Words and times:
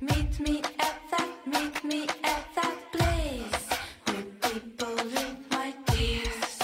Meet 0.00 0.40
me 0.40 0.62
at 0.78 0.96
that, 1.10 1.30
meet 1.46 1.84
me 1.84 2.06
at 2.24 2.44
that 2.56 2.76
place 2.90 3.66
where 4.06 4.24
people 4.50 4.96
drink 4.96 5.38
my 5.50 5.74
tears. 5.86 6.58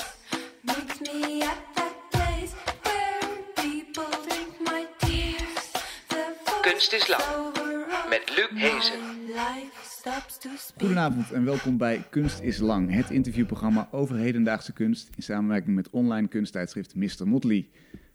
Meet 0.65 1.01
me 1.03 1.43
at 1.43 1.59
that 1.77 1.97
place 2.11 2.55
where 2.83 3.21
people 3.57 4.11
my 4.61 4.87
tears. 5.01 5.73
Kunst 6.65 6.93
is 6.93 7.09
lang, 7.09 7.23
met 8.11 8.25
Luc 8.37 8.51
Hezen. 8.51 9.03
Goedenavond 10.77 11.33
en 11.33 11.45
welkom 11.45 11.77
bij 11.77 12.03
Kunst 12.11 12.41
is 12.41 12.59
Lang, 12.59 12.93
het 12.93 13.11
interviewprogramma 13.11 13.89
over 13.91 14.17
hedendaagse 14.17 14.73
kunst 14.73 15.11
in 15.17 15.23
samenwerking 15.23 15.75
met 15.75 15.91
online 15.91 16.29
kunsttijdschrift 16.29 16.95
Mr. 16.95 17.29
Motley. 17.29 17.69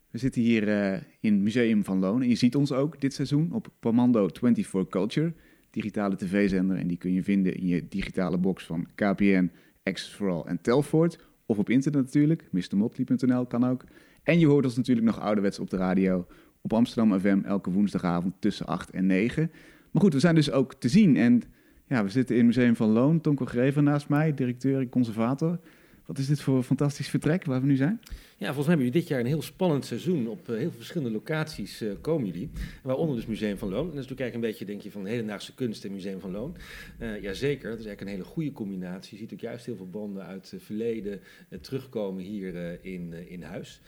We 0.09 0.17
zitten 0.17 0.41
hier 0.41 0.67
eh, 0.67 1.01
in 1.19 1.43
Museum 1.43 1.83
van 1.83 1.99
Loon 1.99 2.21
en 2.21 2.29
je 2.29 2.35
ziet 2.35 2.55
ons 2.55 2.71
ook 2.71 3.01
dit 3.01 3.13
seizoen 3.13 3.51
op 3.51 3.67
Pomando 3.79 4.29
24 4.33 4.87
Culture, 4.87 5.33
digitale 5.71 6.15
tv-zender. 6.15 6.77
En 6.77 6.87
die 6.87 6.97
kun 6.97 7.13
je 7.13 7.23
vinden 7.23 7.55
in 7.55 7.67
je 7.67 7.87
digitale 7.87 8.37
box 8.37 8.65
van 8.65 8.87
KPN, 8.95 9.51
Access 9.83 10.13
for 10.13 10.29
All 10.29 10.43
en 10.45 10.61
Telfort. 10.61 11.19
Of 11.45 11.57
op 11.57 11.69
internet 11.69 12.03
natuurlijk, 12.03 12.47
mrmotley.nl 12.51 13.45
kan 13.45 13.63
ook. 13.63 13.83
En 14.23 14.39
je 14.39 14.47
hoort 14.47 14.65
ons 14.65 14.75
natuurlijk 14.75 15.05
nog 15.07 15.19
ouderwets 15.19 15.59
op 15.59 15.69
de 15.69 15.77
radio 15.77 16.27
op 16.61 16.73
Amsterdam 16.73 17.19
FM 17.19 17.39
elke 17.43 17.71
woensdagavond 17.71 18.33
tussen 18.39 18.65
8 18.65 18.89
en 18.89 19.05
9. 19.05 19.51
Maar 19.91 20.01
goed, 20.01 20.13
we 20.13 20.19
zijn 20.19 20.35
dus 20.35 20.51
ook 20.51 20.73
te 20.73 20.89
zien 20.89 21.17
en 21.17 21.43
ja, 21.91 22.03
we 22.03 22.09
zitten 22.09 22.35
in 22.35 22.45
het 22.45 22.55
Museum 22.55 22.75
van 22.75 22.89
Loon. 22.89 23.21
Tonko 23.21 23.45
Greven 23.45 23.83
naast 23.83 24.09
mij, 24.09 24.33
directeur 24.33 24.79
en 24.79 24.89
conservator. 24.89 25.59
Wat 26.05 26.17
is 26.17 26.27
dit 26.27 26.41
voor 26.41 26.55
een 26.55 26.63
fantastisch 26.63 27.07
vertrek 27.07 27.45
waar 27.45 27.61
we 27.61 27.67
nu 27.67 27.75
zijn? 27.75 27.99
Ja, 28.37 28.45
volgens 28.53 28.55
mij 28.55 28.65
hebben 28.65 28.85
jullie 28.85 28.99
dit 28.99 29.07
jaar 29.07 29.19
een 29.19 29.25
heel 29.25 29.41
spannend 29.41 29.85
seizoen. 29.85 30.27
Op 30.27 30.49
eh, 30.49 30.57
heel 30.57 30.71
verschillende 30.71 31.13
locaties 31.13 31.81
eh, 31.81 31.91
komen 32.01 32.25
jullie. 32.25 32.49
Waaronder 32.83 33.15
dus 33.15 33.25
Museum 33.25 33.57
van 33.57 33.69
Loon. 33.69 33.89
En 33.89 33.95
dat 33.95 34.03
is 34.03 34.09
natuurlijk 34.09 34.35
een 34.35 34.41
beetje, 34.41 34.65
denk 34.65 34.81
je, 34.81 34.91
van 34.91 35.05
hedendaagse 35.05 35.53
kunst 35.53 35.85
en 35.85 35.91
Museum 35.91 36.19
van 36.19 36.31
Loon. 36.31 36.55
Eh 36.97 37.21
jazeker, 37.21 37.69
dat 37.69 37.79
is 37.79 37.85
eigenlijk 37.85 38.01
een 38.01 38.07
hele 38.07 38.33
goede 38.33 38.51
combinatie. 38.51 39.17
Je 39.17 39.23
ziet 39.23 39.33
ook 39.33 39.39
juist 39.39 39.65
heel 39.65 39.75
veel 39.75 39.89
banden 39.89 40.25
uit 40.25 40.51
het 40.51 40.63
verleden 40.63 41.19
terugkomen 41.61 42.23
hier 42.23 42.79
in, 42.81 43.13
in 43.27 43.43
huis. 43.43 43.81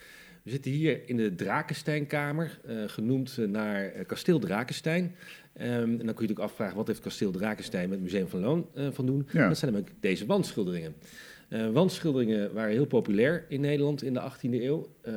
We 0.43 0.49
zitten 0.51 0.71
hier 0.71 1.09
in 1.09 1.17
de 1.17 1.35
Drakensteinkamer, 1.35 2.59
eh, 2.65 2.75
genoemd 2.87 3.37
naar 3.37 3.85
eh, 3.85 4.05
kasteel 4.05 4.39
Drakenstein. 4.39 5.15
Ehm, 5.53 5.71
en 5.71 5.87
dan 5.87 5.97
kun 5.97 6.05
je 6.05 6.05
natuurlijk 6.05 6.39
afvragen, 6.39 6.75
wat 6.75 6.87
heeft 6.87 6.99
kasteel 6.99 7.31
Drakenstein 7.31 7.89
met 7.89 7.99
het 7.99 8.11
Museum 8.11 8.27
van 8.27 8.39
Loon 8.39 8.67
eh, 8.73 8.87
van 8.91 9.05
doen? 9.05 9.27
Ja. 9.31 9.47
Dat 9.47 9.57
zijn 9.57 9.71
namelijk 9.71 9.95
deze 10.01 10.25
wandschilderingen. 10.25 10.95
Eh, 11.49 11.69
wandschilderingen 11.69 12.53
waren 12.53 12.71
heel 12.71 12.85
populair 12.85 13.45
in 13.49 13.61
Nederland 13.61 14.03
in 14.03 14.13
de 14.13 14.19
18e 14.19 14.63
eeuw. 14.63 14.87
Eh, 15.01 15.13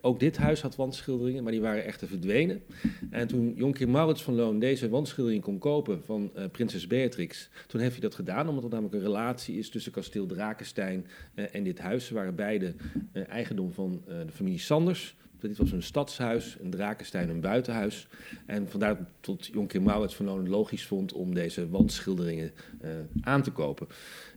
ook 0.00 0.20
dit 0.20 0.36
huis 0.36 0.60
had 0.60 0.76
wandschilderingen, 0.76 1.42
maar 1.42 1.52
die 1.52 1.60
waren 1.60 1.84
echter 1.84 2.08
verdwenen. 2.08 2.62
En 3.10 3.26
toen 3.26 3.54
Jonkheer 3.56 3.88
Maurits 3.88 4.22
van 4.22 4.34
Loon 4.34 4.58
deze 4.58 4.88
wandschildering 4.88 5.42
kon 5.42 5.58
kopen 5.58 6.02
van 6.04 6.30
eh, 6.34 6.44
prinses 6.50 6.86
Beatrix, 6.86 7.50
toen 7.66 7.80
heeft 7.80 7.92
hij 7.92 8.00
dat 8.00 8.14
gedaan, 8.14 8.48
omdat 8.48 8.64
er 8.64 8.70
namelijk 8.70 8.94
een 8.94 9.02
relatie 9.02 9.58
is 9.58 9.70
tussen 9.70 9.92
kasteel 9.92 10.26
Drakenstein 10.26 11.06
en 11.34 11.62
dit 11.62 11.78
huis. 11.78 12.06
Ze 12.06 12.14
waren 12.14 12.34
beide 12.34 12.74
eigendom 13.12 13.72
van 13.72 14.02
de 14.06 14.32
familie 14.32 14.58
Sanders. 14.58 15.16
Dit 15.48 15.58
was 15.58 15.72
een 15.72 15.82
stadshuis, 15.82 16.56
een 16.60 16.70
Drakenstein 16.70 17.28
een 17.28 17.40
buitenhuis. 17.40 18.06
En 18.46 18.68
vandaar 18.68 19.06
tot 19.20 19.46
Jonkheer 19.46 19.82
Maurits 19.82 20.14
van 20.14 20.26
Loon 20.26 20.48
logisch 20.48 20.86
vond 20.86 21.12
om 21.12 21.34
deze 21.34 21.68
wandschilderingen 21.68 22.52
eh, 22.80 22.90
aan 23.20 23.42
te 23.42 23.50
kopen. 23.50 23.86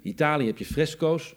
In 0.02 0.09
Italië 0.09 0.45
heb 0.45 0.58
je 0.58 0.66
fresco's. 0.66 1.36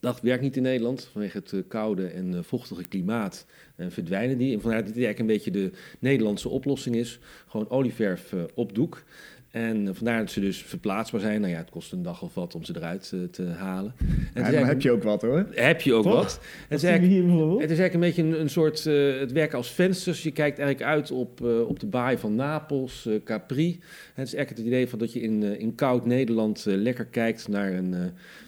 Dat 0.00 0.20
werkt 0.20 0.42
niet 0.42 0.56
in 0.56 0.62
Nederland 0.62 1.08
vanwege 1.12 1.38
het 1.38 1.52
eh, 1.52 1.60
koude 1.68 2.06
en 2.06 2.34
eh, 2.34 2.42
vochtige 2.42 2.88
klimaat. 2.88 3.46
En 3.76 3.92
verdwijnen 3.92 4.38
die. 4.38 4.54
En 4.54 4.60
vandaar 4.60 4.84
dat 4.84 4.94
dit 4.94 5.04
eigenlijk 5.04 5.30
een 5.30 5.36
beetje 5.36 5.70
de 5.70 5.78
Nederlandse 5.98 6.48
oplossing 6.48 6.96
is. 6.96 7.18
Gewoon 7.46 7.70
olieverf 7.70 8.34
op 8.54 8.74
doek. 8.74 9.04
En 9.50 9.94
vandaar 9.96 10.18
dat 10.18 10.30
ze 10.30 10.40
dus 10.40 10.62
verplaatsbaar 10.62 11.20
zijn. 11.20 11.40
Nou 11.40 11.52
ja, 11.52 11.58
het 11.58 11.70
kost 11.70 11.92
een 11.92 12.02
dag 12.02 12.22
of 12.22 12.34
wat 12.34 12.54
om 12.54 12.64
ze 12.64 12.72
eruit 12.76 13.10
eh, 13.14 13.20
te 13.30 13.42
halen. 13.46 13.94
En 14.34 14.52
Ja, 14.52 14.64
heb 14.64 14.80
je 14.82 14.90
ook 14.90 15.02
wat 15.02 15.22
hoor. 15.22 15.46
heb 15.50 15.80
je 15.80 15.94
ook 15.94 16.02
Toch? 16.02 16.12
wat. 16.14 16.40
Het 16.68 16.78
is, 16.82 16.84
eigenlijk, 16.88 17.60
het 17.60 17.70
is 17.70 17.78
eigenlijk 17.78 17.94
een 17.94 18.00
beetje 18.00 18.22
een, 18.22 18.40
een 18.40 18.50
soort. 18.50 18.86
eh, 18.86 19.18
het 19.18 19.32
werken 19.32 19.56
als 19.56 19.70
vensters. 19.70 20.22
Je 20.22 20.30
kijkt 20.30 20.58
eigenlijk 20.58 20.90
uit 20.90 21.10
op, 21.10 21.44
eh, 21.46 21.68
op 21.68 21.80
de 21.80 21.86
baai 21.86 22.18
van 22.18 22.34
Napels, 22.34 23.08
Capri. 23.24 23.78
Het 24.14 24.26
is 24.26 24.34
eigenlijk 24.34 24.48
het 24.48 24.66
idee 24.74 24.88
van 24.88 24.98
dat 24.98 25.12
je 25.12 25.20
in, 25.20 25.42
in 25.42 25.74
koud 25.74 26.06
Nederland 26.06 26.64
lekker 26.68 27.06
kijkt 27.06 27.48
naar 27.48 27.72
een 27.72 27.94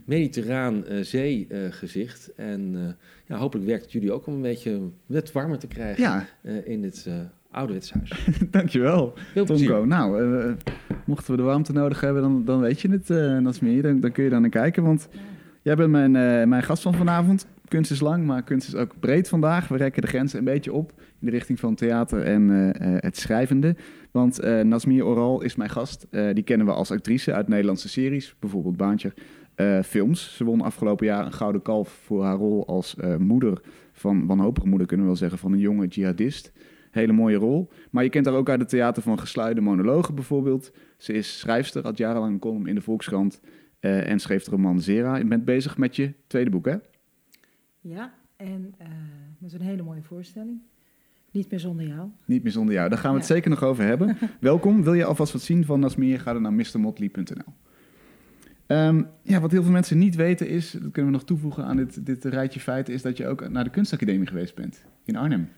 mediterraan 0.05 0.85
zeegezicht. 1.01 2.33
en 2.37 2.97
ja, 3.27 3.37
hopelijk 3.37 3.67
werkt 3.67 3.83
het 3.83 3.93
jullie 3.93 4.13
ook 4.13 4.27
om 4.27 4.35
een 4.35 4.43
beetje 4.43 4.81
wat 5.07 5.33
warmer 5.33 5.59
te 5.59 5.67
krijgen 5.67 6.03
Ja, 6.03 6.27
in 6.65 6.83
dit 6.83 7.07
eh 7.51 7.59
ouderwetshuis. 7.59 8.27
dankjewel 8.51 9.15
Veel. 9.33 9.45
Tonko. 9.45 9.85
Nou, 9.85 10.23
eh, 10.23 10.53
mochten 11.05 11.31
we 11.31 11.37
de 11.37 11.43
warmte 11.43 11.73
nodig 11.73 12.01
hebben, 12.01 12.23
dan, 12.23 12.45
dan 12.45 12.61
weet 12.61 12.81
je 12.81 12.91
het, 12.91 13.09
Nasmir. 13.43 13.83
Dan, 13.83 14.01
dan 14.01 14.13
kun 14.13 14.25
je 14.25 14.31
daar 14.31 14.41
naar 14.41 14.51
kijken, 14.51 14.83
want 14.83 15.09
jij 15.63 15.77
bent 15.77 15.91
mijn, 15.91 16.17
eh, 16.17 16.47
mijn 16.47 16.63
gast 16.63 16.83
van 16.83 16.95
vanavond. 16.95 17.47
Kunst 17.69 17.91
is 17.91 18.01
lang, 18.01 18.25
maar 18.27 18.43
kunst 18.43 18.69
is 18.69 18.75
ook 18.75 18.93
breed 19.01 19.29
vandaag. 19.29 19.69
We 19.69 19.77
rekken 19.77 20.03
de 20.03 20.09
grenzen 20.09 20.39
een 20.39 20.45
beetje 20.45 20.73
op 20.73 20.93
in 20.99 21.27
de 21.27 21.31
richting 21.31 21.61
van 21.61 21.75
theater 21.75 22.23
en 22.23 22.49
het 22.81 23.17
schrijvende. 23.17 23.77
Want 24.11 24.43
Nasmir 24.63 25.05
Oral 25.05 25.43
is 25.43 25.57
mijn 25.57 25.71
gast. 25.71 26.07
Die 26.33 26.43
kennen 26.43 26.67
we 26.67 26.73
als 26.73 26.91
actrice 26.91 27.33
uit 27.33 27.49
Nederlandse 27.49 27.89
series, 27.89 28.35
bijvoorbeeld 28.39 28.77
Baantje. 28.77 29.13
films. 29.85 30.37
Ze 30.37 30.45
won 30.45 30.61
afgelopen 30.61 31.07
jaar 31.07 31.27
een 31.27 31.33
gouden 31.33 31.63
kalf 31.63 32.01
voor 32.05 32.25
haar 32.25 32.37
rol 32.37 32.67
als 32.67 32.97
moeder 33.19 33.61
van, 33.93 34.27
wanhopige 34.27 34.69
moeder 34.69 34.87
kunnen 34.87 35.07
we 35.07 35.13
wel 35.13 35.21
zeggen, 35.21 35.39
van 35.39 35.53
een 35.53 35.59
jonge 35.59 35.87
jihadist. 35.87 36.53
Hele 36.91 37.13
mooie 37.13 37.37
rol. 37.37 37.69
Maar 37.91 38.05
je 38.05 38.11
kent 38.11 38.27
haar 38.27 38.35
ook 38.35 38.49
uit 38.49 38.61
het 38.61 38.69
theater 38.69 39.03
van 39.03 39.19
gesluide 39.19 39.61
monologen 39.61 40.15
bijvoorbeeld. 40.15 40.73
Ze 40.97 41.13
is 41.13 41.39
schrijfster, 41.39 41.83
had 41.83 41.99
jarenlang 41.99 42.33
een 42.33 42.39
column 42.39 42.67
in 42.67 42.75
de 42.75 42.81
Volkskrant 42.81 43.41
eh, 43.81 44.11
en 44.11 44.19
schreef 44.19 44.45
de 44.45 44.51
roman 44.51 44.81
Zera. 44.81 45.17
Je 45.17 45.25
bent 45.25 45.45
bezig 45.45 45.79
met 45.79 45.97
je 45.97 46.13
tweede 46.27 46.51
boek, 46.51 46.67
hè? 46.67 46.77
Ja, 47.81 48.13
en 48.37 48.75
eh, 48.79 48.89
met 49.39 49.53
een 49.53 49.61
hele 49.61 49.83
mooie 49.83 50.03
voorstelling. 50.03 50.61
Niet 51.31 51.51
meer 51.51 51.61
zonder 51.61 51.87
jou. 51.87 52.09
Niet 52.25 52.43
meer 52.43 52.53
zonder 52.53 52.75
jou. 52.75 52.89
Daar 52.89 52.99
gaan 52.99 53.13
we 53.13 53.19
het 53.19 53.27
zeker 53.27 53.51
nog 53.51 53.63
over 53.63 53.85
hebben. 53.85 54.17
Welkom. 54.41 54.83
Wil 54.83 54.95
je 54.95 55.05
alvast 55.05 55.33
wat 55.33 55.43
zien 55.43 55.65
van 55.65 55.81
Nasmir? 55.81 56.21
Ga 56.21 56.33
dan 56.33 56.43
naar 56.43 56.53
mrmotley.nl. 56.53 57.53
Ehm, 58.67 59.03
ja, 59.23 59.41
wat 59.41 59.51
heel 59.51 59.63
veel 59.63 59.73
mensen 59.73 59.99
niet 59.99 60.15
weten 60.15 60.49
is, 60.49 60.71
dat 60.71 60.81
kunnen 60.81 61.13
we 61.13 61.19
nog 61.19 61.25
toevoegen 61.25 61.65
aan 61.65 61.77
dit, 61.77 62.07
dit 62.07 62.25
rijtje 62.25 62.61
feiten, 62.61 62.95
is 62.95 63.03
dat 63.03 63.17
je 63.17 63.27
ook 63.27 63.49
naar 63.49 63.65
de 63.65 63.71
kunstacademie 63.71 64.27
geweest 64.27 64.55
bent 64.55 64.85
in 65.05 65.17
Arnhem. 65.17 65.49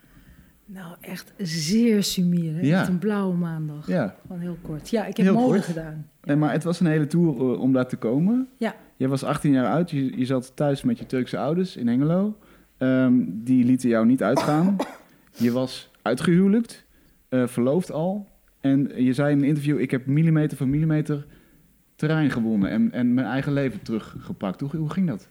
Nou, 0.72 0.94
echt 1.00 1.32
zeer 1.38 2.02
sumier. 2.02 2.64
Ja. 2.64 2.80
Echt 2.80 2.88
een 2.88 2.98
blauwe 2.98 3.36
maandag. 3.36 3.86
Ja, 3.86 4.16
Van 4.26 4.38
heel 4.38 4.56
kort. 4.62 4.90
Ja, 4.90 5.06
ik 5.06 5.16
heb 5.16 5.26
Heel 5.26 5.34
mode 5.34 5.52
kort. 5.54 5.64
gedaan. 5.64 6.06
en, 6.20 6.38
maar 6.38 6.52
het 6.52 6.64
was 6.64 6.80
een 6.80 6.86
hele 6.86 7.06
tour 7.06 7.36
eh, 7.36 7.60
om 7.60 7.72
daar 7.72 7.88
te 7.88 7.96
komen. 7.96 8.48
Ja. 8.56 8.74
Je 8.96 9.08
was 9.08 9.24
18 9.24 9.52
jaar 9.52 9.66
oud, 9.72 9.90
je, 9.90 10.18
je 10.18 10.24
zat 10.24 10.52
thuis 10.56 10.82
met 10.82 10.98
je 10.98 11.06
Turkse 11.06 11.38
ouders 11.38 11.76
in 11.76 11.88
Hengelo. 11.88 12.38
Ehm, 12.78 13.14
die 13.26 13.64
lieten 13.64 13.88
jou 13.88 14.06
niet 14.06 14.22
uitgaan. 14.22 14.76
Je 15.36 15.52
was 15.52 15.90
uitgehuwelijkt, 16.02 16.84
eh, 17.28 17.46
verloofd 17.46 17.92
al. 17.92 18.28
En 18.60 18.90
je 19.04 19.12
zei 19.12 19.32
in 19.32 19.38
een 19.38 19.44
interview, 19.48 19.80
ik 19.80 19.90
heb 19.90 20.06
millimeter 20.06 20.56
voor 20.56 20.68
millimeter 20.68 21.26
terrein 21.96 22.30
gewonnen 22.30 22.70
en, 22.70 22.92
en 22.92 23.14
mijn 23.14 23.26
eigen 23.26 23.52
leven 23.52 23.82
teruggepakt. 23.82 24.60
Hoe, 24.60 24.76
hoe 24.76 24.90
ging 24.90 25.06
dat? 25.08 25.28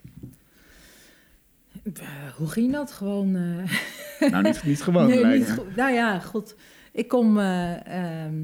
Eh, 1.84 2.28
hoe 2.38 2.48
ging 2.48 2.72
dat? 2.72 2.92
Gewoon... 2.92 3.36
eh, 3.36 4.32
Nou, 4.32 4.44
niet, 4.44 4.64
niet 4.64 4.82
gewoon. 4.82 5.08
nee, 5.10 5.22
lijkt 5.22 5.48
niet. 5.58 5.76
Nou 5.76 5.94
ja, 5.94 6.20
goed. 6.20 6.56
Ik 6.92 7.08
kom... 7.08 7.40
eh, 7.40 8.26
ehm, 8.26 8.36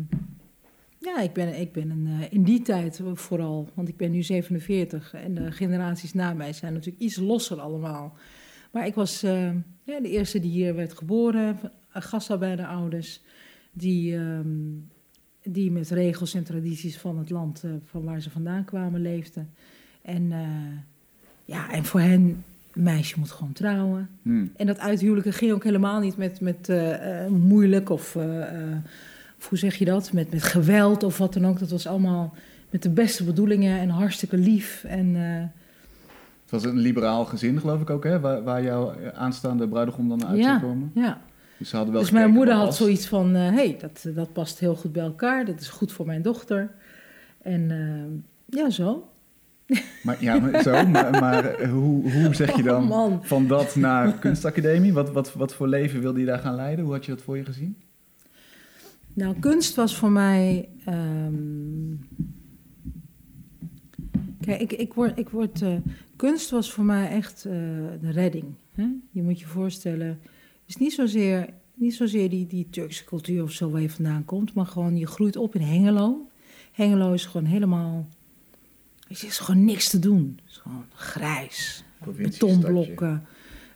ja, 1.00 1.20
ik 1.20 1.34
ben, 1.34 1.60
ik 1.60 1.72
ben 1.72 1.90
een, 1.90 2.32
in 2.32 2.44
die 2.44 2.62
tijd 2.62 3.02
vooral, 3.14 3.70
want 3.74 3.88
ik 3.88 3.98
ben 3.98 4.12
nu 4.12 4.24
47 4.24 5.14
en 5.14 5.34
de 5.34 5.52
generaties 5.52 6.14
na 6.14 6.34
mij 6.34 6.54
zijn 6.54 6.74
natuurlijk 6.74 7.04
iets 7.04 7.16
losser 7.16 7.60
allemaal. 7.60 8.16
Maar 8.72 8.86
ik 8.86 8.96
was 8.96 9.24
eh, 9.24 9.52
ja, 9.84 10.00
de 10.02 10.10
eerste 10.10 10.40
die 10.40 10.52
hier 10.52 10.76
werd 10.76 10.94
geboren, 10.94 11.60
gastarbeiderouders, 11.90 13.22
die, 13.72 14.16
ehm, 14.16 14.48
die 15.44 15.72
met 15.72 15.90
regels 15.90 16.34
en 16.34 16.44
tradities 16.44 16.98
van 16.98 17.18
het 17.18 17.30
land 17.30 17.64
van 17.86 18.04
waar 18.04 18.22
ze 18.22 18.30
vandaan 18.30 18.66
kwamen 18.66 19.02
leefden. 19.02 19.54
En, 20.02 20.32
ja, 21.46 21.72
en 21.72 21.86
voor 21.86 22.00
hen, 22.00 22.44
een 22.78 22.84
meisje 22.84 23.20
moet 23.20 23.32
gewoon 23.32 23.54
trouwen. 23.54 24.10
Hm. 24.22 24.46
En 24.56 24.68
dat 24.68 24.80
uithuwelijken 24.80 25.34
ging 25.34 25.52
ook 25.52 25.64
helemaal 25.64 26.00
niet 26.00 26.18
met, 26.18 26.42
met 26.42 26.70
eh, 26.70 27.24
eh, 27.24 27.32
moeilijk 27.32 27.90
of, 27.90 28.16
eh, 28.16 28.24
of 29.38 29.50
hoe 29.50 29.58
zeg 29.58 29.76
je 29.76 29.86
dat? 29.86 30.14
Met, 30.14 30.32
met 30.32 30.44
geweld 30.44 31.04
of 31.04 31.18
wat 31.18 31.34
dan 31.34 31.46
ook. 31.48 31.60
Dat 31.60 31.72
was 31.72 31.88
allemaal 31.88 32.36
met 32.70 32.84
de 32.84 32.90
beste 32.90 33.24
bedoelingen 33.24 33.80
en 33.80 33.90
hartstikke 33.90 34.38
lief. 34.38 34.84
En 34.84 35.16
eh, 35.16 35.42
Het 36.42 36.52
was 36.52 36.64
een 36.64 36.78
liberaal 36.78 37.26
gezin, 37.26 37.60
geloof 37.60 37.82
ik 37.82 37.90
ook, 37.90 38.04
hè? 38.04 38.20
Waar, 38.20 38.44
waar 38.44 38.64
jouw 38.64 38.94
aanstaande 39.14 39.68
bruidegom 39.68 40.10
dan 40.10 40.26
uit 40.26 40.44
zou 40.44 40.54
ja, 40.54 40.60
komen. 40.60 40.92
ja. 40.94 41.22
Dus 41.58 41.72
wel 41.72 41.92
Dus 41.92 42.12
mijn 42.12 42.32
moeder 42.32 42.54
had 42.54 42.76
zoiets 42.76 43.08
van: 43.08 43.34
hé, 43.34 43.54
hey, 43.54 43.78
dat, 43.80 44.16
dat 44.16 44.34
past 44.34 44.60
heel 44.60 44.76
goed 44.76 44.92
bij 44.92 45.04
elkaar. 45.04 45.46
Dat 45.46 45.60
is 45.60 45.70
goed 45.70 45.92
voor 45.92 46.06
mijn 46.06 46.22
dochter. 46.22 46.72
En 47.42 48.24
ja, 48.46 48.70
zo. 48.70 49.10
Maar, 50.04 50.18
ja, 50.24 50.40
maar, 50.40 50.62
zo, 50.62 50.88
maar, 50.88 51.12
maar 51.12 51.46
eh, 51.46 51.72
hoe, 51.72 52.12
hoe 52.12 52.34
zeg 52.36 52.56
je 52.56 52.64
dan 52.64 52.82
Oh, 52.84 52.90
man. 52.90 53.20
van 53.24 53.48
dat 53.48 53.76
naar 53.76 54.14
kunstacademie? 54.20 54.94
Wat, 54.94 55.12
wat, 55.12 55.34
wat 55.34 55.54
voor 55.54 55.68
leven 55.68 56.02
wilde 56.02 56.20
je 56.20 56.26
daar 56.26 56.40
gaan 56.40 56.56
leiden? 56.56 56.86
Hoe 56.86 56.94
had 56.94 57.06
je 57.06 57.12
dat 57.12 57.22
voor 57.22 57.38
je 57.38 57.46
gezien? 57.46 57.78
Nou, 59.14 59.36
kunst 59.40 59.76
was 59.76 59.96
voor 59.98 60.12
mij. 60.12 60.70
ehm, 60.86 61.96
Kijk, 64.42 64.62
ik, 64.62 64.72
ik 64.74 64.94
word. 64.94 65.18
Ik 65.20 65.30
word 65.30 65.62
eh, 65.62 65.74
kunst 66.16 66.50
was 66.50 66.72
voor 66.72 66.84
mij 66.84 67.10
echt 67.10 67.46
eh, 67.46 67.52
de 68.02 68.12
redding. 68.12 68.46
Hè? 68.76 68.86
Je 69.12 69.24
moet 69.24 69.40
je 69.40 69.46
voorstellen. 69.46 70.08
Het 70.08 70.20
is 70.68 70.78
niet 70.78 70.94
zozeer, 70.94 71.50
niet 71.74 71.96
zozeer 71.96 72.30
die, 72.30 72.48
die 72.48 72.68
Turkse 72.70 73.04
cultuur 73.04 73.44
of 73.44 73.52
zo 73.52 73.70
waar 73.70 73.82
je 73.82 73.90
vandaan 73.90 74.26
komt, 74.26 74.54
maar 74.54 74.66
gewoon 74.66 74.98
je 74.98 75.08
groeit 75.08 75.36
op 75.36 75.56
in 75.56 75.62
Hengelo. 75.62 76.30
Hengelo 76.72 77.14
is 77.14 77.26
gewoon 77.26 77.48
helemaal. 77.48 78.08
Er 79.10 79.26
is 79.26 79.40
gewoon 79.40 79.66
niks 79.66 79.90
te 79.90 80.00
doen. 80.00 80.40
Het 80.42 80.52
is 80.52 80.58
gewoon 80.58 80.86
grijs. 80.94 81.84
Betonblokken. 82.18 83.24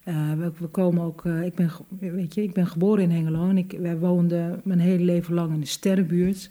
Eh, 0.04 0.34
we, 0.34 0.52
we 0.58 0.68
komen 0.68 1.04
ook, 1.04 1.26
eh, 1.26 1.44
ik, 1.44 1.56
ben, 1.56 1.72
weet 2.00 2.34
je, 2.34 2.44
ik 2.44 2.54
ben 2.54 2.68
geboren 2.68 3.04
in 3.04 3.12
Hengelo 3.12 3.50
en 3.50 3.58
ik, 3.58 3.78
wij 3.80 3.98
woonden 3.98 4.62
mijn 4.64 4.80
hele 4.80 5.04
leven 5.04 5.34
lang 5.34 5.54
in 5.54 5.60
de 5.60 5.66
sterrenbuurt. 5.66 6.50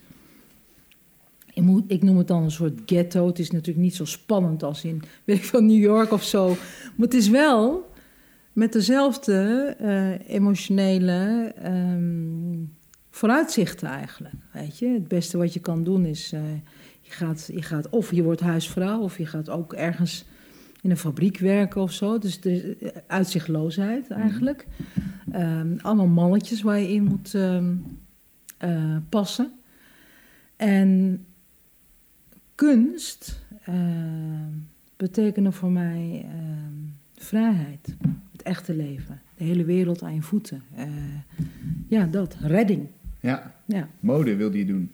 Ik, 1.55 1.63
moet, 1.63 1.85
ik 1.87 2.03
noem 2.03 2.17
het 2.17 2.27
dan 2.29 2.43
een 2.43 2.51
soort 2.51 2.81
ghetto. 2.87 3.27
Het 3.27 3.39
is 3.39 3.51
natuurlijk 3.51 3.85
niet 3.85 3.95
zo 3.95 4.05
spannend 4.05 4.63
als 4.63 4.85
in, 4.85 5.03
weet 5.25 5.37
ik 5.37 5.45
veel, 5.45 5.61
New 5.61 5.83
York 5.83 6.13
of 6.13 6.25
zo. 6.25 6.49
Maar 6.49 7.07
het 7.07 7.15
is 7.15 7.29
wel 7.29 7.91
met 8.53 8.73
dezelfde 8.73 9.75
eh, 9.79 10.35
emotionele 10.35 11.53
ehm, 11.57 12.65
vooruitzichten 13.11 13.89
eigenlijk. 13.89 14.35
Weet 14.53 14.79
je? 14.79 14.89
Het 14.89 15.09
beste 15.09 15.39
wat 15.39 15.53
je 15.53 15.61
kan 15.61 15.85
doen 15.85 16.05
is, 16.05 16.33
je, 17.11 17.17
gaat, 17.17 17.51
je 17.53 17.63
gaat 17.63 17.89
of 17.89 18.13
je 18.13 18.23
wordt 18.23 18.41
huisvrouw 18.41 19.01
of 19.01 19.19
je 19.19 19.27
gaat 19.27 19.49
ook 19.49 19.73
ergens 19.73 20.25
in 20.83 20.91
een 20.91 20.97
fabriek 20.97 21.39
werken 21.39 21.81
of 21.81 21.93
zo. 21.93 22.19
Dus 22.19 22.41
er 22.41 22.51
is 22.53 22.77
eh, 22.77 22.89
uitzichtloosheid 23.07 24.11
eigenlijk. 24.11 24.67
Ehm, 25.33 25.77
allemaal 25.83 26.07
mannetjes 26.07 26.63
waar 26.63 26.79
je 26.79 26.93
in 26.93 27.05
moet 27.05 27.35
ehm, 27.35 27.75
eh, 28.59 28.97
passen. 29.09 29.53
En 30.57 31.25
kunst 32.55 33.45
ehm, 33.65 34.49
betekende 34.97 35.53
voor 35.53 35.71
mij 35.71 36.27
vrijheid. 37.15 37.97
Het 38.33 38.43
echte 38.43 38.75
leven. 38.77 39.21
De 39.37 39.45
hele 39.45 39.65
wereld 39.65 40.03
aan 40.03 40.15
je 40.15 40.23
voeten. 40.23 40.63
Eh, 40.75 40.87
ja, 41.89 42.07
dat. 42.07 42.37
Redding. 42.41 42.87
Ja, 43.21 43.55
Ja. 43.65 43.89
mode 44.01 44.37
wilde 44.37 44.59
je 44.59 44.65
doen. 44.67 44.91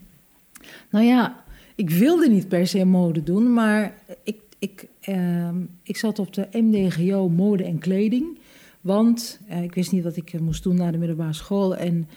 Nou 0.90 1.04
ja, 1.04 1.44
ik 1.76 1.90
wilde 1.90 2.28
niet 2.28 2.48
per 2.48 2.66
se 2.66 2.84
mode 2.84 3.22
doen, 3.22 3.52
maar 3.52 3.94
ik, 4.22 4.40
ik, 4.58 4.88
ehm, 5.00 5.56
ik 5.82 5.96
zat 5.96 6.18
op 6.18 6.32
de 6.32 6.48
MDGO 6.52 7.28
mode 7.28 7.64
en 7.64 7.78
kleding. 7.78 8.38
Want 8.80 9.40
eh, 9.48 9.62
ik 9.62 9.74
wist 9.74 9.92
niet 9.92 10.04
wat 10.04 10.16
ik 10.16 10.32
eh, 10.32 10.40
moest 10.40 10.62
doen 10.62 10.76
na 10.76 10.90
de 10.90 10.98
middelbare 10.98 11.32
school. 11.32 11.76
En 11.76 12.08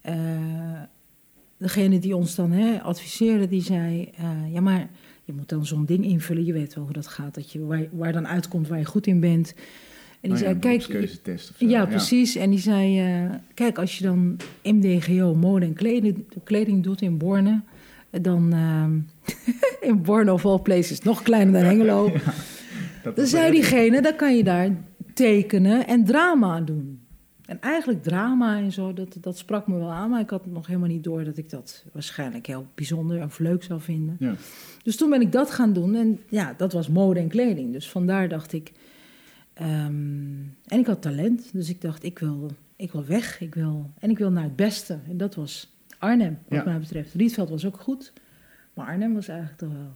eh, 0.00 0.16
degene 1.56 1.98
die 1.98 2.16
ons 2.16 2.34
dan 2.34 2.50
hè, 2.50 2.82
adviseerde, 2.82 3.48
die 3.48 3.62
zei... 3.62 4.10
ja, 4.52 4.60
maar 4.60 4.90
je 5.24 5.32
moet 5.32 5.48
dan 5.48 5.66
zo'n 5.66 5.84
ding 5.84 6.04
invullen. 6.04 6.44
Je 6.44 6.52
weet 6.52 6.74
wel 6.74 6.84
hoe 6.84 6.92
dat 6.92 7.06
gaat, 7.06 7.34
dat 7.34 7.52
je, 7.52 7.64
waar, 7.64 7.88
waar 7.92 8.12
dan 8.12 8.26
uitkomt 8.26 8.68
waar 8.68 8.78
je 8.78 8.84
goed 8.84 9.06
in 9.06 9.20
bent. 9.20 9.54
En 10.20 10.30
die 10.30 10.32
Oh 10.32 10.38
ja, 10.38 10.44
zei, 10.44 10.58
kijk, 10.58 11.08
of 11.34 11.40
zo. 11.40 11.66
ja, 11.66 11.86
precies. 11.86 12.36
En 12.36 12.50
die 12.50 12.58
zei, 12.58 13.02
kijk, 13.54 13.78
als 13.78 13.98
je 13.98 14.04
dan 14.04 14.36
MDGO 14.62 15.34
mode 15.34 15.64
en 15.66 15.72
kleding, 15.72 16.24
kleding 16.44 16.82
doet 16.82 17.02
in 17.02 17.18
Borne, 17.18 17.60
dan 18.10 18.52
ehm, 18.52 18.98
in 19.90 20.02
Borne 20.02 20.32
of 20.32 20.46
all 20.46 20.58
places, 20.58 21.00
nog 21.02 21.22
kleiner 21.22 21.52
dan 21.52 21.62
Hengelo. 21.62 22.10
Dat 23.02 23.16
Dan 23.16 23.24
was 23.24 23.30
zei 23.30 23.52
diegene, 23.52 24.02
dan 24.02 24.16
kan 24.16 24.36
je 24.36 24.44
daar 24.44 24.76
tekenen 25.14 25.86
en 25.86 26.04
drama 26.04 26.60
doen. 26.60 27.00
En 27.44 27.60
eigenlijk 27.60 28.02
drama 28.02 28.58
en 28.58 28.72
zo, 28.72 28.92
dat, 28.92 29.16
dat 29.20 29.38
sprak 29.38 29.66
me 29.66 29.78
wel 29.78 29.92
aan, 29.92 30.10
maar 30.10 30.20
ik 30.20 30.30
had 30.30 30.46
nog 30.46 30.66
helemaal 30.66 30.88
niet 30.88 31.04
door 31.04 31.24
dat 31.24 31.36
ik 31.36 31.50
dat 31.50 31.84
waarschijnlijk 31.92 32.46
heel 32.46 32.66
bijzonder 32.74 33.22
of 33.24 33.38
leuk 33.38 33.62
zou 33.62 33.80
vinden. 33.80 34.16
Ja. 34.18 34.34
Dus 34.82 34.96
toen 34.96 35.10
ben 35.10 35.20
ik 35.20 35.32
dat 35.32 35.50
gaan 35.50 35.72
doen 35.72 35.94
en 35.94 36.20
ja, 36.28 36.54
dat 36.56 36.72
was 36.72 36.88
mode 36.88 37.20
en 37.20 37.28
kleding. 37.28 37.72
Dus 37.72 37.90
vandaar 37.90 38.28
dacht 38.28 38.52
ik. 38.52 38.72
ehm, 39.54 40.36
en 40.66 40.78
ik 40.78 40.86
had 40.86 41.02
talent, 41.02 41.50
dus 41.52 41.68
ik 41.68 41.80
dacht, 41.80 42.04
ik 42.04 42.18
wil, 42.18 42.50
ik 42.76 42.92
wil 42.92 43.04
weg. 43.04 43.40
Ik 43.40 43.54
wil, 43.54 43.90
en 43.98 44.10
ik 44.10 44.18
wil 44.18 44.30
naar 44.30 44.42
het 44.42 44.56
beste. 44.56 44.98
En 45.08 45.16
dat 45.16 45.34
was 45.34 45.76
Arnhem, 45.98 46.38
wat 46.48 46.58
Ja. 46.58 46.64
mij 46.64 46.78
betreft. 46.78 47.14
Rietveld 47.14 47.48
was 47.50 47.66
ook 47.66 47.80
goed, 47.80 48.12
maar 48.74 48.86
Arnhem 48.86 49.14
was 49.14 49.28
eigenlijk 49.28 49.58
toch 49.58 49.72
wel 49.72 49.92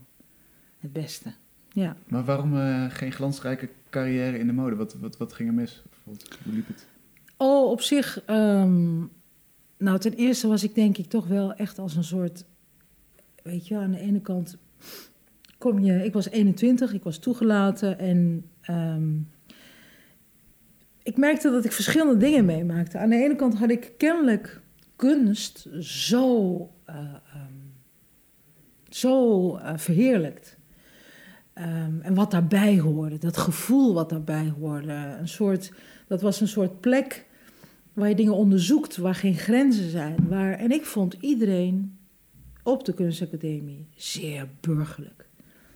het 0.79 0.93
beste. 0.93 1.33
Ja. 1.71 1.95
Maar 2.07 2.23
waarom 2.23 2.57
eh, 2.57 2.85
geen 2.89 3.11
glansrijke 3.11 3.69
carrière 3.89 4.37
in 4.39 4.47
de 4.47 4.53
mode? 4.53 4.75
Wat, 4.75 4.93
wat, 4.93 5.17
wat 5.17 5.33
ging 5.33 5.49
er 5.49 5.55
mis? 5.55 5.83
Hoe 6.03 6.15
liep 6.53 6.67
het? 6.67 6.87
Oh, 7.37 7.69
op 7.71 7.81
zich. 7.81 8.23
ehm, 8.25 8.97
nou, 9.77 9.99
ten 9.99 10.13
eerste 10.13 10.47
was 10.47 10.63
ik 10.63 10.75
denk 10.75 10.97
ik 10.97 11.05
toch 11.09 11.27
wel 11.27 11.53
echt 11.53 11.79
als 11.79 11.95
een 11.95 12.03
soort. 12.03 12.45
Weet 13.43 13.67
je, 13.67 13.77
aan 13.77 13.91
de 13.91 13.99
ene 13.99 14.21
kant 14.21 14.57
kom 15.57 15.79
je. 15.79 16.05
Ik 16.05 16.13
was 16.13 16.29
21, 16.29 16.93
ik 16.93 17.03
was 17.03 17.17
toegelaten 17.17 17.99
en. 17.99 18.45
ehm, 18.61 19.11
ik 21.03 21.17
merkte 21.17 21.49
dat 21.51 21.65
ik 21.65 21.71
verschillende 21.71 22.17
dingen 22.17 22.45
meemaakte. 22.45 22.97
Aan 22.97 23.09
de 23.09 23.23
ene 23.23 23.35
kant 23.35 23.57
had 23.57 23.69
ik 23.69 23.91
kennelijk 23.97 24.61
kunst 25.03 25.67
zo. 25.79 26.69
eh, 26.85 26.95
ehm, 26.95 27.53
zo 28.89 29.55
eh, 29.55 29.77
verheerlijkt. 29.77 30.57
Ehm, 31.53 31.99
en 32.01 32.13
wat 32.13 32.31
daarbij 32.31 32.79
hoorde, 32.79 33.17
dat 33.17 33.37
gevoel 33.37 33.93
wat 33.93 34.09
daarbij 34.09 34.53
hoorde. 34.59 34.93
Een 35.19 35.27
soort, 35.27 35.71
dat 36.07 36.21
was 36.21 36.41
een 36.41 36.47
soort 36.47 36.79
plek 36.79 37.25
waar 37.93 38.09
je 38.09 38.15
dingen 38.15 38.35
onderzoekt, 38.35 38.97
waar 38.97 39.15
geen 39.15 39.35
grenzen 39.35 39.89
zijn. 39.89 40.27
Waar, 40.27 40.53
en 40.53 40.71
ik 40.71 40.85
vond 40.85 41.13
iedereen 41.19 41.97
op 42.63 42.85
de 42.85 42.93
kunstacademie 42.93 43.87
zeer 43.95 44.49
burgerlijk. 44.59 45.29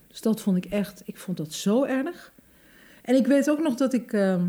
Dus 0.08 0.22
dat 0.22 0.42
vond 0.42 0.58
ik 0.58 0.66
echt, 0.66 1.02
ik 1.06 1.18
vond 1.18 1.38
dat 1.38 1.54
zo 1.54 1.84
erg. 1.84 2.34
En 3.02 3.16
ik 3.16 3.28
weet 3.28 3.50
ook 3.50 3.60
nog 3.60 3.76
dat 3.76 3.94
ik 3.94 4.14
ehm, 4.14 4.48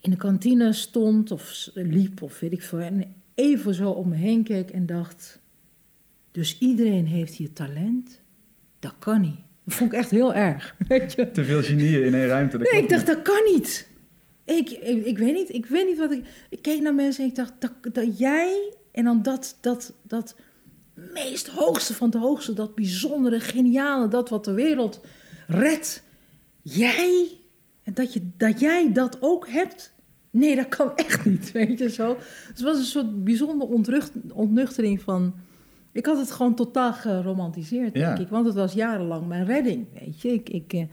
in 0.00 0.10
de 0.10 0.16
kantine 0.16 0.72
stond 0.72 1.30
of 1.30 1.68
liep 1.74 2.22
of 2.22 2.40
weet 2.40 2.52
ik 2.52 2.62
veel. 2.62 2.80
Even 3.40 3.74
zo 3.74 3.90
om 3.90 4.08
me 4.08 4.16
heen 4.16 4.42
keek 4.42 4.70
en 4.70 4.86
dacht, 4.86 5.40
dus 6.30 6.58
iedereen 6.58 7.06
heeft 7.06 7.34
hier 7.34 7.52
talent? 7.52 8.20
Dat 8.78 8.94
kan 8.98 9.20
niet. 9.20 9.38
Dat 9.64 9.74
vond 9.74 9.92
ik 9.92 9.98
echt 9.98 10.10
heel 10.10 10.34
erg. 10.34 10.76
Weet 10.88 11.12
je? 11.12 11.30
Te 11.30 11.44
veel 11.44 11.62
genieën 11.62 12.04
in 12.04 12.14
één 12.14 12.26
ruimte. 12.26 12.58
dat 12.58 12.72
Nee, 12.72 12.82
ik 12.82 12.88
dacht, 12.88 13.06
dat 13.06 13.22
kan 13.22 13.42
niet. 13.54 13.88
Ik, 14.44 14.70
ik, 14.70 15.04
ik 15.04 15.18
weet 15.18 15.34
niet, 15.34 15.54
ik 15.54 15.66
weet 15.66 15.86
niet 15.86 15.98
wat 15.98 16.12
ik... 16.12 16.24
Ik 16.50 16.62
keek 16.62 16.80
naar 16.80 16.94
mensen 16.94 17.24
en 17.24 17.30
ik 17.30 17.36
dacht, 17.36 17.52
dat, 17.58 17.72
dat 17.94 18.18
jij... 18.18 18.74
En 18.92 19.04
dan 19.04 19.22
dat, 19.22 19.58
dat, 19.60 19.92
dat 20.02 20.36
meest 20.94 21.46
hoogste 21.46 21.94
van 21.94 22.10
het 22.10 22.20
hoogste, 22.20 22.52
dat 22.52 22.74
bijzondere, 22.74 23.40
geniale, 23.40 24.08
dat 24.08 24.28
wat 24.28 24.44
de 24.44 24.52
wereld 24.52 25.00
redt. 25.46 26.02
Jij, 26.62 27.38
en 27.82 27.94
dat, 27.94 28.12
je, 28.12 28.30
dat 28.36 28.60
jij 28.60 28.92
dat 28.92 29.16
ook 29.20 29.48
hebt? 29.48 29.92
Nee, 30.30 30.56
dat 30.56 30.68
kan 30.68 30.96
echt 30.96 31.24
niet, 31.24 31.52
weet 31.52 31.78
je 31.78 31.90
zo. 31.90 32.14
Dus 32.16 32.46
het 32.48 32.60
was 32.60 32.78
een 32.78 32.84
soort 32.84 33.24
bijzondere 33.24 33.70
ontrucht, 33.72 34.12
ontnuchtering 34.32 35.00
van... 35.02 35.34
Ik 35.92 36.06
had 36.06 36.18
het 36.18 36.30
gewoon 36.30 36.54
totaal 36.54 36.92
geromantiseerd, 36.92 37.94
denk 37.94 38.16
Ja. 38.16 38.22
ik. 38.24 38.28
Want 38.28 38.46
het 38.46 38.54
was 38.54 38.72
jarenlang 38.72 39.26
mijn 39.26 39.44
redding, 39.44 39.86
weet 40.00 40.20
je. 40.20 40.32
Ik, 40.32 40.48
ik, 40.48 40.72
eh, 40.72 40.84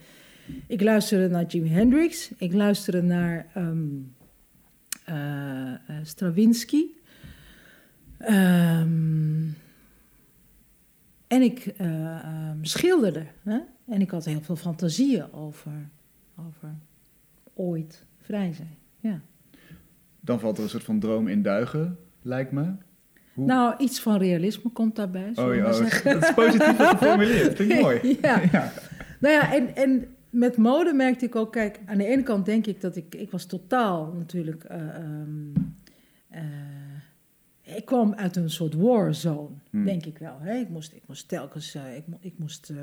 ik 0.68 0.82
luisterde 0.82 1.28
naar 1.28 1.46
Jimi 1.46 1.70
Hendrix. 1.70 2.32
Ik 2.38 2.54
luisterde 2.54 3.02
naar 3.02 3.48
ehm, 3.54 3.78
eh, 5.06 5.74
eh, 5.74 5.78
Stravinsky. 6.04 6.84
Ehm, 8.18 9.44
en 11.28 11.42
ik 11.42 11.66
eh, 11.78 12.24
ehm, 12.24 12.58
schilderde. 12.62 13.26
Hè? 13.44 13.60
En 13.88 14.02
ik 14.02 14.10
had 14.12 14.26
heel 14.26 14.42
veel 14.42 14.56
fantasieën 14.56 15.34
over, 15.34 15.90
over 16.40 16.76
ooit 17.54 18.06
vrij 18.22 18.54
zijn. 18.54 18.76
Ja. 19.00 19.22
Dan 20.20 20.40
valt 20.40 20.58
er 20.58 20.64
een 20.64 20.70
soort 20.70 20.84
van 20.84 21.00
droom 21.00 21.28
in 21.28 21.42
duigen, 21.42 21.98
lijkt 22.22 22.52
me. 22.52 22.72
Hoe- 23.34 23.46
Nou, 23.46 23.76
iets 23.78 24.00
van 24.00 24.18
realisme 24.18 24.70
komt 24.72 24.96
daarbij. 24.96 25.32
oh 25.36 25.56
ja, 25.56 25.72
oh, 25.72 26.04
dat 26.04 26.24
is 26.24 26.34
positief 26.34 26.76
geformuleerd. 26.78 27.56
Vind 27.56 27.72
ik 27.72 27.82
mooi. 27.88 28.18
Ja. 28.22 28.42
Ja. 28.52 28.72
Nou 29.20 29.34
ja, 29.34 29.54
en, 29.54 29.76
en 29.76 30.08
met 30.30 30.58
mode 30.58 30.94
merkte 30.94 31.26
ik 31.26 31.36
ook, 31.36 31.52
kijk, 31.52 31.80
aan 31.86 31.98
de 31.98 32.06
ene 32.06 32.24
kant 32.24 32.46
denk 32.46 32.66
ik 32.68 32.82
dat 32.82 32.96
ik, 32.96 33.16
ik 33.16 33.32
was 33.32 33.46
totaal 33.46 34.14
natuurlijk, 34.18 34.64
eh, 34.64 34.96
ehm, 34.96 35.54
eh, 36.30 36.42
ik 37.62 37.86
kwam 37.86 38.14
uit 38.14 38.36
een 38.36 38.50
soort 38.50 38.74
warzone, 38.74 39.50
Hmm. 39.70 39.86
denk 39.86 40.06
ik 40.06 40.18
wel. 40.18 40.38
Hè? 40.40 40.54
Ik, 40.56 40.70
moest, 40.70 40.94
ik 40.94 41.02
moest 41.06 41.28
telkens, 41.28 41.76
eh, 41.76 41.96
ik, 41.96 42.08
mo- 42.08 42.18
ik 42.22 42.34
moest 42.38 42.74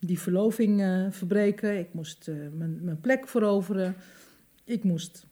die 0.00 0.18
verloving 0.20 1.06
verbreken, 1.10 1.78
ik 1.78 1.88
moest 1.94 2.30
mijn, 2.52 2.78
mijn 2.84 3.00
plek 3.00 3.28
veroveren, 3.28 3.94
ik 4.64 4.84
moest, 4.84 5.26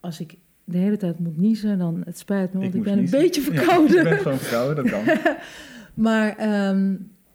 als 0.00 0.20
ik 0.20 0.34
de 0.64 0.78
hele 0.78 0.96
tijd 0.96 1.18
moet 1.18 1.36
niezen, 1.38 1.78
dan 1.78 2.02
het 2.04 2.18
spijt 2.18 2.52
me, 2.52 2.60
want 2.60 2.74
ik, 2.74 2.82
ben 2.82 2.96
niezen. 2.98 3.18
een 3.18 3.24
beetje 3.24 3.40
Ja, 3.40 3.46
verkouden. 3.46 3.96
je 3.96 4.02
bent 4.02 4.20
gewoon 4.20 4.38
verkouden, 4.38 4.84
dat 4.84 4.92
kan. 5.04 5.16
Maar 5.94 6.36
ehm, 6.36 6.94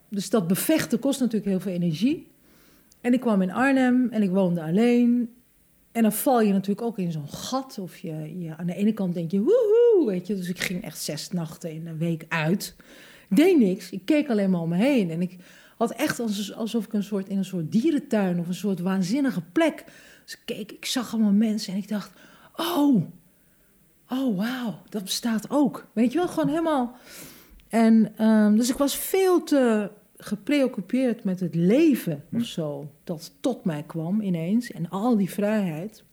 dus 0.09 0.29
dat 0.29 0.47
bevechten 0.47 0.99
kost 0.99 1.19
natuurlijk 1.19 1.45
heel 1.51 1.59
veel 1.59 1.71
energie. 1.71 2.27
En 3.01 3.13
ik 3.13 3.19
kwam 3.19 3.41
in 3.41 3.51
Arnhem 3.51 4.07
en 4.11 4.21
ik 4.21 4.29
woonde 4.29 4.61
alleen. 4.61 5.29
En 5.91 6.01
dan 6.01 6.11
val 6.13 6.41
je 6.41 6.51
natuurlijk 6.51 6.87
ook 6.87 6.97
in 6.97 7.11
zo'n 7.11 7.27
gat. 7.29 7.77
Of 7.79 7.97
je, 7.97 8.39
je, 8.39 8.57
aan 8.57 8.65
de 8.65 8.75
ene 8.75 8.93
kant 8.93 9.13
denk 9.13 9.31
je, 9.31 9.37
woehoe, 9.39 10.03
weet 10.05 10.27
je. 10.27 10.35
Dus 10.35 10.49
ik 10.49 10.59
ging 10.59 10.83
echt 10.83 11.01
zes 11.01 11.29
nachten 11.31 11.71
in 11.71 11.87
een 11.87 11.97
week 11.97 12.25
uit. 12.29 12.75
Ik 13.29 13.35
deed 13.37 13.57
niks. 13.59 13.89
Ik 13.89 14.01
keek 14.05 14.29
alleen 14.29 14.49
maar 14.49 14.61
om 14.61 14.69
me 14.69 14.75
heen. 14.77 15.09
En 15.09 15.21
ik 15.21 15.35
had 15.77 15.91
echt 15.91 16.19
als- 16.19 16.53
alsof 16.53 16.85
ik 16.85 16.93
een 16.93 17.03
soort, 17.03 17.29
in 17.29 17.37
een 17.37 17.45
soort 17.45 17.71
dierentuin 17.71 18.39
of 18.39 18.47
een 18.47 18.53
soort 18.53 18.79
waanzinnige 18.79 19.41
plek. 19.51 19.83
Dus 20.23 20.33
ik 20.33 20.39
keek, 20.45 20.71
ik 20.71 20.85
zag 20.85 21.13
allemaal 21.13 21.31
mensen 21.31 21.73
en 21.73 21.79
ik 21.79 21.87
dacht, 21.87 22.11
oh, 22.57 23.03
oh 24.09 24.37
wauw, 24.37 24.81
dat 24.89 25.03
bestaat 25.03 25.49
ook. 25.49 25.87
Weet 25.93 26.11
je 26.11 26.17
wel, 26.17 26.27
gewoon 26.27 26.49
helemaal... 26.49 26.95
En 27.69 28.17
ehm, 28.17 28.55
dus 28.55 28.69
ik 28.69 28.77
was 28.77 28.97
veel 28.97 29.43
te 29.43 29.91
gepreoccupeerd 30.17 31.23
met 31.23 31.39
het 31.39 31.55
leven 31.55 32.23
of 32.33 32.43
zo, 32.43 32.91
dat 33.03 33.31
tot 33.39 33.63
mij 33.63 33.83
kwam 33.83 34.21
ineens 34.21 34.71
en 34.71 34.89
al 34.89 35.17
die 35.17 35.29
vrijheid. 35.29 36.03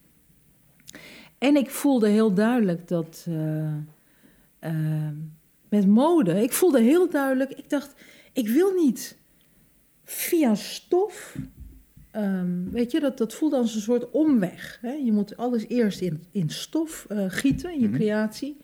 En 1.39 1.57
ik 1.57 1.71
voelde 1.71 2.09
heel 2.09 2.35
duidelijk 2.35 2.89
dat 2.89 3.25
eh, 3.29 3.75
ehm, 4.59 5.15
met 5.69 5.87
mode, 5.87 6.43
ik 6.43 6.53
voelde 6.53 6.81
heel 6.81 7.11
duidelijk, 7.11 7.51
ik 7.51 7.71
dacht, 7.71 7.95
ik 8.33 8.49
wil 8.49 8.73
niet 8.73 9.19
via 10.05 10.55
stof, 10.55 11.37
ehm, 12.13 12.71
weet 12.71 12.91
je, 12.91 13.01
dat, 13.01 13.19
dat 13.19 13.35
voelde 13.35 13.57
als 13.57 13.75
een 13.75 13.81
soort 13.81 14.11
omweg. 14.11 14.79
Hè? 14.81 14.93
Je 14.93 15.13
moet 15.13 15.37
alles 15.37 15.69
eerst 15.69 16.01
in, 16.01 16.23
in 16.31 16.51
stof 16.51 17.07
eh, 17.09 17.25
gieten, 17.29 17.73
in 17.75 17.81
je 17.81 17.89
Mhm. 17.89 17.97
creatie. 17.97 18.57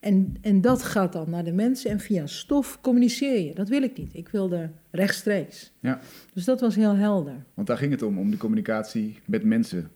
En, 0.00 0.34
en 0.40 0.60
dat 0.60 0.82
gaat 0.82 1.12
dan 1.12 1.30
naar 1.30 1.44
de 1.44 1.52
mensen 1.52 1.90
en 1.90 2.00
via 2.00 2.26
stof 2.26 2.80
communiceer 2.80 3.40
je. 3.46 3.54
Dat 3.54 3.68
wil 3.68 3.82
ik 3.82 3.98
niet. 3.98 4.10
Ik 4.14 4.28
wilde 4.28 4.70
rechtstreeks. 4.90 5.72
Ja. 5.80 6.00
Dus 6.34 6.44
dat 6.44 6.60
was 6.60 6.74
heel 6.74 6.94
helder. 6.94 7.44
Want 7.54 7.66
daar 7.66 7.76
ging 7.76 7.90
het 7.92 8.02
om, 8.02 8.18
om 8.18 8.30
de 8.30 8.36
communicatie 8.36 9.18
met 9.24 9.44
mensen. 9.44 9.90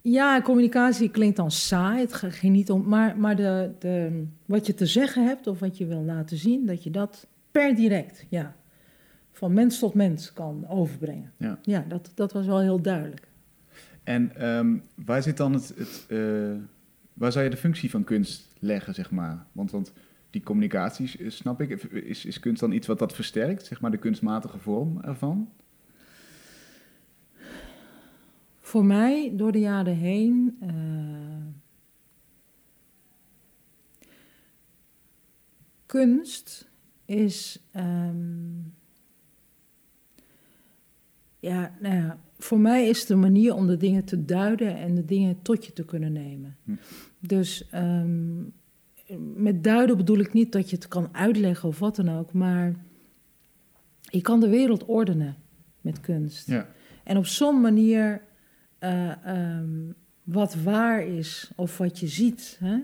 Ja, 0.00 0.40
communicatie 0.42 1.10
klinkt 1.10 1.36
dan 1.36 1.50
saai. 1.50 2.00
Het 2.00 2.14
ging 2.14 2.52
niet 2.54 2.70
om. 2.70 2.88
Maar, 2.88 3.18
maar 3.18 3.36
de, 3.36 3.70
de, 3.78 4.24
wat 4.46 4.66
je 4.66 4.74
te 4.74 4.86
zeggen 4.86 5.26
hebt 5.26 5.46
of 5.46 5.58
wat 5.58 5.78
je 5.78 5.86
wil 5.86 6.02
laten 6.02 6.36
zien, 6.36 6.66
dat 6.66 6.82
je 6.84 6.90
dat 6.90 7.26
per 7.50 7.74
direct, 7.74 8.24
ja, 8.28 8.56
van 9.36 9.52
mens 9.52 9.78
tot 9.78 9.94
mens 9.94 10.32
kan 10.32 10.68
overbrengen. 10.68 11.32
Ja. 11.36 11.58
Ja, 11.62 11.84
dat, 11.88 12.12
dat 12.14 12.32
was 12.32 12.46
wel 12.46 12.60
heel 12.60 12.80
duidelijk. 12.80 13.28
En 14.04 14.36
ehm, 14.36 14.76
waar 14.94 15.22
zit 15.22 15.36
dan 15.36 15.52
het, 15.52 15.68
het 15.76 16.04
eh, 16.08 16.54
waar 17.12 17.32
zou 17.32 17.44
je 17.44 17.50
de 17.50 17.56
functie 17.56 17.90
van 17.90 18.04
kunst 18.04 18.54
leggen, 18.58 18.94
zeg 18.94 19.10
maar? 19.10 19.46
Want, 19.52 19.70
want 19.70 19.92
die 20.30 20.42
communicatie, 20.42 21.18
eh, 21.18 21.30
snap 21.30 21.60
ik, 21.60 21.82
is, 21.92 22.24
is 22.24 22.40
kunst 22.40 22.60
dan 22.60 22.72
iets 22.72 22.86
wat 22.86 22.98
dat 22.98 23.14
versterkt, 23.14 23.66
zeg 23.66 23.80
maar, 23.80 23.90
de 23.90 23.96
kunstmatige 23.98 24.58
vorm 24.58 25.00
ervan? 25.00 25.52
Voor 28.60 28.84
mij, 28.84 29.32
door 29.34 29.52
de 29.52 29.60
jaren 29.60 29.96
heen. 29.96 30.56
eh, 30.60 30.70
kunst 35.86 36.68
is. 37.04 37.62
ehm, 37.72 38.74
ja, 41.46 41.74
nou 41.80 41.94
ja, 41.94 42.18
voor 42.38 42.58
mij 42.58 42.88
is 42.88 42.98
het 42.98 43.08
de 43.08 43.14
manier 43.14 43.54
om 43.54 43.66
de 43.66 43.76
dingen 43.76 44.04
te 44.04 44.24
duiden 44.24 44.76
en 44.76 44.94
de 44.94 45.04
dingen 45.04 45.42
tot 45.42 45.64
je 45.66 45.72
te 45.72 45.84
kunnen 45.84 46.12
nemen. 46.12 46.56
Hm. 46.64 46.72
Dus 47.20 47.68
ehm, 47.70 48.42
met 49.34 49.64
duiden 49.64 49.96
bedoel 49.96 50.18
ik 50.18 50.32
niet 50.32 50.52
dat 50.52 50.70
je 50.70 50.76
het 50.76 50.88
kan 50.88 51.08
uitleggen 51.12 51.68
of 51.68 51.78
wat 51.78 51.96
dan 51.96 52.08
ook, 52.08 52.32
maar 52.32 52.74
je 54.00 54.20
kan 54.20 54.40
de 54.40 54.48
wereld 54.48 54.84
ordenen 54.84 55.36
met 55.80 56.00
kunst. 56.00 56.46
Ja. 56.46 56.68
En 57.04 57.16
op 57.16 57.26
zo'n 57.26 57.60
manier 57.60 58.22
eh, 58.78 59.26
ehm, 59.26 59.92
wat 60.22 60.54
waar 60.54 61.06
is 61.06 61.50
of 61.56 61.78
wat 61.78 61.98
je 61.98 62.06
ziet, 62.06 62.58
hè, 62.60 62.78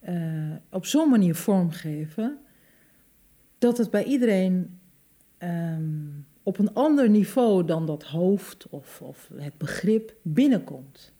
eh, 0.00 0.56
op 0.70 0.86
zo'n 0.86 1.10
manier 1.10 1.34
vormgeven, 1.34 2.38
dat 3.58 3.78
het 3.78 3.90
bij 3.90 4.04
iedereen 4.04 4.78
ehm, 5.38 6.08
op 6.44 6.58
een 6.58 6.74
ander 6.74 7.08
niveau 7.08 7.64
dan 7.64 7.86
dat 7.86 8.02
hoofd 8.02 8.66
of, 8.70 9.00
of 9.02 9.30
het 9.34 9.58
begrip 9.58 10.14
binnenkomt. 10.22 11.12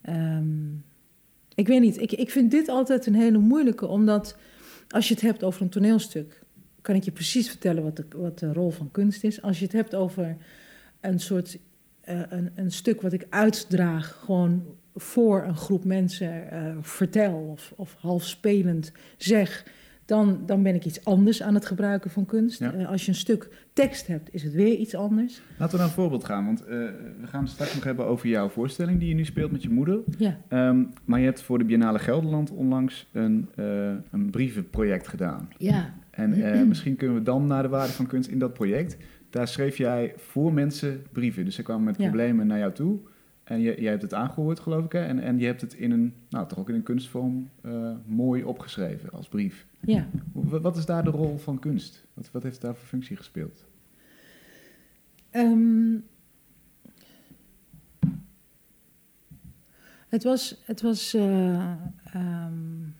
Ehm, 0.00 0.72
ik 1.54 1.66
weet 1.66 1.80
niet, 1.80 2.00
ik, 2.00 2.12
ik 2.12 2.30
vind 2.30 2.50
dit 2.50 2.68
altijd 2.68 3.06
een 3.06 3.14
hele 3.14 3.38
moeilijke, 3.38 3.86
omdat 3.86 4.36
als 4.88 5.08
je 5.08 5.14
het 5.14 5.22
hebt 5.22 5.42
over 5.42 5.62
een 5.62 5.68
toneelstuk, 5.68 6.42
kan 6.80 6.94
ik 6.94 7.02
je 7.02 7.12
precies 7.12 7.48
vertellen 7.48 7.82
wat 7.82 7.96
de, 7.96 8.04
wat 8.16 8.38
de 8.38 8.52
rol 8.52 8.70
van 8.70 8.90
kunst 8.90 9.24
is. 9.24 9.42
Als 9.42 9.58
je 9.58 9.64
het 9.64 9.74
hebt 9.74 9.94
over 9.94 10.36
een 11.00 11.20
soort 11.20 11.58
eh, 12.00 12.20
een, 12.28 12.50
een 12.54 12.72
stuk 12.72 13.00
wat 13.00 13.12
ik 13.12 13.26
uitdraag, 13.28 14.20
gewoon 14.24 14.76
voor 14.94 15.44
een 15.44 15.56
groep 15.56 15.84
mensen 15.84 16.50
eh, 16.50 16.76
vertel 16.80 17.34
of, 17.34 17.72
of 17.76 17.96
half 17.98 18.24
spelend 18.24 18.92
zeg, 19.16 19.66
dan, 20.12 20.42
dan 20.46 20.62
ben 20.62 20.74
ik 20.74 20.84
iets 20.84 21.04
anders 21.04 21.42
aan 21.42 21.54
het 21.54 21.66
gebruiken 21.66 22.10
van 22.10 22.26
kunst. 22.26 22.58
Ja. 22.58 22.72
Eh, 22.72 22.88
als 22.88 23.02
je 23.04 23.08
een 23.08 23.14
stuk 23.16 23.48
tekst 23.72 24.06
hebt, 24.06 24.34
is 24.34 24.42
het 24.42 24.52
weer 24.52 24.74
iets 24.76 24.94
anders. 24.94 25.42
Laten 25.58 25.70
we 25.74 25.76
naar 25.80 25.86
een 25.86 25.94
voorbeeld 26.00 26.24
gaan, 26.24 26.44
want 26.46 26.60
eh, 26.64 26.68
we 27.20 27.26
gaan 27.26 27.42
het 27.42 27.52
straks 27.52 27.74
nog 27.74 27.84
hebben 27.84 28.06
over 28.06 28.28
jouw 28.28 28.48
voorstelling 28.48 28.98
die 28.98 29.08
je 29.08 29.14
nu 29.14 29.24
speelt 29.24 29.52
met 29.52 29.62
je 29.62 29.70
moeder. 29.70 29.98
Ja, 30.18 30.38
Ehm, 30.48 30.84
maar 31.04 31.18
je 31.18 31.24
hebt 31.24 31.42
voor 31.42 31.58
de 31.58 31.64
Biennale 31.64 31.98
Gelderland 31.98 32.50
onlangs 32.50 33.08
een, 33.12 33.48
eh, 33.54 33.64
een 34.10 34.30
brievenproject 34.30 35.08
gedaan. 35.08 35.48
ja, 35.58 35.94
En 36.10 36.34
misschien 36.68 36.96
kunnen 36.96 37.16
we 37.16 37.22
dan 37.22 37.46
naar 37.46 37.62
de 37.62 37.68
waarde 37.68 37.92
van 37.92 38.06
kunst 38.06 38.30
in 38.30 38.38
dat 38.38 38.52
project. 38.54 38.96
Daar 39.30 39.48
schreef 39.48 39.76
jij 39.76 40.12
voor 40.16 40.52
mensen 40.52 41.02
brieven. 41.12 41.44
Dus 41.44 41.54
ze 41.54 41.62
kwamen 41.62 41.84
met 41.84 41.96
Ja. 41.96 42.02
problemen 42.04 42.46
naar 42.46 42.58
jou 42.58 42.72
toe. 42.72 42.98
En 43.44 43.60
je, 43.60 43.80
jij 43.80 43.90
hebt 43.90 44.02
het 44.02 44.14
aangehoord, 44.14 44.60
geloof 44.60 44.84
ik. 44.84 44.92
Hè? 44.92 45.04
En, 45.04 45.18
en 45.18 45.38
je 45.38 45.46
hebt 45.46 45.60
het 45.60 45.74
in 45.74 45.90
een, 45.90 46.14
nou 46.28 46.48
toch 46.48 46.58
ook 46.58 46.68
in 46.68 46.74
een 46.74 46.82
kunstvorm, 46.82 47.50
eh, 47.60 47.90
mooi 48.06 48.44
opgeschreven 48.44 49.10
als 49.10 49.28
brief. 49.28 49.66
ja. 49.80 50.08
Wat 50.32 50.76
is 50.76 50.86
daar 50.86 51.04
de 51.04 51.10
rol 51.10 51.38
van 51.38 51.58
kunst? 51.58 52.04
Wat, 52.14 52.30
wat 52.30 52.42
heeft 52.42 52.60
daar 52.60 52.74
voor 52.74 52.86
functie 52.86 53.16
gespeeld? 53.16 53.64
Ehm, 55.30 55.96
het 60.08 60.24
was, 60.24 60.62
het 60.64 60.80
was, 60.80 61.14
eh, 61.14 61.72
ehm, 62.12 62.52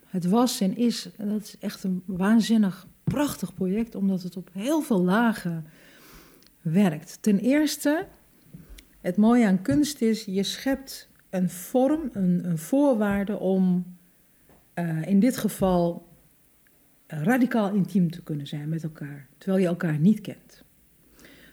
het 0.07 0.25
was 0.27 0.61
en 0.61 0.77
is, 0.77 1.09
dat 1.17 1.43
is 1.43 1.59
echt 1.59 1.85
een 1.85 2.03
waanzinnig 2.07 2.87
prachtig 3.05 3.55
project, 3.55 3.95
omdat 3.95 4.23
het 4.23 4.37
op 4.37 4.51
heel 4.53 4.81
veel 4.81 5.03
lagen 5.03 5.67
werkt. 6.61 7.19
Ten 7.21 7.39
eerste, 7.39 8.07
het 9.03 9.17
mooie 9.17 9.47
aan 9.47 9.63
kunst 9.63 10.01
is, 10.01 10.25
je 10.25 10.43
schept 10.43 11.09
een 11.31 11.51
vorm, 11.51 12.11
een, 12.13 12.59
voorwaarde 12.59 13.39
om 13.39 13.97
eh, 14.75 15.07
in 15.07 15.21
dit 15.21 15.37
geval 15.37 16.09
radicaal 17.07 17.75
intiem 17.75 18.11
te 18.11 18.23
kunnen 18.23 18.47
zijn 18.47 18.69
met 18.69 18.83
elkaar, 18.83 19.29
terwijl 19.39 19.63
je 19.63 19.69
elkaar 19.69 19.99
niet 19.99 20.21
kent. 20.21 20.65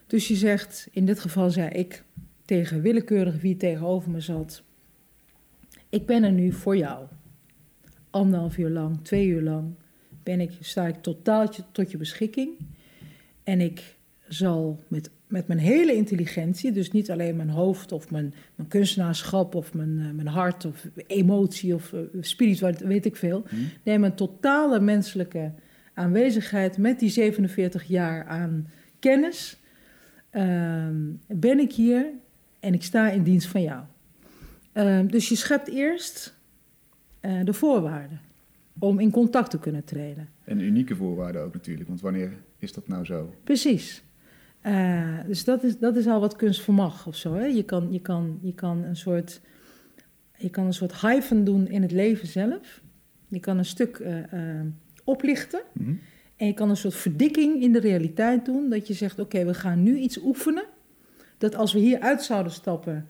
Dus 0.08 0.27
je 0.27 0.36
zegt, 0.36 0.88
in 0.91 1.06
dit 1.06 1.20
geval 1.20 1.50
zei 1.50 1.70
ik 1.70 2.03
tegen 2.46 2.82
willekeurig 2.82 3.41
wie 3.41 3.58
tegenover 3.58 4.12
me 4.12 4.20
zat: 4.20 4.63
Ik 5.89 6.06
ben 6.06 6.24
er 6.24 6.32
nu 6.32 6.51
voor 6.51 6.77
jou. 6.77 7.08
Anderhalf 8.10 8.58
uur 8.58 8.70
lang, 8.70 9.03
twee 9.03 9.27
uur 9.27 9.41
lang 9.41 9.74
ben 10.24 10.39
ik, 10.39 10.51
sta 10.60 10.88
ik 10.88 10.96
totaal 10.96 11.50
tot 11.72 11.91
je 11.91 11.98
beschikking. 11.98 12.58
En 13.44 13.62
ik 13.62 13.98
zal 14.27 14.79
met, 14.88 15.10
met 15.29 15.48
mijn 15.48 15.59
hele 15.59 15.93
intelligentie, 15.93 16.71
dus 16.71 16.91
niet 16.91 17.12
alleen 17.12 17.36
mijn 17.36 17.50
hoofd 17.50 17.91
of 17.91 18.12
mijn, 18.12 18.33
mijn 18.55 18.69
kunstenaarschap 18.69 19.55
of 19.55 19.74
mijn, 19.74 20.00
eh, 20.00 20.12
mijn 20.12 20.27
hart 20.27 20.65
of 20.65 20.88
emotie 21.07 21.74
of 21.74 21.91
uh, 21.91 22.00
spiritualiteit, 22.21 22.88
weet 22.88 23.05
ik 23.05 23.15
veel. 23.15 23.43
Hm? 23.50 23.55
Nee, 23.83 24.00
mijn 24.00 24.15
totale 24.15 24.79
menselijke 24.79 25.51
aanwezigheid 25.93 26.77
met 26.77 27.00
die 27.00 27.09
47 27.09 27.83
jaar 27.83 28.25
aan 28.25 28.67
kennis, 29.00 29.57
ehm, 30.29 30.95
ben 31.27 31.59
ik 31.59 31.71
hier 31.71 32.05
en 32.59 32.74
ik 32.74 32.83
sta 32.83 33.09
in 33.09 33.24
dienst 33.24 33.48
van 33.48 33.62
jou. 33.62 33.83
Ehm, 34.71 35.07
dus 35.07 35.29
je 35.29 35.36
schept 35.36 35.67
eerst 35.67 36.38
eh, 37.19 37.43
de 37.43 37.53
voorwaarden 37.53 38.21
om 38.79 39.00
in 39.00 39.12
contact 39.12 39.51
te 39.51 39.59
kunnen 39.59 39.83
treden. 39.83 40.29
En 40.43 40.59
unieke 40.59 40.95
voorwaarden 40.95 41.41
ook 41.41 41.53
natuurlijk. 41.53 41.88
Want 41.88 42.01
wanneer 42.01 42.33
is 42.57 42.74
dat 42.74 42.88
nou 42.88 43.05
zo? 43.05 43.33
Precies. 43.43 44.03
Eh, 44.61 45.19
dus 45.25 45.43
dat 45.43 45.63
is, 45.63 45.77
dat 45.77 45.95
is 45.95 46.07
al 46.07 46.19
wat 46.19 46.35
kunst 46.35 46.61
vermag 46.61 47.07
of 47.07 47.15
zo. 47.15 47.33
Hè? 47.33 47.45
Je, 47.45 47.63
kan, 47.63 47.87
je, 47.91 47.99
kan, 47.99 48.39
je, 48.41 48.53
kan 48.53 48.83
een 48.83 48.95
soort, 48.95 49.41
je 50.37 50.49
kan 50.49 50.65
een 50.65 50.73
soort 50.73 51.01
hyphen 51.01 51.43
doen 51.43 51.67
in 51.67 51.81
het 51.81 51.91
leven 51.91 52.27
zelf. 52.27 52.81
Je 53.27 53.39
kan 53.39 53.57
een 53.57 53.65
stuk 53.65 53.97
eh, 53.97 54.33
eh, 54.33 54.65
oplichten. 55.03 55.61
Mhm. 55.73 55.93
En 56.35 56.47
je 56.47 56.53
kan 56.53 56.69
een 56.69 56.77
soort 56.77 56.95
verdikking 56.95 57.61
in 57.61 57.73
de 57.73 57.79
realiteit 57.79 58.45
doen. 58.45 58.69
Dat 58.69 58.87
je 58.87 58.93
zegt, 58.93 59.19
oké, 59.19 59.45
we 59.45 59.53
gaan 59.53 59.83
nu 59.83 59.97
iets 59.97 60.21
oefenen. 60.21 60.63
Dat 61.37 61.55
als 61.55 61.73
we 61.73 61.79
hier 61.79 61.99
uit 61.99 62.23
zouden 62.23 62.51
stappen, 62.51 63.07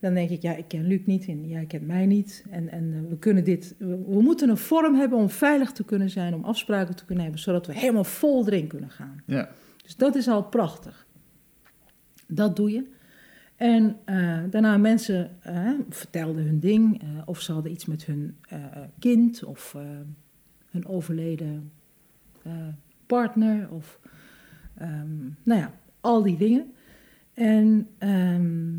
Dan 0.00 0.14
denk 0.14 0.30
ik, 0.30 0.42
ja, 0.42 0.54
ik 0.56 0.68
ken 0.68 0.86
Luc 0.86 1.00
niet 1.04 1.26
en 1.26 1.48
jij 1.48 1.64
kent 1.64 1.86
mij 1.86 2.06
niet. 2.06 2.44
En, 2.50 2.68
en 2.68 3.08
we 3.08 3.18
kunnen 3.18 3.44
dit, 3.44 3.74
we, 3.78 4.04
we 4.06 4.22
moeten 4.22 4.48
een 4.48 4.56
vorm 4.56 4.94
hebben 4.94 5.18
om 5.18 5.30
veilig 5.30 5.72
te 5.72 5.84
kunnen 5.84 6.10
zijn, 6.10 6.34
om 6.34 6.44
afspraken 6.44 6.96
te 6.96 7.04
kunnen 7.04 7.24
hebben, 7.24 7.42
zodat 7.42 7.66
we 7.66 7.74
helemaal 7.74 8.04
vol 8.04 8.46
erin 8.46 8.66
kunnen 8.66 8.90
gaan. 8.90 9.22
Ja. 9.26 9.50
Dus 9.86 9.96
dat 9.96 10.14
is 10.14 10.28
al 10.28 10.42
prachtig. 10.42 11.06
Dat 12.26 12.56
doe 12.56 12.70
je. 12.70 12.94
En 13.56 13.96
eh, 14.04 14.38
daarna 14.50 14.76
mensen 14.76 15.42
eh, 15.42 15.70
vertelden 15.88 16.44
hun 16.44 16.60
ding, 16.60 17.02
eh, 17.02 17.08
of 17.24 17.40
ze 17.40 17.52
hadden 17.52 17.72
iets 17.72 17.86
met 17.86 18.04
hun 18.04 18.36
kind, 18.98 19.44
of 19.44 19.76
hun 20.70 20.86
overleden 20.86 21.72
partner, 23.06 23.70
of 23.70 24.00
ehm, 24.74 25.24
nou 25.42 25.60
ja, 25.60 25.72
al 26.00 26.22
die 26.22 26.36
dingen. 26.36 26.72
En, 27.34 27.88
ehm, 27.98 28.74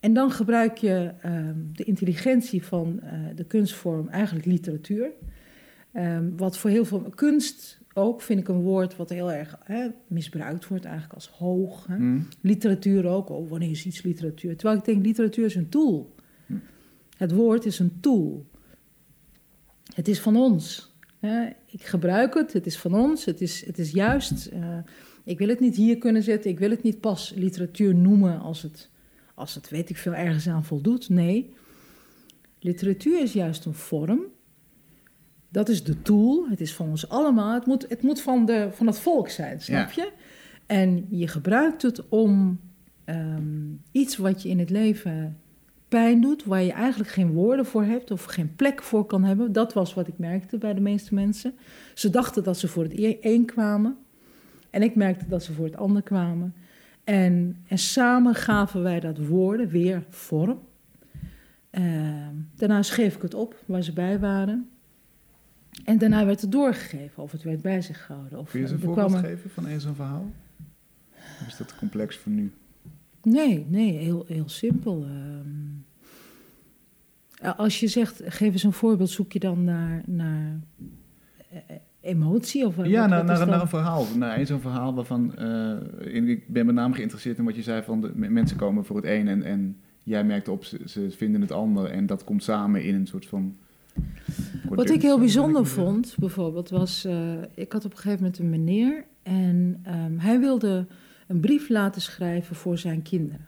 en 0.00 0.12
dan 0.12 0.30
gebruik 0.30 0.76
je 0.76 1.12
ehm, 1.20 1.58
de 1.72 1.84
intelligentie 1.84 2.64
van 2.64 3.00
de 3.34 3.44
kunstvorm, 3.44 4.08
eigenlijk 4.08 4.46
literatuur. 4.46 5.10
Ehm, 5.96 6.36
wat 6.36 6.58
voor 6.58 6.70
heel 6.70 6.84
veel 6.84 7.12
kunst 7.14 7.80
ook, 7.94 8.22
vind 8.22 8.40
ik 8.40 8.48
een 8.48 8.60
woord 8.60 8.96
wat 8.96 9.08
heel 9.10 9.32
erg 9.32 9.58
hè, 9.64 9.88
misbruikt 10.06 10.68
wordt, 10.68 10.84
eigenlijk 10.84 11.14
als 11.14 11.28
hoog. 11.28 11.86
Hè. 11.86 11.96
Hm. 11.96 12.20
Literatuur 12.40 13.06
ook, 13.06 13.28
oh, 13.28 13.48
wanneer 13.50 13.70
is 13.70 13.86
iets 13.86 14.02
literatuur? 14.02 14.56
Terwijl 14.56 14.78
ik 14.78 14.84
denk, 14.84 15.04
literatuur 15.04 15.44
is 15.44 15.54
een 15.54 15.68
tool. 15.68 16.14
Hm. 16.46 16.54
Het 17.16 17.32
woord 17.32 17.64
is 17.64 17.78
een 17.78 18.00
tool. 18.00 18.46
Het 19.94 20.08
is 20.08 20.20
van 20.20 20.36
ons. 20.36 20.94
hè. 21.20 21.48
Ik 21.66 21.84
gebruik 21.84 22.34
het, 22.34 22.52
het 22.52 22.66
is 22.66 22.78
van 22.78 22.94
ons, 22.94 23.24
het 23.24 23.40
is, 23.40 23.66
het 23.66 23.78
is 23.78 23.90
juist. 23.90 24.46
eh, 24.46 24.78
ik 25.24 25.38
wil 25.38 25.48
het 25.48 25.60
niet 25.60 25.76
hier 25.76 25.98
kunnen 25.98 26.22
zetten, 26.22 26.50
ik 26.50 26.58
wil 26.58 26.70
het 26.70 26.82
niet 26.82 27.00
pas 27.00 27.32
literatuur 27.36 27.94
noemen 27.94 28.40
als 28.40 28.62
het, 28.62 28.90
als 29.34 29.54
het 29.54 29.68
weet 29.68 29.90
ik 29.90 29.96
veel, 29.96 30.14
ergens 30.14 30.48
aan 30.48 30.64
voldoet. 30.64 31.08
Nee, 31.08 31.54
literatuur 32.60 33.22
is 33.22 33.32
juist 33.32 33.64
een 33.64 33.74
vorm. 33.74 34.20
Dat 35.56 35.68
is 35.68 35.84
de 35.84 36.02
tool, 36.02 36.46
het 36.48 36.60
is 36.60 36.74
van 36.74 36.88
ons 36.88 37.08
allemaal. 37.08 37.54
Het 37.54 37.66
moet, 37.66 37.86
het 37.88 38.02
moet 38.02 38.20
van, 38.20 38.46
de, 38.46 38.68
van 38.72 38.86
het 38.86 38.98
volk 38.98 39.28
zijn, 39.28 39.60
snap 39.60 39.90
je? 39.90 40.12
En 40.66 41.06
je 41.10 41.28
gebruikt 41.28 41.82
het 41.82 42.08
om 42.08 42.60
ehm, 43.04 43.72
iets 43.92 44.16
wat 44.16 44.42
je 44.42 44.48
in 44.48 44.58
het 44.58 44.70
leven 44.70 45.38
pijn 45.88 46.20
doet, 46.20 46.44
waar 46.44 46.62
je 46.62 46.72
eigenlijk 46.72 47.10
geen 47.10 47.32
woorden 47.32 47.66
voor 47.66 47.84
hebt 47.84 48.10
of 48.10 48.24
geen 48.24 48.54
plek 48.54 48.82
voor 48.82 49.06
kan 49.06 49.24
hebben. 49.24 49.52
Dat 49.52 49.72
was 49.72 49.94
wat 49.94 50.08
ik 50.08 50.18
merkte 50.18 50.58
bij 50.58 50.74
de 50.74 50.80
meeste 50.80 51.14
mensen. 51.14 51.54
Ze 51.94 52.10
dachten 52.10 52.42
dat 52.42 52.58
ze 52.58 52.68
voor 52.68 52.82
het 52.82 52.98
e- 52.98 53.18
een 53.20 53.44
kwamen 53.44 53.96
en 54.70 54.82
ik 54.82 54.94
merkte 54.94 55.28
dat 55.28 55.42
ze 55.42 55.52
voor 55.52 55.64
het 55.66 55.76
ander 55.76 56.02
kwamen. 56.02 56.54
En, 57.04 57.56
en 57.68 57.78
samen 57.78 58.34
gaven 58.34 58.82
wij 58.82 59.00
dat 59.00 59.18
woorden 59.18 59.68
weer 59.68 60.04
vorm. 60.08 60.60
Ehm, 61.70 62.34
daarna 62.54 62.82
schreef 62.82 63.14
ik 63.14 63.22
het 63.22 63.34
op 63.34 63.62
waar 63.66 63.82
ze 63.82 63.92
bij 63.92 64.18
waren. 64.18 64.70
En 65.84 65.98
daarna 65.98 66.24
werd 66.24 66.40
het 66.40 66.52
doorgegeven 66.52 67.22
of 67.22 67.32
het 67.32 67.42
werd 67.42 67.62
bij 67.62 67.82
zich 67.82 68.04
gehouden. 68.06 68.38
Of 68.38 68.50
Kun 68.50 68.58
je 68.60 68.64
eens 68.64 68.74
een 68.74 68.80
er 68.80 68.84
voorbeeld 68.86 69.08
kwamen- 69.10 69.28
geven 69.30 69.50
van 69.50 69.66
één 69.66 69.80
zo'n 69.80 69.94
verhaal? 69.94 70.30
Of 71.40 71.46
is 71.46 71.56
dat 71.56 71.68
te 71.68 71.76
complex 71.76 72.16
voor 72.16 72.32
nu? 72.32 72.52
Nee, 73.22 73.66
nee, 73.68 73.92
heel, 73.92 74.24
heel 74.28 74.48
simpel. 74.48 75.06
Ehm, 75.06 75.74
als 77.56 77.80
je 77.80 77.86
zegt, 77.88 78.22
geef 78.24 78.52
eens 78.52 78.62
een 78.62 78.72
voorbeeld, 78.72 79.10
zoek 79.10 79.32
je 79.32 79.38
dan 79.38 79.64
naar, 79.64 80.02
naar 80.06 80.60
eh, 81.50 81.56
eh, 81.66 81.76
emotie? 82.00 82.66
Of 82.66 82.76
Ja, 82.76 82.82
wat 83.00 83.08
naar, 83.08 83.24
naar, 83.46 83.60
een 83.60 83.68
verhaal. 83.68 84.04
Naar 84.16 84.36
één 84.36 84.46
zo'n 84.46 84.60
verhaal 84.60 84.94
waarvan... 84.94 85.36
eh, 85.36 86.14
in- 86.14 86.28
ik 86.28 86.48
ben 86.48 86.66
met 86.66 86.74
name 86.74 86.94
geïnteresseerd 86.94 87.38
in 87.38 87.44
wat 87.44 87.56
je 87.56 87.62
zei 87.62 87.82
van... 87.82 88.00
De, 88.00 88.12
mensen 88.14 88.56
komen 88.56 88.84
voor 88.84 88.96
het 88.96 89.04
een 89.04 89.28
en, 89.28 89.42
en 89.42 89.76
jij 90.02 90.24
merkt 90.24 90.48
op, 90.48 90.64
ze, 90.64 90.80
ze 90.86 91.10
vinden 91.10 91.40
het 91.40 91.52
ander. 91.52 91.90
En 91.90 92.06
dat 92.06 92.24
komt 92.24 92.42
samen 92.42 92.84
in 92.84 92.94
een 92.94 93.06
soort 93.06 93.26
van... 93.26 93.56
Wat 94.68 94.90
ik 94.90 95.02
heel 95.02 95.18
bijzonder 95.18 95.66
vond, 95.66 96.14
bijvoorbeeld, 96.18 96.70
was... 96.70 97.04
eh, 97.04 97.32
ik 97.54 97.72
had 97.72 97.84
op 97.84 97.90
een 97.90 97.96
gegeven 97.96 98.18
moment 98.18 98.38
een 98.38 98.50
meneer... 98.50 99.04
en 99.22 99.80
ehm, 99.82 100.18
hij 100.18 100.40
wilde 100.40 100.86
een 101.26 101.40
brief 101.40 101.68
laten 101.68 102.02
schrijven 102.02 102.56
voor 102.56 102.78
zijn 102.78 103.02
kinderen. 103.02 103.46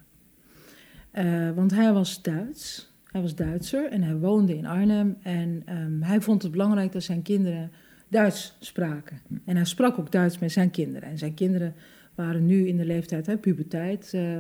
Eh, 1.11 1.51
want 1.51 1.71
hij 1.71 1.93
was 1.93 2.23
Duits, 2.23 2.93
hij 3.05 3.21
was 3.21 3.35
Duitser 3.35 3.91
en 3.91 4.03
hij 4.03 4.17
woonde 4.17 4.57
in 4.57 4.67
Arnhem... 4.67 5.17
en 5.23 5.63
ehm, 5.65 6.03
hij 6.03 6.21
vond 6.21 6.43
het 6.43 6.53
belangrijk 6.53 6.93
dat 6.93 7.03
zijn 7.03 7.23
kinderen 7.23 7.71
Duits 8.09 8.57
spraken. 8.61 9.21
En 9.45 9.57
hij 9.57 9.65
sprak 9.65 9.99
ook 9.99 10.13
Duits 10.13 10.39
met 10.39 10.53
zijn 10.53 10.71
kinderen. 10.71 11.09
En 11.09 11.19
zijn 11.19 11.35
kinderen 11.35 11.75
waren 12.15 12.47
nu 12.47 12.67
in 12.67 12.77
de 12.77 12.85
leeftijd, 12.85 13.27
hè, 13.27 13.37
puberteit... 13.37 14.11
eh, 14.15 14.39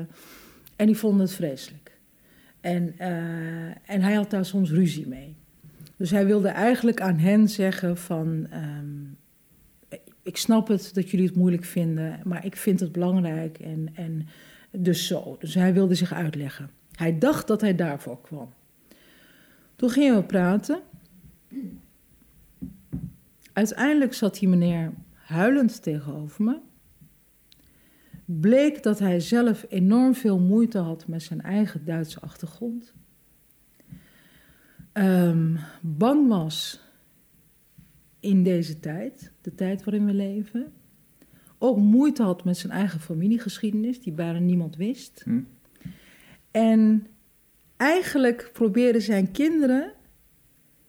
en 0.77 0.87
die 0.87 0.97
vonden 0.97 1.21
het 1.21 1.35
vreselijk. 1.35 1.99
En, 2.61 2.95
eh, 2.99 3.67
en 3.67 4.01
hij 4.01 4.15
had 4.15 4.31
daar 4.31 4.45
soms 4.45 4.71
ruzie 4.71 5.07
mee. 5.07 5.37
Dus 5.99 6.11
hij 6.11 6.27
wilde 6.27 6.49
eigenlijk 6.49 7.01
aan 7.01 7.19
hen 7.19 7.49
zeggen 7.49 7.97
van... 7.97 8.47
ehm, 8.51 9.05
ik 10.23 10.37
snap 10.37 10.69
het 10.69 10.91
dat 10.95 11.11
jullie 11.11 11.27
het 11.27 11.37
moeilijk 11.37 11.65
vinden, 11.65 12.21
maar 12.25 12.45
ik 12.45 12.57
vind 12.57 12.81
het 12.81 12.93
belangrijk 12.93 13.59
en, 13.59 13.89
en 13.95 14.27
dus 14.71 15.07
zo. 15.07 15.37
Dus 15.39 15.55
hij 15.55 15.73
wilde 15.73 15.95
zich 15.95 16.13
uitleggen. 16.13 16.71
Hij 16.93 17.19
dacht 17.19 17.47
dat 17.47 17.61
hij 17.61 17.75
daarvoor 17.75 18.21
kwam. 18.21 18.53
Toen 19.77 19.91
gingen 19.91 20.17
we 20.17 20.23
praten. 20.23 20.81
Uiteindelijk 23.53 24.15
zat 24.15 24.39
die 24.39 24.49
meneer 24.49 24.93
huilend 25.13 25.83
tegenover 25.83 26.45
me. 26.45 26.59
Bleek 28.25 28.83
dat 28.83 28.99
hij 28.99 29.21
zelf 29.21 29.67
enorm 29.69 30.15
veel 30.15 30.39
moeite 30.39 30.79
had 30.79 31.07
met 31.07 31.23
zijn 31.23 31.43
eigen 31.43 31.85
Duitse 31.85 32.21
achtergrond. 32.21 32.95
Ehm, 34.99 35.57
bang 35.81 36.29
was 36.29 36.81
in 38.21 38.43
deze 38.43 38.81
tijd, 38.81 39.33
de 39.41 39.55
tijd 39.55 39.85
waarin 39.85 40.07
we 40.07 40.15
leven. 40.15 40.73
Ook 41.59 41.79
moeite 41.79 42.23
had 42.23 42.45
met 42.45 42.57
zijn 42.57 42.73
eigen 42.73 43.01
familiegeschiedenis, 43.01 44.01
die 44.01 44.13
bijna 44.13 44.39
niemand 44.39 44.77
wist. 44.77 45.23
Hm? 45.25 45.41
En 46.51 47.07
eigenlijk 47.77 48.51
probeerde 48.53 49.01
zijn 49.01 49.31
kinderen 49.31 49.93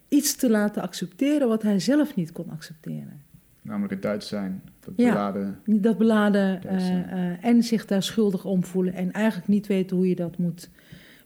iets 0.08 0.36
te 0.36 0.50
laten 0.50 0.82
accepteren 0.82 1.48
wat 1.48 1.62
hij 1.62 1.80
zelf 1.80 2.16
niet 2.16 2.32
kon 2.32 2.50
accepteren. 2.50 3.22
Namelijk 3.62 3.94
het 3.94 4.02
Duits 4.02 4.28
zijn. 4.28 4.62
Dat 4.80 4.94
Ja. 4.98 5.10
beladen... 5.10 5.60
Dat 5.66 5.98
beladen 5.98 6.64
eh, 6.64 7.32
eh, 7.32 7.46
en 7.46 7.64
zich 7.64 7.86
daar 7.86 8.04
schuldig 8.04 8.46
om 8.46 8.64
voelen 8.64 8.94
en 8.94 9.12
eigenlijk 9.12 9.48
niet 9.48 9.68
weten 9.68 9.98
hoe 9.98 10.10
je 10.10 10.16
dat 10.16 10.38
moet, 10.38 10.70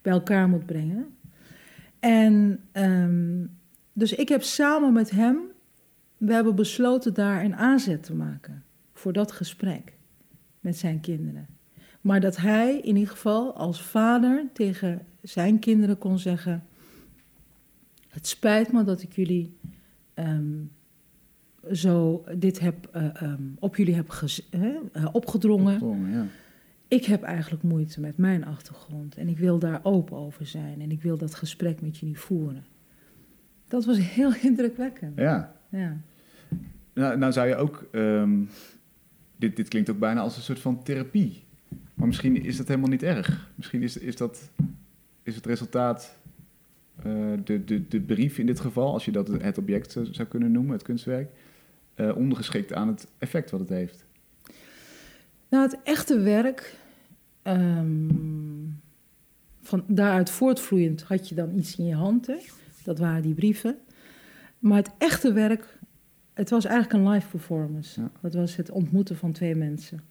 bij 0.01 0.13
elkaar 0.13 0.49
moet 0.49 0.65
brengen. 0.65 1.15
En 2.03 2.59
ehm, 2.71 3.45
dus 3.93 4.13
ik 4.13 4.29
heb 4.29 4.43
samen 4.43 4.93
met 4.93 5.09
hem, 5.09 5.37
we 6.17 6.33
hebben 6.33 6.55
besloten 6.55 7.13
daar 7.13 7.43
een 7.43 7.55
aanzet 7.55 8.03
te 8.03 8.15
maken 8.15 8.63
voor 8.93 9.13
dat 9.13 9.31
gesprek 9.31 9.93
met 10.59 10.77
zijn 10.77 10.99
kinderen. 10.99 11.47
Maar 12.01 12.19
dat 12.19 12.37
hij 12.37 12.77
in 12.77 12.95
ieder 12.95 13.11
geval 13.11 13.53
als 13.53 13.81
vader 13.81 14.45
tegen 14.53 15.05
zijn 15.21 15.59
kinderen 15.59 15.97
kon 15.97 16.19
zeggen: 16.19 16.63
Het 18.07 18.27
spijt 18.27 18.71
me 18.71 18.83
dat 18.83 19.01
ik 19.01 19.15
jullie 19.15 19.57
ehm, 20.13 20.63
zo 21.71 22.23
dit 22.37 22.59
heb, 22.59 22.89
eh, 22.91 23.21
ehm, 23.21 23.43
op 23.59 23.75
jullie 23.75 23.95
heb 23.95 24.09
eh, 24.51 25.05
opgedrongen. 25.11 25.73
Opgedrongen, 25.73 26.11
ja. 26.11 26.25
Ik 26.87 27.05
heb 27.05 27.23
eigenlijk 27.23 27.63
moeite 27.63 27.99
met 27.99 28.17
mijn 28.17 28.45
achtergrond 28.45 29.15
en 29.15 29.27
ik 29.27 29.37
wil 29.37 29.59
daar 29.59 29.79
open 29.83 30.17
over 30.17 30.45
zijn 30.45 30.81
en 30.81 30.91
ik 30.91 31.01
wil 31.01 31.17
dat 31.17 31.35
gesprek 31.35 31.81
met 31.81 31.97
jullie 31.97 32.19
voeren. 32.19 32.65
Dat 33.67 33.85
was 33.85 33.97
heel 33.99 34.33
indrukwekkend. 34.49 35.17
Ja. 35.17 35.55
Ja. 35.69 35.97
Nou, 36.93 37.17
nou 37.17 37.31
zou 37.31 37.47
je 37.47 37.55
ook... 37.55 37.87
ehm, 37.91 38.39
dit, 39.35 39.55
dit 39.55 39.67
klinkt 39.67 39.89
ook 39.89 39.99
bijna 39.99 40.21
als 40.21 40.35
een 40.35 40.41
soort 40.43 40.59
van 40.59 40.83
therapie. 40.83 41.43
Maar 41.93 42.07
misschien 42.07 42.43
is 42.43 42.57
dat 42.57 42.67
helemaal 42.67 42.89
niet 42.89 43.03
erg. 43.03 43.51
Misschien 43.55 43.81
is, 43.83 43.97
is 43.97 44.15
dat 44.15 44.51
is 45.23 45.35
het 45.35 45.45
resultaat... 45.45 46.17
eh, 46.95 47.03
de, 47.43 47.63
de, 47.63 47.87
de 47.87 48.01
brief 48.01 48.37
in 48.37 48.45
dit 48.45 48.59
geval, 48.59 48.93
als 48.93 49.05
je 49.05 49.11
dat 49.11 49.27
het 49.27 49.57
object 49.57 49.91
zou, 49.91 50.07
zou 50.11 50.27
kunnen 50.27 50.51
noemen, 50.51 50.73
het 50.73 50.83
kunstwerk... 50.83 51.31
eh, 51.93 52.15
ondergeschikt 52.15 52.73
aan 52.73 52.87
het 52.87 53.07
effect 53.17 53.51
wat 53.51 53.59
het 53.59 53.69
heeft. 53.69 54.02
Nou, 55.53 55.65
het 55.65 55.77
echte 55.83 56.19
werk, 56.19 56.75
ehm, 57.41 58.09
van 59.61 59.83
daaruit 59.87 60.29
voortvloeiend 60.29 61.01
had 61.01 61.29
je 61.29 61.35
dan 61.35 61.57
iets 61.57 61.75
in 61.75 61.85
je 61.85 61.95
hand. 61.95 62.27
Hè? 62.27 62.37
Dat 62.83 62.99
waren 62.99 63.21
die 63.21 63.33
brieven. 63.33 63.77
Maar 64.59 64.77
het 64.77 64.91
echte 64.97 65.33
werk, 65.33 65.79
het 66.33 66.49
was 66.49 66.65
eigenlijk 66.65 67.05
een 67.05 67.11
live 67.11 67.27
performance. 67.27 68.01
Ja. 68.01 68.11
Dat 68.21 68.33
was 68.33 68.55
het 68.55 68.71
ontmoeten 68.71 69.15
van 69.15 69.31
twee 69.31 69.55
mensen. 69.55 70.01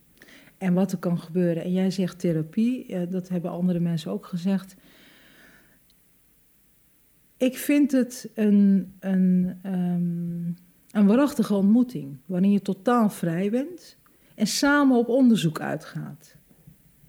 En 0.59 0.75
wat 0.75 0.93
er 0.93 0.99
kan 0.99 1.19
gebeuren. 1.19 1.63
En 1.63 1.73
jij 1.73 1.91
zegt 1.91 2.19
therapie, 2.19 2.87
eh, 2.87 3.11
dat 3.11 3.29
hebben 3.29 3.51
andere 3.51 3.81
mensen 3.81 4.11
ook 4.11 4.27
gezegd. 4.27 4.75
Ik 7.37 7.57
vind 7.57 7.93
het 7.93 8.31
een, 8.35 8.93
een, 9.01 9.59
ehm, 9.63 10.47
een 10.91 11.07
waarachtige 11.07 11.55
ontmoeting, 11.55 12.17
waarin 12.27 12.53
je 12.53 12.63
totaal 12.63 13.11
vrij 13.11 13.51
bent 13.51 14.01
en 14.35 14.47
samen 14.47 14.97
op 14.97 15.09
onderzoek 15.09 15.61
uitgaat. 15.61 16.35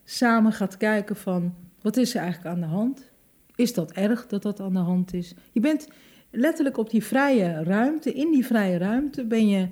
samen 0.03 0.51
gaat 0.51 0.77
kijken 0.77 1.15
van 1.15 1.53
wat 1.81 1.97
is 1.97 2.15
er 2.15 2.21
eigenlijk 2.21 2.55
aan 2.55 2.61
de 2.61 2.67
hand? 2.67 3.11
Is 3.55 3.73
dat 3.73 3.91
erg 3.91 4.27
dat 4.27 4.41
dat 4.41 4.59
aan 4.59 4.73
de 4.73 4.79
hand 4.79 5.13
is? 5.13 5.33
Je 5.51 5.59
bent 5.59 5.87
letterlijk 6.31 6.77
op 6.77 6.89
die 6.89 7.03
vrije 7.03 7.63
ruimte, 7.63 8.13
in 8.13 8.31
die 8.31 8.45
vrije 8.45 8.77
ruimte 8.77 9.25
ben 9.25 9.47
je 9.47 9.67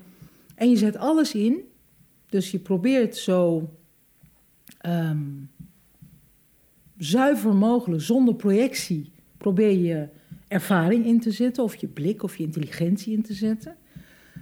en 0.56 0.70
je 0.70 0.78
zet 0.78 0.98
alles 0.98 1.34
in. 1.34 1.60
Dus 2.30 2.52
je 2.52 2.60
probeert 2.60 3.16
zo 3.16 3.70
ehm, 4.78 5.30
zuiver 6.98 7.56
mogelijk, 7.56 8.02
zonder 8.02 8.36
projectie, 8.36 9.12
probeer 9.38 9.78
je 9.78 10.08
ervaring 10.48 11.06
in 11.06 11.20
te 11.20 11.32
zetten, 11.32 11.64
of 11.64 11.76
je 11.76 11.88
blik 11.88 12.24
of 12.24 12.38
je 12.38 12.44
intelligentie 12.44 13.14
in 13.14 13.22
te 13.22 13.34
zetten. 13.34 13.76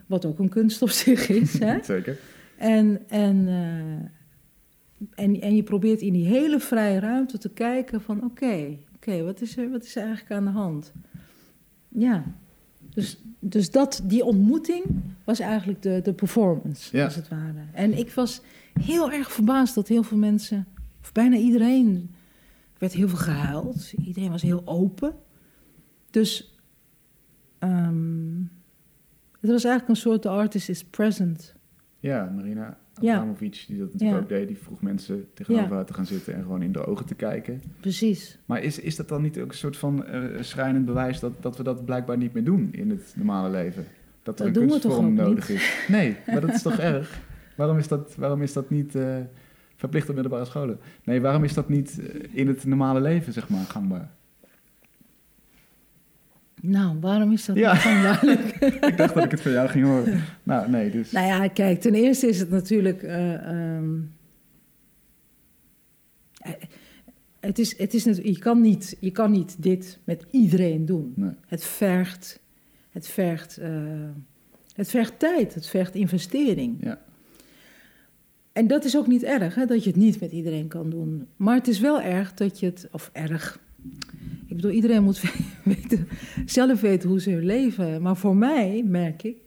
Wat 0.06 0.26
ook 0.26 0.40
een 0.40 0.50
kunst 0.50 0.82
op 0.82 0.90
zich 0.90 1.30
is. 1.30 1.60
Hè? 1.60 1.84
Zeker. 1.96 2.18
En, 2.60 3.10
en, 3.10 3.48
eh, 3.48 5.24
en, 5.26 5.42
en 5.42 5.56
je 5.56 5.64
probeert 5.64 6.02
in 6.02 6.14
die 6.14 6.28
hele 6.28 6.60
vrije 6.60 7.00
ruimte 7.00 7.38
te 7.38 7.50
kijken 7.50 8.02
van 8.02 8.24
oké, 8.24 8.78
oké, 8.96 9.24
wat, 9.24 9.42
is 9.42 9.58
er, 9.58 9.70
wat 9.70 9.84
is 9.84 9.96
er 9.96 10.04
eigenlijk 10.04 10.32
aan 10.32 10.46
de 10.46 10.52
hand? 10.52 10.92
Ja, 11.88 12.24
dus, 12.94 13.18
dus 13.40 13.72
dat, 13.72 14.02
die 14.04 14.24
ontmoeting 14.24 14.84
was 15.24 15.40
eigenlijk 15.40 15.82
de, 15.82 16.00
de 16.04 16.14
performance, 16.14 16.98
Ja. 16.98 17.06
als 17.06 17.16
het 17.16 17.28
ware. 17.28 17.66
En 17.74 17.98
ik 17.98 18.12
was 18.12 18.42
heel 18.82 19.12
erg 19.12 19.32
verbaasd 19.32 19.76
dat 19.76 19.88
heel 19.88 20.04
veel 20.04 20.18
mensen, 20.18 20.68
of 21.02 21.12
bijna 21.12 21.36
iedereen, 21.36 22.10
er 22.74 22.80
werd 22.80 22.94
heel 22.94 23.08
veel 23.10 23.18
gehuild. 23.18 23.94
Iedereen 24.06 24.32
was 24.32 24.42
heel 24.42 24.62
open. 24.66 25.16
Dus 26.10 26.60
ehm, 27.60 28.42
het 29.40 29.50
was 29.52 29.64
eigenlijk 29.64 29.88
een 29.88 29.96
soort 29.96 30.22
the 30.22 30.30
artist 30.30 30.70
is 30.70 30.84
present. 30.84 31.58
Ja, 32.00 32.32
Marina 32.36 32.78
Ja. 33.02 33.14
Abramovic, 33.16 33.64
die 33.68 33.78
dat 33.80 33.94
natuurlijk 33.94 34.12
Ja. 34.20 34.24
ook 34.24 34.30
deed, 34.30 34.48
die 34.48 34.58
vroeg 34.58 34.82
mensen 34.82 35.28
tegenover 35.34 35.76
haar 35.76 35.86
te 35.86 35.94
gaan 35.94 36.06
zitten 36.06 36.34
en 36.34 36.42
gewoon 36.42 36.62
in 36.62 36.72
de 36.72 36.86
ogen 36.86 37.06
te 37.06 37.16
kijken. 37.16 37.62
Precies. 37.80 38.38
Maar 38.46 38.64
is, 38.64 38.80
is 38.80 38.96
dat 38.96 39.08
dan 39.08 39.22
niet 39.22 39.40
ook 39.40 39.52
een 39.52 39.58
soort 39.58 39.78
van 39.78 40.06
eh, 40.06 40.24
schrijnend 40.40 40.86
bewijs 40.86 41.20
dat, 41.20 41.32
dat 41.42 41.58
we 41.58 41.64
dat 41.64 41.86
blijkbaar 41.86 42.18
niet 42.18 42.34
meer 42.34 42.44
doen 42.44 42.70
in 42.72 42.90
het 42.90 43.14
normale 43.16 43.50
leven? 43.50 43.86
Dat 44.24 44.40
er 44.40 44.46
Dat 44.46 44.48
een 44.48 44.54
doen 44.54 44.64
we 44.64 44.70
toch 44.80 44.82
kunstvorm 44.82 45.20
ook 45.20 45.26
nodig 45.28 45.50
is? 45.50 45.86
Nee, 45.88 46.16
maar 46.28 46.42
dat 46.42 46.50
is 46.54 46.62
toch 46.62 46.78
erg? 46.80 47.20
Waarom 47.56 47.78
is 47.78 47.88
dat, 47.88 48.16
waarom 48.16 48.42
is 48.42 48.54
dat 48.54 48.70
niet 48.70 48.96
eh, 48.96 49.18
verplicht 49.76 50.10
op 50.10 50.14
middelbare 50.16 50.46
scholen? 50.46 50.80
Nee, 51.04 51.22
waarom 51.22 51.44
is 51.44 51.54
dat 51.54 51.70
niet 51.70 52.00
eh, 52.00 52.22
in 52.32 52.48
het 52.48 52.66
normale 52.66 53.02
leven, 53.02 53.34
zeg 53.34 53.50
maar, 53.50 53.64
gangbaar? 53.66 54.10
Nou, 56.62 56.98
waarom 57.00 57.32
is 57.32 57.46
dat 57.46 57.56
Ja. 57.56 57.74
niet 57.74 57.84
duidelijk? 57.84 58.56
Ik 58.92 58.98
dacht 58.98 59.14
dat 59.14 59.24
ik 59.24 59.32
het 59.32 59.42
van 59.42 59.52
jou 59.52 59.70
ging 59.70 59.86
horen. 59.86 60.24
Nou, 60.44 60.70
nee, 60.70 60.92
dus... 60.92 61.12
Nou 61.12 61.28
ja, 61.28 61.48
kijk, 61.48 61.82
ten 61.82 61.94
eerste 61.94 62.28
is 62.28 62.40
het 62.40 62.50
natuurlijk. 62.50 63.04
eh, 63.04 63.34
ehm, 63.34 63.94
eh, 66.40 66.52
het 67.40 67.60
is, 67.60 67.78
het 67.78 67.94
is 67.94 68.04
je, 68.04 68.40
kan 68.40 68.62
niet, 68.62 68.98
je 69.00 69.12
kan 69.12 69.32
niet 69.32 69.56
dit 69.64 70.00
met 70.04 70.26
iedereen 70.32 70.86
doen. 70.86 71.14
Nee. 71.16 71.32
Het 71.48 71.64
vergt, 71.64 72.40
het, 72.90 73.08
vergt, 73.08 73.58
eh, 73.58 73.72
het 74.76 74.90
vergt 74.90 75.20
tijd, 75.20 75.54
het 75.54 75.68
vergt 75.68 75.96
investering. 75.96 76.78
Ja. 76.84 77.00
En 78.54 78.68
dat 78.68 78.86
is 78.86 78.98
ook 78.98 79.08
niet 79.08 79.24
erg, 79.24 79.56
hè, 79.56 79.66
dat 79.66 79.84
je 79.84 79.90
het 79.90 80.00
niet 80.00 80.20
met 80.20 80.32
iedereen 80.32 80.68
kan 80.68 80.90
doen. 80.90 81.28
Maar 81.36 81.56
het 81.56 81.68
is 81.68 81.80
wel 81.80 82.02
erg 82.02 82.34
dat 82.34 82.60
je 82.60 82.66
het, 82.66 82.88
of 82.92 83.10
erg. 83.14 83.60
Bedoel, 84.62 84.76
iedereen 84.76 85.04
moet 85.04 85.22
weten, 85.64 86.08
zelf 86.46 86.82
weten 86.82 87.10
hoe 87.10 87.22
ze 87.22 87.36
leven. 87.36 88.02
Maar 88.02 88.18
voor 88.18 88.36
mij 88.36 88.84
merk 88.86 89.24
ik, 89.24 89.38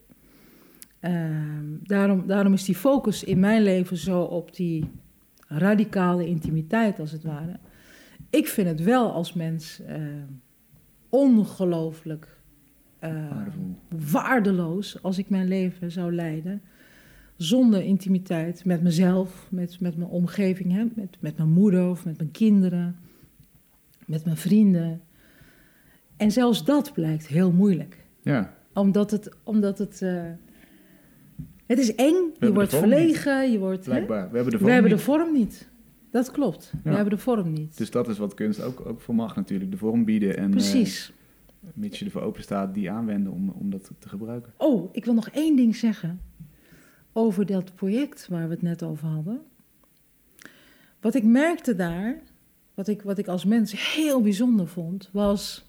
ehm, 0.99 1.65
daarom, 1.83 2.27
daarom 2.27 2.53
is 2.53 2.63
die 2.63 2.75
focus 2.75 3.23
in 3.23 3.39
mijn 3.39 3.63
leven 3.63 3.97
zo 3.97 4.21
op 4.21 4.55
die 4.55 4.89
radicale 5.47 6.27
intimiteit, 6.27 6.99
als 6.99 7.11
het 7.11 7.23
ware. 7.23 7.59
Ik 8.29 8.47
vind 8.47 8.67
het 8.67 8.83
wel 8.83 9.11
als 9.11 9.33
mens 9.33 9.81
eh, 9.81 10.01
ongelooflijk 11.09 12.37
eh, 12.99 13.29
Waardevol. 13.29 13.75
waardeloos 14.11 15.01
als 15.01 15.17
ik 15.17 15.29
mijn 15.29 15.47
leven 15.47 15.91
zou 15.91 16.13
leiden 16.15 16.61
zonder 17.37 17.83
intimiteit 17.83 18.65
met 18.65 18.81
mezelf, 18.81 19.47
met, 19.51 19.79
met 19.79 19.97
mijn 19.97 20.09
omgeving, 20.09 20.71
hè? 20.71 20.85
Met, 20.95 21.17
met 21.19 21.37
mijn 21.37 21.49
moeder 21.49 21.89
of 21.89 22.05
met 22.05 22.17
mijn 22.17 22.31
kinderen, 22.31 22.95
met 24.07 24.25
mijn 24.25 24.37
vrienden. 24.37 25.01
En 26.17 26.31
zelfs 26.31 26.65
dat 26.65 26.93
blijkt 26.93 27.27
heel 27.27 27.51
moeilijk. 27.51 28.05
Ja, 28.21 28.53
Omdat 28.73 29.11
het, 29.11 29.29
omdat 29.43 29.77
het, 29.77 30.01
eh, 30.01 30.23
het 31.65 31.79
is 31.79 31.95
eng, 31.95 32.15
je 32.39 32.53
wordt 32.53 32.71
niet. 32.71 32.79
verlegen, 32.79 33.51
je 33.51 33.59
wordt... 33.59 33.85
hè? 33.85 33.91
blijkbaar. 33.91 34.29
We 34.29 34.35
hebben 34.35 34.43
de 34.43 34.51
We 34.51 34.57
vorm 34.57 34.71
hebben 34.73 34.91
niet. 34.91 34.99
de 34.99 35.05
vorm 35.05 35.33
niet. 35.33 35.69
Dat 36.11 36.31
klopt, 36.31 36.73
we 36.83 36.89
hebben 36.89 37.09
de 37.13 37.17
vorm 37.21 37.51
niet. 37.53 37.77
Dus 37.77 37.91
dat 37.91 38.07
is 38.07 38.17
wat 38.17 38.33
kunst 38.33 38.61
ook, 38.61 38.85
ook 38.85 39.01
voor 39.01 39.15
mag 39.15 39.35
natuurlijk. 39.35 39.71
De 39.71 39.77
vorm 39.77 40.05
bieden 40.05 40.37
en 40.37 40.49
Precies. 40.49 41.13
eh, 41.63 41.69
mits 41.73 41.99
je 41.99 42.05
ervoor 42.05 42.21
open 42.21 42.41
staat, 42.43 42.73
die 42.73 42.91
aanwenden 42.91 43.31
om, 43.33 43.49
om 43.49 43.69
dat 43.69 43.91
te 43.99 44.09
gebruiken. 44.09 44.53
Oh, 44.57 44.89
ik 44.91 45.05
wil 45.05 45.13
nog 45.13 45.29
één 45.29 45.55
ding 45.55 45.75
zeggen 45.75 46.21
over 47.13 47.45
dat 47.45 47.75
project 47.75 48.27
waar 48.27 48.47
we 48.47 48.53
het 48.53 48.61
net 48.61 48.83
over 48.83 49.07
hadden. 49.07 49.41
Wat 51.01 51.15
ik 51.15 51.23
merkte 51.23 51.75
daar, 51.75 52.21
wat 52.73 52.87
ik, 52.87 53.01
wat 53.01 53.17
ik 53.17 53.27
als 53.27 53.45
mens 53.45 53.93
heel 53.93 54.21
bijzonder 54.21 54.67
vond, 54.67 55.09
was 55.11 55.65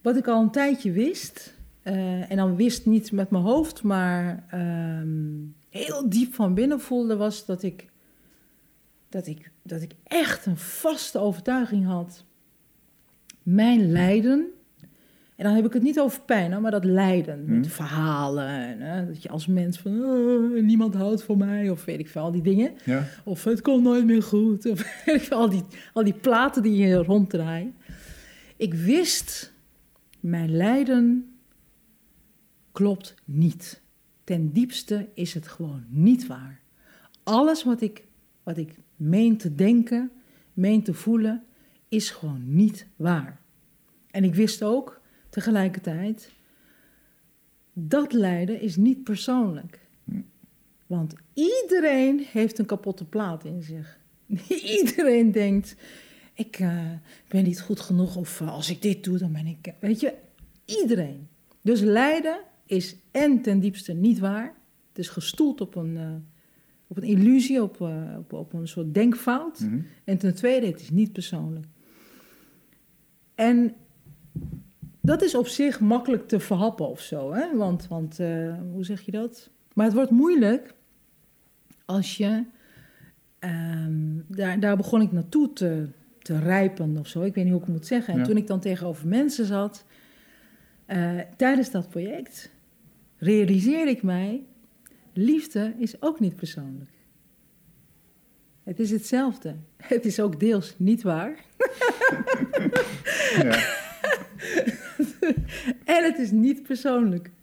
wat 0.00 0.16
ik 0.16 0.26
al 0.28 0.42
een 0.42 0.50
tijdje 0.50 0.92
wist. 0.92 1.54
eh, 1.82 2.30
en 2.30 2.36
dan 2.36 2.56
wist 2.56 2.86
niet 2.86 3.12
met 3.12 3.30
mijn 3.30 3.44
hoofd, 3.44 3.82
maar 3.82 4.44
ehm, 4.50 5.30
heel 5.68 6.08
diep 6.08 6.34
van 6.34 6.54
binnen 6.54 6.80
voelde, 6.80 7.16
was 7.16 7.46
dat 7.46 7.62
ik, 7.62 7.88
dat, 9.08 9.26
ik, 9.26 9.50
dat 9.62 9.82
ik 9.82 9.92
echt 10.04 10.46
een 10.46 10.56
vaste 10.58 11.18
overtuiging 11.18 11.86
had. 11.86 12.24
Mijn 13.42 13.90
lijden 13.92 14.46
en 15.42 15.48
dan 15.48 15.56
heb 15.56 15.66
ik 15.66 15.72
het 15.72 15.82
niet 15.82 16.00
over 16.00 16.20
pijn, 16.20 16.60
maar 16.60 16.70
dat 16.70 16.84
lijden. 16.84 17.44
Hmm. 17.44 17.56
Met 17.56 17.68
verhalen. 17.68 18.46
En, 18.46 18.80
hè, 18.80 19.06
dat 19.06 19.22
je 19.22 19.28
als 19.28 19.46
mens 19.46 19.78
van 19.78 20.04
"Oh, 20.04 20.62
niemand 20.62 20.94
houdt 20.94 21.22
van 21.22 21.38
mij. 21.38 21.70
Of 21.70 21.84
weet 21.84 21.98
ik 21.98 22.08
veel, 22.08 22.22
al 22.22 22.32
die 22.32 22.42
dingen. 22.42 22.72
Ja, 22.84 23.06
Of 23.24 23.44
het 23.44 23.60
komt 23.60 23.82
nooit 23.82 24.04
meer 24.06 24.22
goed. 24.22 24.66
Of 24.66 24.78
weet 25.04 25.14
ik 25.14 25.20
veel, 25.20 25.36
al 25.36 25.50
die, 25.50 25.62
al 25.92 26.04
die 26.04 26.14
platen 26.14 26.62
die 26.62 26.76
je 26.76 26.96
ronddraait. 26.96 27.72
Ik 28.56 28.74
wist, 28.74 29.52
mijn 30.20 30.56
lijden 30.56 31.34
klopt 32.72 33.14
niet. 33.24 33.82
Ten 34.24 34.52
diepste 34.52 35.08
is 35.14 35.34
het 35.34 35.48
gewoon 35.48 35.84
niet 35.88 36.26
waar. 36.26 36.60
Alles 37.22 37.64
wat 37.64 37.80
ik, 37.80 38.04
wat 38.42 38.56
ik 38.56 38.74
meen 38.96 39.36
te 39.36 39.54
denken, 39.54 40.10
meen 40.52 40.82
te 40.82 40.94
voelen, 40.94 41.42
is 41.88 42.10
gewoon 42.10 42.42
niet 42.54 42.86
waar. 42.96 43.40
En 44.10 44.24
ik 44.24 44.34
wist 44.34 44.62
ook 44.62 45.00
tegelijkertijd, 45.32 46.30
dat 47.72 48.12
lijden 48.12 48.60
is 48.60 48.76
niet 48.76 49.04
persoonlijk. 49.04 49.78
Hm. 50.04 50.20
Want 50.86 51.14
iedereen 51.34 52.26
heeft 52.32 52.58
een 52.58 52.66
kapotte 52.66 53.04
plaat 53.04 53.44
in 53.44 53.62
zich. 53.62 53.98
Iedereen 54.78 55.32
denkt, 55.32 55.76
ik 56.34 56.58
eh, 56.58 56.90
ben 57.28 57.44
niet 57.44 57.60
goed 57.60 57.80
genoeg 57.80 58.16
of 58.16 58.40
eh, 58.40 58.52
als 58.52 58.70
ik 58.70 58.82
dit 58.82 59.04
doe, 59.04 59.18
dan 59.18 59.32
ben 59.32 59.46
ik... 59.46 59.72
Weet 59.80 60.00
je, 60.00 60.14
iedereen. 60.64 61.28
Dus 61.60 61.80
lijden 61.80 62.40
is 62.66 62.96
en 63.10 63.42
ten 63.42 63.60
diepste 63.60 63.92
niet 63.92 64.18
waar. 64.18 64.54
Het 64.88 64.98
is 64.98 65.08
gestoeld 65.08 65.60
op 65.60 65.74
een, 65.74 65.96
eh, 65.96 66.14
op 66.86 66.96
een 66.96 67.02
illusie, 67.02 67.62
op, 67.62 67.80
op, 68.18 68.32
op 68.32 68.52
een 68.52 68.68
soort 68.68 68.94
denkfout. 68.94 69.60
mhm. 69.60 69.80
En 70.04 70.18
ten 70.18 70.34
tweede, 70.34 70.66
het 70.66 70.80
is 70.80 70.90
niet 70.90 71.12
persoonlijk. 71.12 71.66
En 73.34 73.74
dat 75.02 75.22
is 75.22 75.34
op 75.34 75.46
zich 75.46 75.80
makkelijk 75.80 76.28
te 76.28 76.40
verhappen 76.40 76.88
of 76.88 77.00
zo, 77.00 77.32
hè? 77.32 77.56
Want, 77.56 77.88
want 77.88 78.18
eh, 78.20 78.54
hoe 78.72 78.84
zeg 78.84 79.00
je 79.00 79.10
dat? 79.10 79.50
Maar 79.74 79.84
het 79.86 79.94
wordt 79.94 80.10
moeilijk 80.10 80.74
als 81.84 82.16
je. 82.16 82.44
ehm, 83.38 84.02
daar, 84.26 84.60
daar 84.60 84.76
begon 84.76 85.00
ik 85.02 85.12
naartoe 85.12 85.52
te, 85.52 85.88
te 86.18 86.38
rijpen 86.38 86.96
of 86.98 87.06
zo. 87.08 87.22
Ik 87.22 87.34
weet 87.34 87.44
niet 87.44 87.52
hoe 87.52 87.62
ik 87.62 87.66
het 87.66 87.76
moet 87.76 87.86
zeggen. 87.86 88.12
En 88.12 88.18
Ja. 88.18 88.24
toen 88.26 88.36
ik 88.36 88.46
dan 88.46 88.60
tegenover 88.60 89.08
mensen 89.08 89.46
zat, 89.46 89.84
eh, 90.86 91.18
tijdens 91.36 91.70
dat 91.70 91.88
project, 91.88 92.50
realiseerde 93.16 93.90
ik 93.90 94.02
mij: 94.02 94.44
liefde 95.12 95.74
is 95.78 96.02
ook 96.02 96.20
niet 96.20 96.36
persoonlijk. 96.36 96.90
Het 98.62 98.80
is 98.80 98.90
hetzelfde. 98.90 99.54
Het 99.76 100.04
is 100.04 100.20
ook 100.20 100.40
deels 100.40 100.74
niet 100.78 101.02
waar. 101.02 101.36
ja. 103.42 103.58
En 105.84 106.04
het 106.04 106.18
is 106.18 106.30
niet 106.30 106.62
persoonlijk. 106.62 107.30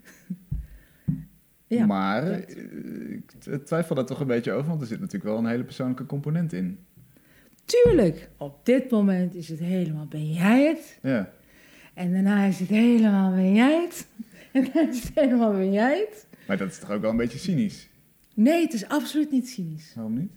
Ja, 1.68 1.86
maar 1.86 2.26
dat. 2.26 2.40
eh, 2.40 3.54
ik 3.54 3.66
twijfel 3.66 3.96
daar 3.96 4.06
toch 4.06 4.20
een 4.20 4.28
beetje 4.28 4.52
over, 4.52 4.70
want 4.70 4.82
er 4.82 4.88
zit 4.88 5.00
natuurlijk 5.00 5.24
wel 5.32 5.38
een 5.38 5.46
hele 5.46 5.64
persoonlijke 5.64 6.06
component 6.06 6.54
in. 6.54 6.80
Tuurlijk, 7.66 8.30
op 8.38 8.66
dit 8.66 8.90
moment 8.92 9.36
is 9.36 9.50
het 9.50 9.60
helemaal 9.60 10.06
ben 10.06 10.32
jij 10.34 10.66
het. 10.68 11.00
Ja, 11.02 11.32
En 11.94 12.12
daarna 12.14 12.44
is 12.44 12.60
het 12.60 12.70
helemaal 12.70 13.32
ben 13.32 13.54
jij 13.54 13.82
het. 13.82 14.08
En 14.52 14.70
dan 14.74 14.90
is 14.90 15.04
het 15.04 15.12
helemaal 15.16 15.52
ben 15.52 15.72
jij 15.72 16.00
het. 16.00 16.28
maar 16.48 16.58
dat 16.58 16.70
is 16.72 16.80
toch 16.80 16.92
ook 16.92 17.02
wel 17.02 17.12
een 17.12 17.18
beetje 17.18 17.38
cynisch? 17.40 17.90
Nee, 18.34 18.62
het 18.64 18.74
is 18.74 18.88
absoluut 18.88 19.32
niet 19.32 19.50
cynisch. 19.50 19.92
Waarom 19.96 20.14
niet? 20.18 20.32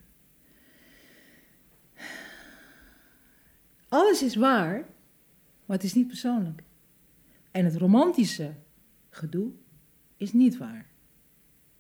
Alles 3.88 4.22
is 4.22 4.35
waar, 4.37 4.72
maar 5.66 5.76
het 5.76 5.85
is 5.85 5.94
niet 5.94 6.07
persoonlijk. 6.07 6.62
En 7.53 7.65
het 7.65 7.77
romantische 7.77 8.55
gedoe 9.11 9.51
is 10.17 10.33
niet 10.33 10.57
waar. 10.57 10.91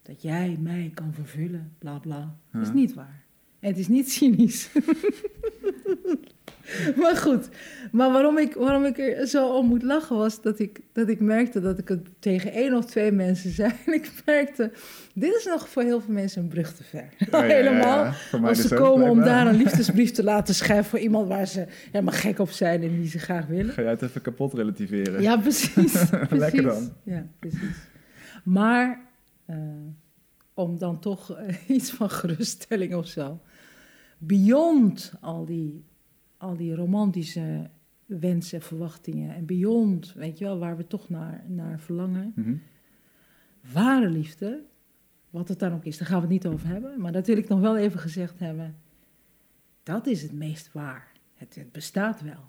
Dat 0.02 0.22
jij 0.22 0.56
mij 0.60 0.90
kan 0.94 1.14
vervullen, 1.14 1.74
bla 1.78 1.98
bla. 1.98 2.38
Is 2.60 2.72
niet 2.72 2.94
waar. 2.94 3.24
En 3.58 3.68
het 3.68 3.78
is 3.78 3.88
niet 3.88 4.10
cynisch. 4.18 4.70
maar 7.02 7.16
goed, 7.16 7.48
maar 7.92 8.12
waarom 8.12 8.38
ik, 8.38 8.54
waarom 8.54 8.84
ik 8.84 8.98
er 8.98 9.26
zo 9.26 9.56
om 9.56 9.66
moet 9.66 9.82
lachen 9.82 10.16
was 10.16 10.42
dat 10.42 10.58
ik, 10.58 10.80
dat 10.92 11.08
ik 11.08 11.20
merkte 11.20 11.60
dat 11.60 11.78
ik 11.78 11.88
het 11.88 12.08
tegen 12.18 12.52
één 12.52 12.74
of 12.74 12.84
twee 12.84 13.12
mensen 13.12 13.50
zei. 13.60 13.72
En 13.86 13.92
ik 13.92 14.12
merkte, 14.24 14.70
dit 15.14 15.34
is 15.34 15.44
nog 15.44 15.68
voor 15.68 15.82
heel 15.82 16.00
veel 16.00 16.14
mensen 16.14 16.42
een 16.42 16.48
brug 16.48 16.74
te 16.74 16.84
ver. 16.84 17.08
Ja, 17.18 17.44
ja, 17.44 17.54
Helemaal. 17.54 18.04
ja. 18.04 18.14
Als 18.42 18.58
dus 18.58 18.68
ze 18.68 18.74
komen 18.74 19.10
om 19.10 19.20
daar 19.20 19.46
een 19.46 19.56
liefdesbrief 19.64 20.10
te 20.10 20.24
laten 20.24 20.54
schrijven 20.54 20.84
voor 20.84 20.98
iemand 20.98 21.28
waar 21.28 21.46
ze 21.46 21.66
helemaal 21.90 22.14
gek 22.14 22.38
op 22.38 22.50
zijn 22.50 22.82
en 22.82 23.00
die 23.00 23.08
ze 23.08 23.18
graag 23.18 23.46
willen. 23.46 23.72
Ga 23.72 23.82
jij 23.82 23.90
het 23.90 24.02
even 24.02 24.20
kapot 24.20 24.54
relativeren? 24.54 25.22
Ja, 25.22 25.36
precies. 25.36 26.10
Lekker 26.10 26.28
precies. 26.28 26.62
dan. 26.62 26.92
Ja, 27.02 27.26
precies. 27.38 27.76
Maar 28.44 29.00
eh, 29.46 29.56
om 30.54 30.78
dan 30.78 31.00
toch 31.00 31.36
eh, 31.36 31.54
iets 31.76 31.90
van 31.90 32.10
geruststelling 32.10 32.94
of 32.94 33.06
zo. 33.06 33.40
Beyond 34.18 35.12
al 35.20 35.44
die, 35.44 35.84
al 36.42 36.56
die 36.56 36.74
romantische 36.74 37.70
wensen, 38.06 38.62
verwachtingen. 38.62 39.34
En 39.34 39.46
beyond, 39.46 40.12
weet 40.14 40.38
je 40.38 40.44
wel, 40.44 40.58
waar 40.58 40.76
we 40.76 40.86
toch 40.86 41.08
naar, 41.08 41.44
naar 41.48 41.80
verlangen. 41.80 42.32
Mhm. 42.36 42.54
Ware 43.72 44.08
liefde, 44.08 44.60
wat 45.30 45.48
het 45.48 45.58
dan 45.58 45.72
ook 45.72 45.84
is, 45.84 45.98
daar 45.98 46.08
gaan 46.08 46.16
we 46.16 46.22
het 46.22 46.32
niet 46.32 46.46
over 46.46 46.68
hebben. 46.68 47.00
Maar 47.00 47.12
dat 47.12 47.26
wil 47.26 47.36
ik 47.36 47.48
nog 47.48 47.60
wel 47.60 47.76
even 47.76 48.00
gezegd 48.00 48.38
hebben. 48.38 48.74
Dat 49.82 50.06
is 50.06 50.22
het 50.22 50.32
meest 50.32 50.72
waar. 50.72 51.10
Het, 51.34 51.54
het 51.54 51.72
bestaat 51.72 52.22
wel, 52.22 52.44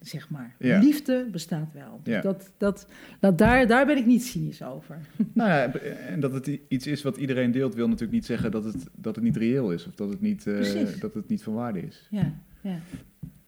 zeg 0.00 0.30
maar. 0.30 0.54
Ja. 0.58 0.78
Liefde 0.78 1.28
bestaat 1.30 1.72
wel. 1.72 2.00
Dus 2.02 2.14
Ja. 2.14 2.20
dat, 2.20 2.52
dat, 2.56 2.86
dat 3.20 3.38
daar, 3.38 3.66
daar 3.66 3.86
ben 3.86 3.96
ik 3.96 4.06
niet 4.06 4.24
cynisch 4.24 4.62
over. 4.62 4.98
Nou 5.32 5.48
ja, 5.50 5.72
en 6.06 6.20
dat 6.20 6.32
het 6.32 6.46
iets 6.68 6.86
is 6.86 7.02
wat 7.02 7.16
iedereen 7.16 7.50
deelt, 7.50 7.74
wil 7.74 7.86
natuurlijk 7.86 8.12
niet 8.12 8.26
zeggen 8.26 8.50
dat 8.50 8.64
het, 8.64 8.86
dat 8.94 9.14
het 9.14 9.24
niet 9.24 9.36
reëel 9.36 9.72
is. 9.72 9.86
Of 9.86 9.94
dat 9.94 10.08
het 10.08 10.20
niet, 10.20 10.46
eh, 10.46 11.00
dat 11.00 11.14
het 11.14 11.28
niet 11.28 11.42
van 11.42 11.52
waarde 11.54 11.80
is. 11.80 12.06
Ja, 12.10 12.32
ja. 12.60 12.78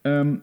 Ehm, 0.02 0.34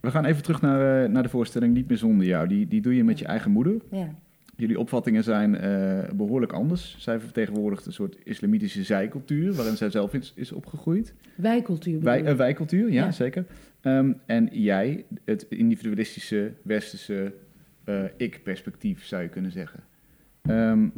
we 0.00 0.10
gaan 0.10 0.24
even 0.24 0.42
terug 0.42 0.60
naar, 0.60 1.04
eh, 1.04 1.10
naar 1.10 1.22
de 1.22 1.28
voorstelling 1.28 1.74
Niet 1.74 1.88
meer 1.88 1.98
zonder 1.98 2.26
jou. 2.26 2.48
Die, 2.48 2.68
die 2.68 2.80
doe 2.80 2.96
je 2.96 3.04
met 3.04 3.18
je 3.18 3.24
eigen 3.24 3.50
moeder. 3.50 3.74
ja. 3.90 4.14
Jullie 4.56 4.78
opvattingen 4.78 5.24
zijn 5.24 5.56
eh, 5.56 6.10
behoorlijk 6.14 6.52
anders. 6.52 6.96
Zij 6.98 7.20
vertegenwoordigt 7.20 7.86
een 7.86 7.92
soort 7.92 8.16
islamitische 8.24 8.82
zijcultuur, 8.82 9.52
waarin 9.52 9.76
zij 9.76 9.90
zelf 9.90 10.14
is, 10.14 10.32
is 10.36 10.52
opgegroeid. 10.52 11.14
Wijcultuur 11.36 12.00
Wij, 12.00 12.26
een 12.26 12.36
wijcultuur, 12.36 12.90
ja, 12.92 13.04
Ja. 13.04 13.10
zeker. 13.10 13.46
Ehm, 13.80 14.12
en 14.26 14.48
jij, 14.52 15.04
het 15.24 15.46
individualistische, 15.48 16.52
westerse 16.62 17.34
eh, 17.84 18.04
ik-perspectief, 18.16 19.04
zou 19.04 19.22
je 19.22 19.28
kunnen 19.28 19.50
zeggen. 19.52 19.80
Ehm, 20.42 20.88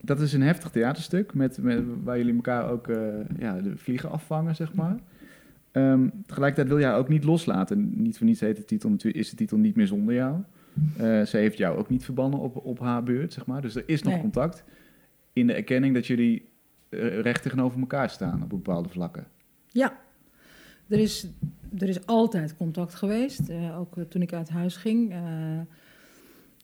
dat 0.00 0.20
is 0.20 0.32
een 0.32 0.42
heftig 0.42 0.70
theaterstuk, 0.70 1.34
met, 1.34 1.58
met, 1.62 1.82
waar 2.02 2.16
jullie 2.16 2.34
elkaar 2.34 2.70
ook 2.70 2.86
ja, 3.38 3.60
de 3.60 3.76
vliegen 3.76 4.10
afvangen, 4.10 4.54
zeg 4.56 4.74
maar. 4.74 4.96
Ehm, 5.72 6.08
tegelijkertijd 6.26 6.68
wil 6.68 6.78
jij 6.80 6.94
ook 6.94 7.08
niet 7.08 7.24
loslaten. 7.24 8.02
Niet 8.02 8.16
voor 8.18 8.26
niets 8.26 8.40
heet 8.40 8.56
de 8.56 8.64
titel, 8.64 8.90
natuurlijk- 8.90 9.24
is 9.24 9.30
de 9.30 9.36
titel 9.36 9.56
Niet 9.58 9.76
meer 9.76 9.86
zonder 9.86 10.14
jou. 10.14 10.36
Eh 10.96 11.22
ze 11.22 11.36
heeft 11.36 11.58
jou 11.58 11.78
ook 11.78 11.88
niet 11.88 12.04
verbannen 12.04 12.38
op, 12.40 12.56
op 12.64 12.78
haar 12.78 13.02
beurt, 13.02 13.32
zeg 13.32 13.46
maar. 13.46 13.62
Dus 13.62 13.74
er 13.74 13.82
is 13.86 14.02
nog 14.02 14.12
Nee. 14.12 14.22
contact 14.22 14.64
in 15.32 15.46
de 15.46 15.52
erkenning 15.52 15.94
dat 15.94 16.06
jullie 16.06 16.48
eh, 16.88 17.18
recht 17.20 17.42
tegenover 17.42 17.80
elkaar 17.80 18.10
staan 18.10 18.42
op 18.42 18.48
bepaalde 18.48 18.88
vlakken. 18.88 19.26
Ja, 19.66 19.98
er 20.88 20.98
is, 20.98 21.26
er 21.78 21.88
is 21.88 22.06
altijd 22.06 22.56
contact 22.56 22.94
geweest. 22.94 23.48
eh, 23.48 23.78
ook 23.78 23.94
toen 24.08 24.22
ik 24.22 24.32
uit 24.32 24.48
huis 24.48 24.76
ging. 24.76 25.14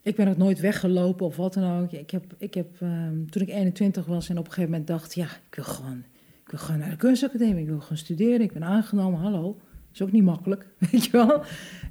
Ik 0.03 0.16
ben 0.16 0.29
ook 0.29 0.37
nooit 0.37 0.61
weggelopen 0.61 1.27
of 1.27 1.37
wat 1.37 1.55
dan 1.55 1.83
ook. 1.83 1.92
Ik 1.92 2.11
heb, 2.11 2.25
ik 2.38 2.55
heb, 2.55 2.81
ehm, 2.81 3.25
toen 3.27 3.42
ik 3.42 3.49
21 3.49 4.07
was 4.07 4.29
en 4.29 4.38
op 4.38 4.45
een 4.47 4.51
gegeven 4.53 4.71
moment 4.71 4.88
dacht... 4.88 5.14
ja, 5.14 5.25
ik 5.49 5.55
wil 5.55 5.64
gewoon, 5.64 6.03
ik 6.47 6.53
wil 6.53 6.61
gewoon 6.61 6.81
naar 6.81 6.91
de 6.91 6.97
kunstacademie. 6.97 7.63
Ik 7.63 7.69
wil 7.69 7.81
gewoon 7.81 7.99
studeren. 7.99 8.41
Ik 8.41 8.53
ben 8.53 8.65
aangenomen. 8.65 9.21
Hallo. 9.21 9.61
is 9.93 10.03
ook 10.03 10.13
niet 10.13 10.23
makkelijk, 10.23 10.67
weet 10.91 11.05
je 11.05 11.11
wel. 11.11 11.43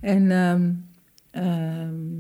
En 0.02 0.32
ehm, 0.32 0.74
ehm, 1.32 2.20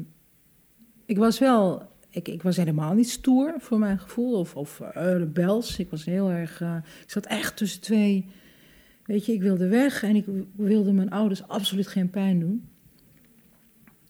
ik 1.06 1.18
was 1.18 1.40
wel... 1.40 1.94
Ik, 2.10 2.28
ik 2.28 2.42
was 2.42 2.58
helemaal 2.58 2.94
niet 2.94 3.10
stoer 3.10 3.54
voor 3.58 3.80
mijn 3.80 4.00
gevoel. 4.00 4.40
Of, 4.40 4.56
of 4.56 4.80
eh, 4.80 5.18
rebels. 5.18 5.80
Ik 5.80 5.90
was 5.90 6.06
heel 6.06 6.30
erg... 6.30 6.62
eh, 6.62 6.76
ik 7.04 7.10
zat 7.10 7.26
echt 7.26 7.58
tussen 7.58 7.82
twee... 7.82 8.26
Weet 9.06 9.26
je, 9.26 9.34
ik 9.34 9.42
wilde 9.42 9.68
weg 9.68 10.04
en 10.04 10.16
ik 10.16 10.26
wilde 10.56 10.94
mijn 10.94 11.12
ouders 11.12 11.48
absoluut 11.48 11.88
geen 11.88 12.10
pijn 12.10 12.40
doen. 12.40 12.70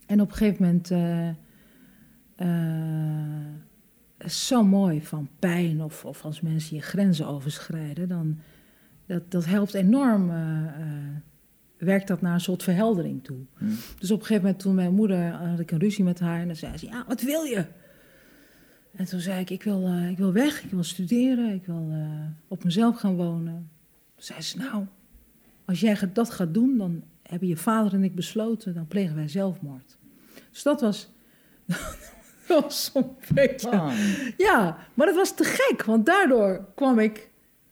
En 0.06 0.22
op 0.22 0.30
een 0.30 0.36
gegeven 0.36 0.66
moment. 0.66 0.92
eh 0.92 1.30
is 4.26 4.48
zo 4.48 4.64
mooi 4.64 5.02
van 5.02 5.30
pijn 5.40 5.84
of, 5.84 6.06
of 6.06 6.24
als 6.24 6.42
mensen 6.42 6.76
je 6.76 6.82
grenzen 6.82 7.28
overschrijden, 7.28 8.08
dan 8.08 8.40
dat, 9.06 9.32
dat 9.32 9.46
helpt 9.46 9.74
enorm. 9.74 10.30
eh, 10.30 10.66
eh, 10.66 11.16
werkt 11.78 12.08
dat 12.08 12.22
naar 12.22 12.34
een 12.34 12.40
soort 12.40 12.64
verheldering 12.64 13.24
toe. 13.24 13.38
Hm. 13.58 13.66
Dus 14.00 14.12
op 14.12 14.20
een 14.20 14.26
gegeven 14.26 14.44
moment 14.44 14.62
toen 14.62 14.76
mijn 14.76 14.94
moeder, 14.94 15.32
had 15.32 15.60
ik 15.60 15.72
een 15.72 15.80
ruzie 15.80 16.04
met 16.04 16.20
haar 16.20 16.40
en 16.40 16.48
dan 16.48 16.56
zei 16.56 16.78
ze, 16.78 16.86
ja, 16.86 17.06
wat 17.08 17.22
wil 17.22 17.44
je? 17.44 17.66
En 18.96 19.06
toen 19.06 19.20
zei 19.20 19.40
ik, 19.40 19.50
ik 19.50 19.64
wil, 19.64 19.88
eh, 19.88 20.10
ik 20.10 20.18
wil 20.18 20.34
weg, 20.34 20.64
ik 20.64 20.72
wil 20.72 20.84
studeren, 20.84 21.54
ik 21.54 21.66
wil 21.66 21.92
op 22.48 22.64
mezelf 22.64 23.00
gaan 23.00 23.16
wonen. 23.16 23.70
Toen 24.16 24.24
zei 24.24 24.42
ze, 24.42 24.58
nou, 24.58 24.86
als 25.66 25.80
jij 25.80 25.98
dat 26.14 26.30
gaat 26.30 26.54
doen, 26.54 26.78
dan 26.78 27.04
hebben 27.22 27.48
je 27.48 27.58
vader 27.58 27.94
en 27.94 28.04
ik 28.04 28.16
besloten, 28.16 28.74
dan 28.74 28.88
plegen 28.88 29.16
wij 29.16 29.28
zelfmoord. 29.28 29.98
Dus 30.52 30.64
dat 30.64 30.82
was, 30.82 31.10
was 32.62 32.92
zo'n 32.94 33.16
beetje... 33.34 33.92
Ja, 34.38 34.78
maar 34.94 35.08
dat 35.08 35.16
was 35.16 35.36
te 35.36 35.44
gek, 35.44 35.84
want 35.84 36.06
daardoor 36.06 36.66
kwam 36.76 37.00
ik, 37.00 37.30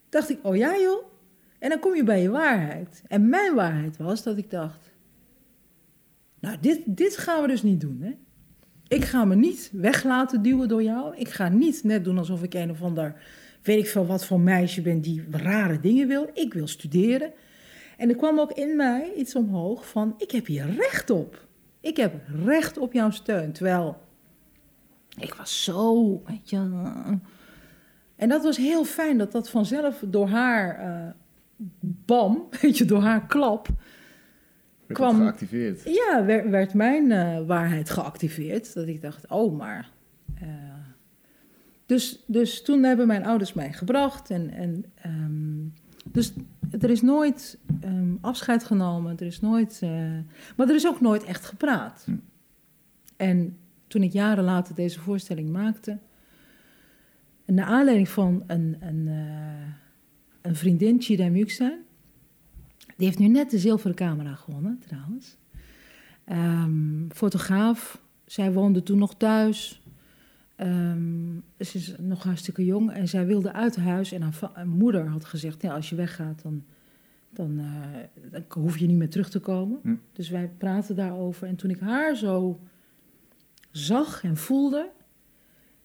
dacht 0.10 0.30
ik, 0.30 0.40
oh 0.42 0.56
ja 0.56 0.78
joh. 0.78 1.06
En 1.60 1.70
dan 1.70 1.80
kom 1.80 1.96
je 1.96 2.04
bij 2.04 2.22
je 2.22 2.30
waarheid. 2.30 3.04
En 3.08 3.30
mijn 3.30 3.56
waarheid 3.56 3.98
was 3.98 4.24
dat 4.24 4.38
ik 4.38 4.50
dacht, 4.50 4.92
nou 6.40 6.58
dit, 6.62 6.80
dit 6.86 7.18
gaan 7.18 7.42
we 7.42 7.48
dus 7.48 7.64
niet 7.64 7.82
doen. 7.82 8.00
Hè? 8.02 8.12
Ik 8.88 9.06
ga 9.06 9.26
me 9.26 9.36
niet 9.36 9.70
weg 9.74 10.04
laten 10.04 10.42
duwen 10.42 10.68
door 10.68 10.84
jou. 10.84 11.16
Ik 11.16 11.30
ga 11.30 11.50
niet 11.50 11.84
net 11.84 12.04
doen 12.04 12.18
alsof 12.18 12.44
ik 12.44 12.54
een 12.54 12.72
of 12.72 12.82
ander, 12.82 13.16
weet 13.62 13.80
ik 13.80 13.88
veel 13.88 14.06
wat 14.06 14.26
voor 14.26 14.40
meisje 14.40 14.82
ben 14.82 15.02
die 15.02 15.24
rare 15.32 15.80
dingen 15.80 16.08
wil. 16.08 16.30
Ik 16.34 16.54
wil 16.54 16.68
studeren. 16.68 17.32
En 17.98 18.10
er 18.10 18.16
kwam 18.16 18.40
ook 18.40 18.52
in 18.52 18.76
mij 18.76 19.14
iets 19.18 19.36
omhoog 19.36 19.90
van, 19.90 20.16
ik 20.18 20.32
heb 20.32 20.46
hier 20.46 20.76
recht 20.76 21.10
op. 21.10 21.48
Ik 21.80 21.98
heb 21.98 22.14
recht 22.46 22.78
op 22.78 22.94
jouw 22.94 23.10
steun. 23.10 23.52
Terwijl 23.52 23.98
ik 25.17 25.34
was 25.34 25.63
zo, 25.63 26.21
weet 26.26 26.49
je. 26.49 26.58
En 28.15 28.30
dat 28.30 28.43
was 28.43 28.58
heel 28.58 28.86
fijn 28.86 29.17
dat 29.17 29.32
dat 29.32 29.49
vanzelf 29.49 30.04
door 30.08 30.28
haar 30.28 30.76
eh, 30.80 31.12
bam, 31.80 32.47
weet 32.62 32.78
je, 32.78 32.86
door 32.86 33.02
haar 33.02 33.26
klap, 33.28 33.67
Werd 34.86 34.99
Kwam- 34.99 35.15
geactiveerd. 35.15 35.82
ja, 35.84 36.26
werd, 36.26 36.49
werd 36.49 36.73
mijn 36.73 37.12
eh, 37.12 37.45
waarheid 37.45 37.89
geactiveerd. 37.89 38.73
Dat 38.73 38.88
ik 38.88 39.02
dacht, 39.02 39.28
oh, 39.30 39.58
maar. 39.58 39.89
eh. 40.36 40.47
dus, 41.86 42.23
dus 42.28 42.62
toen 42.63 42.84
hebben 42.84 43.08
mijn 43.08 43.26
ouders 43.26 43.54
mij 43.54 43.73
gebracht. 43.73 44.30
En, 44.30 44.49
en, 44.52 44.86
ehm, 44.95 45.67
dus 46.12 46.34
er 46.80 46.89
is 46.89 47.02
nooit 47.02 47.58
ehm, 47.82 48.13
afscheid 48.21 48.63
genomen. 48.63 49.17
Er 49.17 49.26
is 49.26 49.39
nooit. 49.41 49.82
maar 50.58 50.67
er 50.69 50.76
is 50.76 50.88
ook 50.88 51.02
nooit 51.02 51.23
echt 51.23 51.45
gepraat. 51.45 52.04
Hm. 52.06 52.15
En 53.17 53.58
toen 53.93 54.03
ik 54.03 54.13
jaren 54.13 54.43
later 54.43 54.75
deze 54.75 54.99
voorstelling 54.99 55.49
maakte. 55.49 55.97
en 57.45 57.53
Naar 57.53 57.65
aanleiding 57.65 58.10
van 58.10 58.43
een, 58.47 58.77
een, 58.79 59.08
eh, 59.08 59.67
een 60.41 60.56
vriendin, 60.56 61.01
Chida 61.01 61.29
Muksen. 61.29 61.84
Die 62.97 63.08
heeft 63.08 63.19
nu 63.19 63.27
net 63.27 63.49
de 63.49 63.60
zilveren 63.60 63.95
camera 63.95 64.36
gewonnen, 64.36 64.79
trouwens. 64.88 65.38
Ehm, 66.25 67.10
fotograaf. 67.10 68.01
Zij 68.25 68.53
woonde 68.53 68.84
toen 68.84 68.97
nog 68.97 69.15
thuis. 69.15 69.82
Ehm, 70.56 71.36
ze 71.60 71.77
is 71.77 71.95
nog 71.97 72.23
hartstikke 72.23 72.65
jong 72.65 72.91
en 72.91 73.08
zij 73.08 73.25
wilde 73.25 73.53
uit 73.53 73.75
huis. 73.75 74.12
En 74.12 74.21
haar 74.21 74.67
moeder 74.67 75.08
had 75.08 75.25
gezegd: 75.25 75.62
ja, 75.62 75.73
als 75.73 75.89
je 75.89 75.95
weggaat, 75.95 76.41
dan, 76.41 76.63
dan, 77.29 77.60
eh, 77.60 78.32
dan 78.32 78.43
hoef 78.63 78.77
je 78.77 78.86
niet 78.86 78.97
meer 78.97 79.10
terug 79.10 79.29
te 79.29 79.39
komen. 79.39 79.79
Hm. 79.82 79.95
Dus 80.13 80.29
wij 80.29 80.51
praten 80.58 80.95
daarover. 80.95 81.47
En 81.47 81.56
toen 81.56 81.69
ik 81.69 81.79
haar 81.79 82.15
zo 82.15 82.60
zag 83.74 84.24
en 84.24 84.38
voelde, 84.38 84.90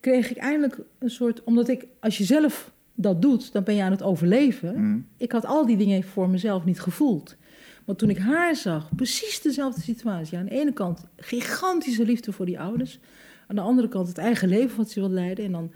kreeg 0.01 0.31
ik 0.31 0.37
eindelijk 0.37 0.79
een 0.99 1.11
soort. 1.11 1.45
Omdat 1.45 1.69
ik, 1.69 1.87
als 2.01 2.19
je 2.19 2.25
zelf 2.25 2.73
dat 2.95 3.23
doet, 3.23 3.53
dan 3.53 3.65
ben 3.65 3.75
je 3.75 3.83
aan 3.83 3.91
het 3.91 4.03
overleven 4.03 4.75
Hm. 4.75 4.99
ik 5.17 5.33
had 5.33 5.45
al 5.45 5.67
die 5.67 5.77
dingen 5.77 6.03
voor 6.03 6.29
mezelf 6.29 6.65
niet 6.65 6.81
gevoeld. 6.81 7.37
Maar 7.85 7.97
toen 7.97 8.11
ik 8.11 8.19
haar 8.19 8.57
zag, 8.57 8.89
precies 8.97 9.41
dezelfde 9.41 9.81
situatie. 9.81 10.39
Aan 10.39 10.45
de 10.45 10.51
ene 10.51 10.73
kant 10.73 11.05
gigantische 11.17 12.05
liefde 12.05 12.33
voor 12.33 12.47
die 12.47 12.61
ouders. 12.61 12.99
Aan 13.47 13.57
de 13.57 13.63
andere 13.63 13.89
kant 13.89 14.09
het 14.09 14.19
eigen 14.19 14.49
leven 14.49 14.77
wat 14.77 14.91
ze 14.91 15.01
wil 15.01 15.11
leiden. 15.11 15.45
En 15.45 15.53
dan... 15.53 15.73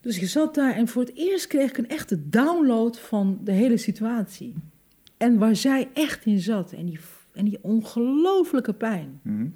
Dus 0.00 0.18
ik 0.20 0.28
zat 0.28 0.54
daar 0.54 0.74
en 0.74 0.88
voor 0.88 1.02
het 1.02 1.14
eerst 1.14 1.46
kreeg 1.46 1.70
ik 1.70 1.78
een 1.78 1.88
echte 1.88 2.28
download 2.28 2.96
van 2.96 3.40
de 3.44 3.52
hele 3.52 3.76
situatie. 3.76 4.54
En 5.16 5.38
waar 5.38 5.56
zij 5.56 5.88
echt 5.92 6.26
in 6.26 6.38
zat. 6.38 6.72
En 6.72 6.86
die 6.86 6.98
En 7.32 7.44
die 7.44 7.58
ongelofelijke 7.60 8.72
pijn. 8.72 9.20
Mhm. 9.22 9.46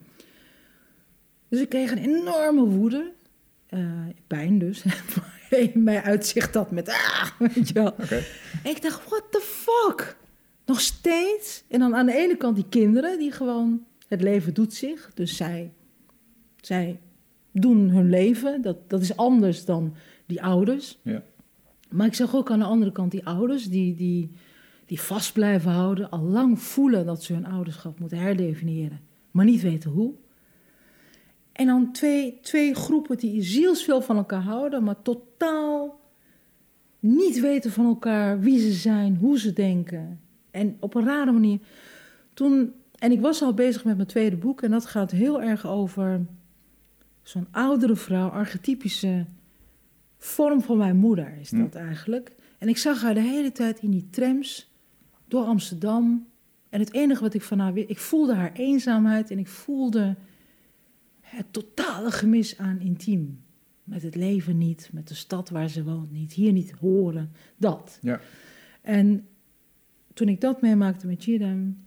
Dus 1.53 1.61
ik 1.61 1.69
kreeg 1.69 1.91
een 1.91 1.99
enorme 1.99 2.65
woede. 2.65 3.13
Eh, 3.67 4.07
pijn 4.27 4.59
dus. 4.59 4.85
In 5.51 5.83
mij 5.83 6.03
uitzicht 6.03 6.53
dat 6.53 6.71
met 6.71 6.89
ah, 6.89 7.31
weet 7.39 7.69
je 7.69 7.75
wel. 7.75 7.95
En 8.63 8.71
ik 8.71 8.83
dacht, 8.83 9.09
what 9.09 9.25
the 9.31 9.41
fuck? 9.41 10.17
Nog 10.67 10.81
steeds. 10.81 11.65
En 11.69 11.79
dan 11.79 11.95
aan 11.95 12.07
de 12.07 12.17
ene 12.17 12.37
kant 12.37 12.55
die 12.55 12.69
kinderen 12.69 13.19
die 13.19 13.33
gewoon... 13.33 13.85
Het 14.09 14.23
leven 14.23 14.55
doet 14.55 14.75
zich. 14.75 15.11
Dus 15.15 15.37
zij, 15.37 15.73
zij 16.61 17.01
doen 17.51 17.89
hun 17.89 18.09
leven. 18.11 18.63
Dat, 18.63 18.91
dat 18.91 19.01
is 19.01 19.17
anders 19.17 19.65
dan 19.65 19.95
die 20.27 20.43
ouders. 20.43 20.99
Ja. 21.03 21.23
Maar 21.89 22.07
ik 22.07 22.15
zag 22.15 22.35
ook 22.35 22.51
aan 22.51 22.59
de 22.59 22.65
andere 22.65 22.93
kant 22.93 23.11
die 23.11 23.27
ouders 23.27 23.69
die, 23.69 23.95
die, 23.95 24.31
die 24.87 25.01
vast 25.01 25.33
blijven 25.33 25.71
houden. 25.71 26.11
Al 26.11 26.23
lang 26.23 26.61
voelen 26.61 27.07
dat 27.07 27.23
ze 27.23 27.33
hun 27.33 27.47
ouderschap 27.47 27.99
moeten 27.99 28.19
herdefiniëren. 28.19 29.01
Maar 29.31 29.45
niet 29.45 29.63
weten 29.63 29.91
hoe. 29.91 30.15
En 31.53 31.67
dan 31.67 31.93
twee, 31.93 32.39
twee 32.43 32.75
groepen 32.75 33.17
die 33.17 33.43
zielsveel 33.43 34.03
van 34.03 34.17
elkaar 34.17 34.43
houden, 34.43 34.85
maar 34.85 35.03
totaal 35.03 36.01
niet 37.01 37.41
weten 37.41 37.73
van 37.73 37.87
elkaar 37.87 38.41
wie 38.41 38.59
ze 38.59 38.73
zijn, 38.73 39.17
hoe 39.17 39.39
ze 39.39 39.53
denken. 39.53 40.21
En 40.51 40.77
op 40.81 40.95
een 40.95 41.05
rare 41.05 41.33
manier. 41.33 41.59
Toen, 42.35 42.73
en 42.99 43.13
ik 43.13 43.21
was 43.21 43.43
al 43.43 43.55
bezig 43.55 43.85
met 43.85 43.97
mijn 43.97 44.09
tweede 44.09 44.37
boek 44.37 44.63
en 44.63 44.71
dat 44.71 44.87
gaat 44.87 45.11
heel 45.11 45.43
erg 45.43 45.67
over 45.67 46.27
zo'n 47.23 47.47
oudere 47.51 47.97
vrouw, 47.97 48.29
archetypische 48.29 49.27
vorm 50.19 50.63
van 50.63 50.77
mijn 50.77 50.97
moeder 50.97 51.39
is 51.41 51.51
dat 51.51 51.75
eigenlijk. 51.75 52.33
En 52.59 52.69
ik 52.69 52.79
zag 52.79 53.03
haar 53.03 53.15
de 53.15 53.21
hele 53.21 53.53
tijd 53.53 53.81
in 53.81 53.91
die 53.91 54.09
trams 54.11 54.73
door 55.29 55.45
Amsterdam. 55.45 56.27
En 56.69 56.81
het 56.81 56.93
enige 56.93 57.23
wat 57.23 57.35
ik 57.35 57.43
van 57.43 57.59
haar 57.59 57.77
ik 57.77 57.99
voelde 57.99 58.35
haar 58.35 58.53
eenzaamheid 58.53 59.31
en 59.31 59.39
ik 59.39 59.49
voelde 59.49 60.17
het 61.37 61.53
totale 61.53 62.11
gemis 62.11 62.59
aan 62.59 62.81
intiem. 62.81 63.43
Met 63.85 64.03
het 64.03 64.15
leven 64.15 64.59
niet, 64.59 64.91
met 64.93 65.09
de 65.09 65.15
stad 65.15 65.49
waar 65.49 65.69
ze 65.69 65.85
woont 65.85 66.13
niet, 66.13 66.33
hier 66.33 66.53
niet 66.53 66.71
horen, 66.71 67.33
dat. 67.57 67.99
Ja. 68.03 68.21
En 68.81 69.29
toen 70.15 70.29
ik 70.29 70.41
dat 70.41 70.63
meemaakte 70.63 71.07
met 71.07 71.23
Chidem, 71.23 71.85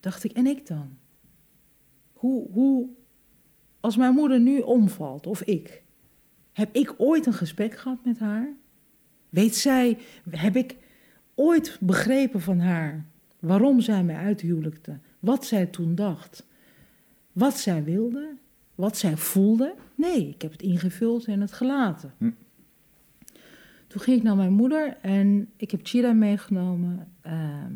dacht 0.00 0.24
ik, 0.24 0.32
en 0.32 0.46
ik 0.46 0.66
dan? 0.66 0.96
Hoe, 2.12 2.50
hoe, 2.50 2.88
als 3.80 3.96
mijn 3.96 4.14
moeder 4.14 4.40
nu 4.40 4.60
omvalt, 4.60 5.26
of 5.26 5.42
ik, 5.42 5.82
heb 6.52 6.74
ik 6.74 6.94
ooit 6.96 7.26
een 7.26 7.32
gesprek 7.32 7.76
gehad 7.76 8.04
met 8.04 8.18
haar? 8.18 8.56
Weet 9.28 9.56
zij, 9.56 9.98
heb 10.30 10.56
ik 10.56 10.76
ooit 11.34 11.78
begrepen 11.80 12.40
van 12.40 12.58
haar 12.60 13.06
waarom 13.38 13.80
zij 13.80 14.04
mij 14.04 14.16
uithuwelijkte? 14.16 14.98
Wat 15.18 15.46
zij 15.46 15.66
toen 15.66 15.94
dacht? 15.94 16.46
Wat 17.38 17.58
zij 17.58 17.84
wilde? 17.84 18.36
Wat 18.74 18.96
zij 18.96 19.16
voelde? 19.16 19.74
Nee, 19.94 20.28
ik 20.28 20.42
heb 20.42 20.52
het 20.52 20.62
ingevuld 20.62 21.24
en 21.24 21.40
het 21.40 21.52
gelaten. 21.52 22.12
Hm. 22.18 22.30
Toen 23.86 24.00
ging 24.00 24.16
ik 24.16 24.22
naar 24.22 24.36
mijn 24.36 24.52
moeder 24.52 24.96
en 25.02 25.50
ik 25.56 25.70
heb 25.70 25.80
Chira 25.82 26.12
meegenomen. 26.12 27.12
ehm, 27.22 27.72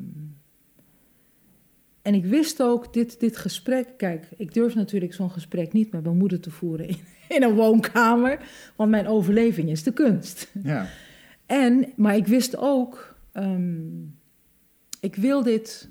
en 2.03 2.15
ik 2.15 2.25
wist 2.25 2.63
ook, 2.63 2.93
dit, 2.93 3.21
dit 3.21 3.37
gesprek... 3.37 3.89
Kijk, 3.97 4.29
ik 4.37 4.55
durf 4.55 4.75
natuurlijk 4.75 5.15
zo'n 5.15 5.31
gesprek 5.31 5.73
niet 5.73 5.93
met 5.93 6.03
mijn 6.05 6.17
moeder 6.17 6.41
te 6.41 6.51
voeren 6.51 6.89
in, 6.89 6.99
in 7.37 7.43
een 7.43 7.55
woonkamer. 7.55 8.39
Want 8.77 8.91
mijn 8.91 9.07
overleving 9.07 9.71
is 9.71 9.83
de 9.83 9.93
kunst. 9.93 10.53
Ja. 10.63 10.87
En, 11.47 11.93
maar 11.97 12.17
ik 12.17 12.27
wist 12.27 12.57
ook, 12.57 13.17
ehm, 13.33 14.01
ik 15.01 15.15
wil 15.15 15.43
dit, 15.43 15.89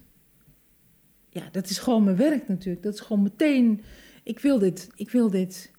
ja, 1.32 1.50
dat 1.52 1.70
is 1.70 1.78
gewoon 1.78 2.04
mijn 2.04 2.16
werk 2.16 2.48
natuurlijk. 2.48 2.84
Dat 2.84 2.94
is 2.94 3.00
gewoon 3.00 3.24
meteen, 3.24 3.82
ik 4.24 4.40
wil 4.40 4.60
dit, 4.60 4.90
ik 4.96 5.10
wil 5.10 5.30
dit 5.30 5.72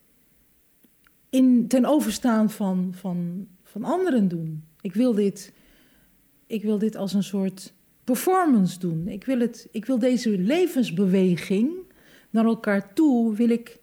in, 1.30 1.68
ten 1.68 1.84
overstaan 1.84 2.50
van, 2.50 2.94
van, 2.96 3.46
van 3.62 3.84
anderen 3.84 4.28
doen. 4.28 4.64
Ik 4.80 4.94
wil 4.94 5.14
dit, 5.14 5.52
ik 6.46 6.62
wil 6.62 6.78
dit 6.78 6.96
als 6.96 7.12
een 7.12 7.22
soort 7.22 7.72
performance 8.04 8.78
doen. 8.78 9.08
Ik 9.08 9.24
wil, 9.24 9.40
het, 9.40 9.68
ik 9.70 9.84
wil 9.84 9.98
deze 9.98 10.38
levensbeweging 10.38 11.70
naar 12.30 12.44
elkaar 12.44 12.92
toe, 12.94 13.34
wil 13.34 13.48
ik, 13.48 13.78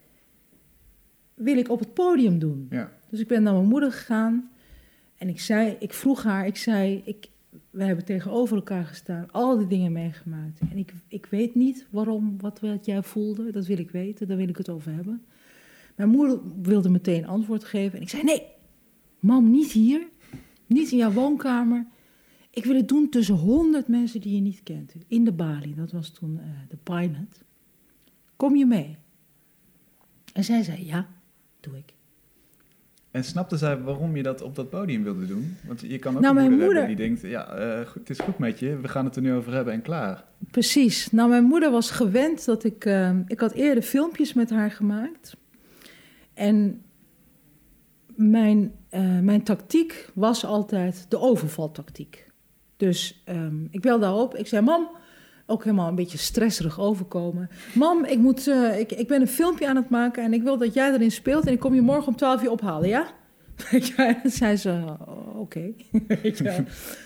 wil 1.34 1.58
ik 1.58 1.70
op 1.70 1.80
het 1.80 1.94
podium 1.94 2.40
doen. 2.40 2.68
Ja. 2.70 2.92
Dus 3.10 3.20
ik 3.20 3.28
ben 3.28 3.44
naar 3.44 3.54
mijn 3.54 3.68
moeder 3.68 3.92
gegaan 3.92 4.52
en 5.18 5.30
ik 5.30 5.40
zei, 5.40 5.76
ik 5.80 5.94
vroeg 5.94 6.24
haar, 6.24 6.46
ik 6.46 6.58
zei, 6.58 7.02
ik, 7.06 7.28
we 7.70 7.84
hebben 7.84 8.06
tegenover 8.06 8.56
elkaar 8.56 8.86
gestaan, 8.86 9.32
al 9.32 9.58
die 9.58 9.68
dingen 9.68 9.92
meegemaakt. 9.92 10.60
En 10.72 10.78
ik, 10.78 10.94
ik 11.08 11.26
weet 11.26 11.56
niet 11.56 11.88
waarom, 11.90 12.38
wat, 12.40 12.60
wat 12.60 12.86
jij 12.86 13.04
voelde, 13.04 13.52
dat 13.52 13.66
wil 13.66 13.78
ik 13.78 13.92
weten, 13.92 14.28
daar 14.28 14.38
wil 14.38 14.48
ik 14.48 14.58
het 14.58 14.70
over 14.70 14.94
hebben. 14.94 15.26
Mijn 15.96 16.10
moeder 16.10 16.40
wilde 16.62 16.90
meteen 16.90 17.28
antwoord 17.28 17.64
geven 17.64 17.98
en 17.98 18.02
ik 18.04 18.10
zei, 18.10 18.24
nee, 18.24 18.44
mam, 19.20 19.52
niet 19.52 19.72
hier, 19.72 20.08
niet 20.66 20.92
in 20.92 20.98
jouw 20.98 21.12
woonkamer. 21.12 21.88
Ik 22.50 22.66
wil 22.66 22.76
het 22.76 22.88
doen 22.88 23.10
tussen 23.10 23.36
honderd 23.36 23.88
mensen 23.88 24.22
die 24.22 24.36
je 24.36 24.42
niet 24.42 24.64
kent, 24.64 24.94
in 25.08 25.24
de 25.24 25.32
Bali, 25.32 25.76
dat 25.76 25.92
was 25.92 26.10
toen 26.10 26.40
eh, 26.40 26.46
de 26.70 26.78
pilot. 26.78 27.44
Kom 28.36 28.56
je 28.56 28.66
mee? 28.66 28.98
En 30.34 30.44
zij 30.44 30.64
zei, 30.64 30.86
ja, 30.86 31.10
doe 31.60 31.78
ik. 31.78 31.94
En 33.12 33.24
snapte 33.24 33.58
zij 33.58 33.82
waarom 33.82 34.16
je 34.16 34.24
dat 34.24 34.42
op 34.42 34.56
dat 34.56 34.70
podium 34.70 35.04
wilde 35.04 35.28
doen? 35.28 35.58
Want 35.68 35.82
je 35.82 35.98
kan 36.00 36.16
ook 36.16 36.22
Nou, 36.22 36.38
een 36.40 36.50
moeder, 36.52 36.68
hebben 36.68 36.88
die 36.88 36.96
denkt, 36.96 37.22
ja, 37.22 37.48
eh, 37.48 37.86
goed, 37.88 38.00
het 38.00 38.10
is 38.10 38.20
goed 38.20 38.38
met 38.38 38.60
je, 38.60 38.80
we 38.80 38.88
gaan 38.88 39.06
het 39.06 39.16
er 39.16 39.22
nu 39.22 39.34
over 39.34 39.54
hebben 39.54 39.74
en 39.74 39.82
klaar. 39.82 40.24
Precies. 40.52 41.12
Nou, 41.12 41.30
mijn 41.30 41.44
moeder 41.44 41.72
was 41.72 41.92
gewend 41.92 42.46
dat 42.46 42.64
ik... 42.64 42.86
eh, 42.86 43.12
ik 43.28 43.40
had 43.40 43.52
eerder 43.52 43.84
filmpjes 43.84 44.34
met 44.34 44.50
haar 44.50 44.72
gemaakt. 44.72 45.36
En 46.34 46.82
mijn, 48.16 48.72
eh, 48.90 49.20
mijn 49.20 49.44
tactiek 49.44 50.10
was 50.14 50.46
altijd 50.46 51.06
de 51.10 51.20
overvaltactiek. 51.20 52.28
Dus 52.78 53.22
ehm, 53.26 53.66
ik 53.70 53.82
belde 53.82 54.06
haar 54.06 54.16
op. 54.16 54.36
Ik 54.36 54.48
zei, 54.48 54.66
mam, 54.66 54.90
ook 55.50 55.64
helemaal 55.64 55.88
een 55.88 55.96
beetje 55.96 56.18
stresserig 56.18 56.80
overkomen. 56.80 57.50
Mam, 57.74 58.06
ik, 58.06 58.18
moet, 58.18 58.48
eh, 58.48 58.80
ik, 58.80 58.92
ik 58.92 59.08
ben 59.08 59.22
een 59.22 59.28
filmpje 59.28 59.68
aan 59.68 59.76
het 59.76 59.90
maken 59.90 60.24
en 60.24 60.34
ik 60.34 60.44
wil 60.44 60.58
dat 60.58 60.74
jij 60.74 60.94
erin 60.94 61.12
speelt... 61.12 61.46
en 61.46 61.54
ik 61.54 61.60
kom 61.60 61.76
je 61.76 61.82
morgen 61.82 62.08
om 62.08 62.16
12 62.16 62.44
uur 62.44 62.52
ophalen, 62.52 62.90
ja? 62.90 63.08
Weet 63.72 63.88
je, 63.88 63.96
en 63.96 64.20
dan 64.24 64.32
zei 64.32 64.56
ze, 64.56 64.70
"Oh, 65.08 65.40
oké. 65.40 65.72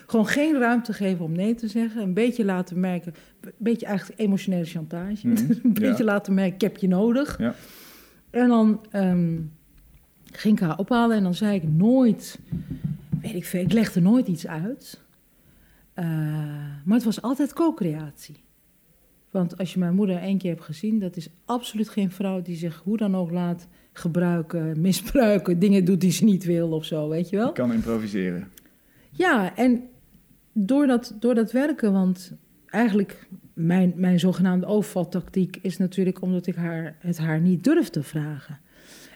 Gewoon 0.08 0.27
geen 0.27 0.60
ruimte 0.60 0.93
geven 0.93 1.25
om 1.25 1.32
nee 1.32 1.56
te 1.56 1.67
zeggen. 1.67 2.01
Een 2.01 2.13
beetje 2.13 2.45
laten 2.45 2.79
merken, 2.79 3.13
een 3.41 3.51
beetje 3.58 3.86
eigenlijk 3.86 4.19
emotionele 4.19 4.65
chantage. 4.65 5.27
Mhm, 5.27 5.51
een 5.63 5.73
beetje 5.73 6.03
ja. 6.03 6.12
laten 6.12 6.34
merken, 6.34 6.53
ik 6.53 6.62
heb 6.62 6.77
je 6.77 6.88
nodig. 6.88 7.38
Ja. 7.39 7.53
En 8.29 8.47
dan 8.47 8.86
ehm, 8.91 9.39
ging 10.32 10.60
ik 10.60 10.65
haar 10.65 10.77
ophalen 10.77 11.17
en 11.17 11.23
dan 11.23 11.34
zei 11.34 11.56
ik 11.56 11.63
nooit, 11.63 12.39
weet 13.21 13.36
ik 13.36 13.45
veel, 13.45 13.62
ik 13.62 13.73
legde 13.73 14.01
nooit 14.01 14.27
iets 14.27 14.47
uit. 14.47 15.01
Eh, 15.93 16.06
maar 16.86 16.95
het 16.95 17.03
was 17.03 17.21
altijd 17.21 17.53
co-creatie. 17.53 18.43
Want 19.32 19.58
als 19.58 19.73
je 19.73 19.79
mijn 19.79 19.95
moeder 19.95 20.17
één 20.17 20.38
keer 20.38 20.51
hebt 20.51 20.63
gezien, 20.63 20.99
dat 20.99 21.15
is 21.15 21.29
absoluut 21.45 21.89
geen 21.89 22.12
vrouw 22.12 22.41
die 22.41 22.56
zich 22.56 22.82
hoe 22.84 22.97
dan 22.97 23.15
ook 23.15 23.32
laat 23.32 23.67
gebruiken, 23.93 24.73
misbruiken, 24.82 25.60
dingen 25.60 25.86
doet 25.86 26.01
die 26.01 26.12
ze 26.12 26.23
niet 26.23 26.43
wil 26.43 26.71
of 26.71 26.86
zo, 26.86 27.10
weet 27.10 27.29
je 27.29 27.36
wel? 27.36 27.47
Je 27.47 27.53
kan 27.53 27.73
improviseren. 27.73 28.51
Ja, 29.12 29.56
en 29.56 29.84
door 30.53 30.88
dat, 30.88 31.15
door 31.19 31.36
dat 31.36 31.51
werken, 31.51 31.91
want 31.91 32.34
eigenlijk 32.65 33.27
mijn, 33.53 33.93
mijn 33.95 34.19
zogenaamde 34.19 34.65
overvaltactiek 34.65 35.58
is 35.62 35.77
natuurlijk 35.77 36.21
omdat 36.21 36.47
ik 36.47 36.56
haar, 36.56 36.95
het 36.99 37.17
haar 37.17 37.39
niet 37.39 37.63
durf 37.63 37.89
te 37.89 38.03
vragen. 38.03 38.60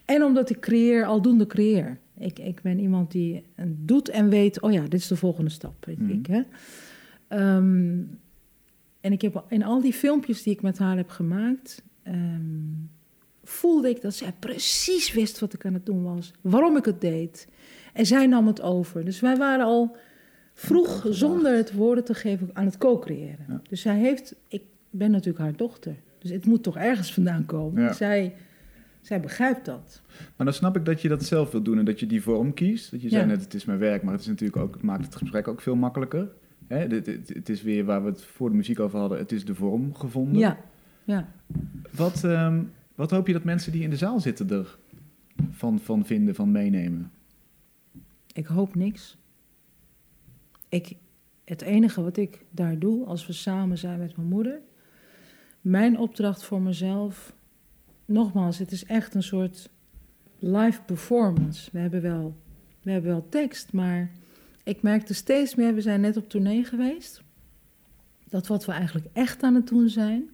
En 0.06 0.24
omdat 0.24 0.50
ik 0.50 0.60
creëer, 0.60 1.06
aldoende 1.06 1.48
creëer. 1.48 2.00
Ik, 2.20 2.40
ik 2.40 2.62
ben 2.62 2.80
iemand 2.80 3.12
die 3.12 3.44
doet 3.68 4.10
en 4.10 4.30
weet, 4.30 4.62
oh 4.62 4.72
ja, 4.72 4.82
dit 4.82 4.94
is 4.94 5.08
de 5.08 5.16
volgende 5.16 5.50
stap. 5.50 5.86
Weet 5.86 6.00
Mhm. 6.00 6.12
ik, 6.12 6.26
hè? 6.26 6.42
Ehm, 7.28 8.00
en 9.02 9.12
ik 9.12 9.22
heb 9.22 9.46
in 9.50 9.64
al 9.64 9.82
die 9.82 9.94
filmpjes 9.94 10.44
die 10.44 10.54
ik 10.54 10.62
met 10.62 10.78
haar 10.78 10.98
heb 10.98 11.10
gemaakt, 11.10 11.84
ehm, 12.04 12.42
voelde 13.44 13.90
ik 13.90 14.02
dat 14.02 14.14
zij 14.14 14.34
precies 14.40 15.14
wist 15.14 15.40
wat 15.40 15.54
ik 15.54 15.66
aan 15.66 15.74
het 15.74 15.86
doen 15.86 16.04
was. 16.04 16.32
Waarom 16.42 16.78
ik 16.78 16.86
het 16.86 17.02
deed. 17.02 17.48
En 17.94 18.06
zij 18.06 18.28
nam 18.28 18.48
het 18.48 18.62
over. 18.62 19.06
Dus 19.06 19.20
wij 19.20 19.36
waren 19.38 19.66
al 19.66 19.96
vroeg, 20.54 21.06
zonder 21.10 21.56
het 21.56 21.74
woorden 21.74 22.04
te 22.04 22.14
geven, 22.14 22.50
aan 22.54 22.66
het 22.66 22.78
co-creëren. 22.78 23.46
Ja. 23.48 23.62
Dus 23.70 23.82
zij 23.82 23.98
heeft, 23.98 24.36
ik 24.48 24.64
ben 24.90 25.12
natuurlijk 25.12 25.44
haar 25.44 25.56
dochter. 25.56 25.96
Dus 26.20 26.32
het 26.32 26.46
moet 26.46 26.64
toch 26.64 26.78
ergens 26.78 27.14
vandaan 27.14 27.46
komen. 27.46 27.82
Ja. 27.84 27.94
Zij, 27.94 28.34
zij 29.08 29.20
begrijpt 29.20 29.66
dat. 29.66 30.02
Maar 30.36 30.46
dan 30.46 30.56
snap 30.56 30.76
ik 30.76 30.86
dat 30.86 31.02
je 31.02 31.08
dat 31.10 31.24
zelf 31.26 31.52
wilt 31.52 31.66
doen 31.66 31.78
en 31.78 31.86
dat 31.86 32.00
je 32.00 32.06
die 32.08 32.22
vorm 32.22 32.54
kiest. 32.54 32.92
Dat 32.92 33.02
je 33.02 33.10
zei 33.10 33.22
Ja. 33.22 33.28
net, 33.28 33.42
het 33.42 33.54
is 33.54 33.66
mijn 33.66 33.80
werk, 33.80 34.04
maar 34.04 34.12
het 34.12 34.22
is 34.22 34.28
natuurlijk 34.28 34.58
ook, 34.62 34.74
het 34.74 34.84
maakt 34.84 35.06
het 35.06 35.16
gesprek 35.16 35.48
ook 35.48 35.62
veel 35.62 35.76
makkelijker. 35.76 36.30
Hè, 36.68 36.88
dit- 36.88 37.30
het 37.34 37.50
is 37.50 37.62
weer 37.62 37.86
waar 37.86 38.04
we 38.04 38.10
het 38.10 38.24
voor 38.24 38.50
de 38.50 38.56
muziek 38.56 38.80
over 38.80 39.00
hadden, 39.00 39.18
het 39.18 39.32
is 39.32 39.46
de 39.46 39.56
vorm 39.56 39.94
gevonden. 39.96 40.40
Ja, 40.40 40.58
ja. 41.04 41.28
Wat, 41.92 42.24
ehm, 42.24 42.64
wat 42.96 43.12
hoop 43.12 43.28
je 43.28 43.34
dat 43.34 43.44
mensen 43.44 43.72
die 43.72 43.84
in 43.84 43.90
de 43.90 43.96
zaal 43.98 44.20
zitten 44.20 44.50
er 44.50 44.78
van, 45.52 45.80
van 45.80 46.06
vinden, 46.06 46.36
van 46.36 46.52
meenemen? 46.52 47.12
Ik 48.34 48.46
hoop 48.46 48.76
niks. 48.76 49.18
Ik, 50.70 50.96
het 51.46 51.62
enige 51.62 52.02
wat 52.04 52.18
ik 52.18 52.46
daar 52.52 52.80
doe, 52.80 53.06
als 53.06 53.28
we 53.28 53.34
samen 53.34 53.78
zijn 53.78 54.00
met 54.00 54.16
mijn 54.18 54.30
moeder, 54.30 54.60
mijn 55.62 55.98
opdracht 55.98 56.44
voor 56.44 56.62
mezelf, 56.62 57.36
nogmaals, 58.08 58.58
het 58.58 58.72
is 58.72 58.86
echt 58.86 59.14
een 59.14 59.24
soort 59.24 59.70
live 60.40 60.82
performance. 60.82 61.70
We 61.72 61.80
hebben 61.80 62.02
wel, 62.02 62.36
we 62.82 62.92
hebben 62.92 63.12
wel 63.12 63.30
tekst, 63.30 63.74
maar 63.74 64.12
ik 64.64 64.82
merkte 64.82 65.14
steeds 65.14 65.56
meer, 65.56 65.74
we 65.74 65.82
zijn 65.82 66.02
net 66.02 66.18
op 66.18 66.30
tournee 66.30 66.64
geweest, 66.64 67.22
dat 68.30 68.48
wat 68.48 68.66
we 68.66 68.72
eigenlijk 68.72 69.08
echt 69.14 69.44
aan 69.44 69.56
het 69.56 69.68
doen 69.68 69.90
zijn, 69.90 70.30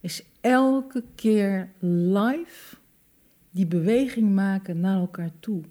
is 0.00 0.24
elke 0.40 1.04
keer 1.14 1.70
live 1.78 2.76
die 3.50 3.66
beweging 3.66 4.34
maken 4.34 4.80
naar 4.80 4.98
elkaar 4.98 5.30
toe. 5.40 5.62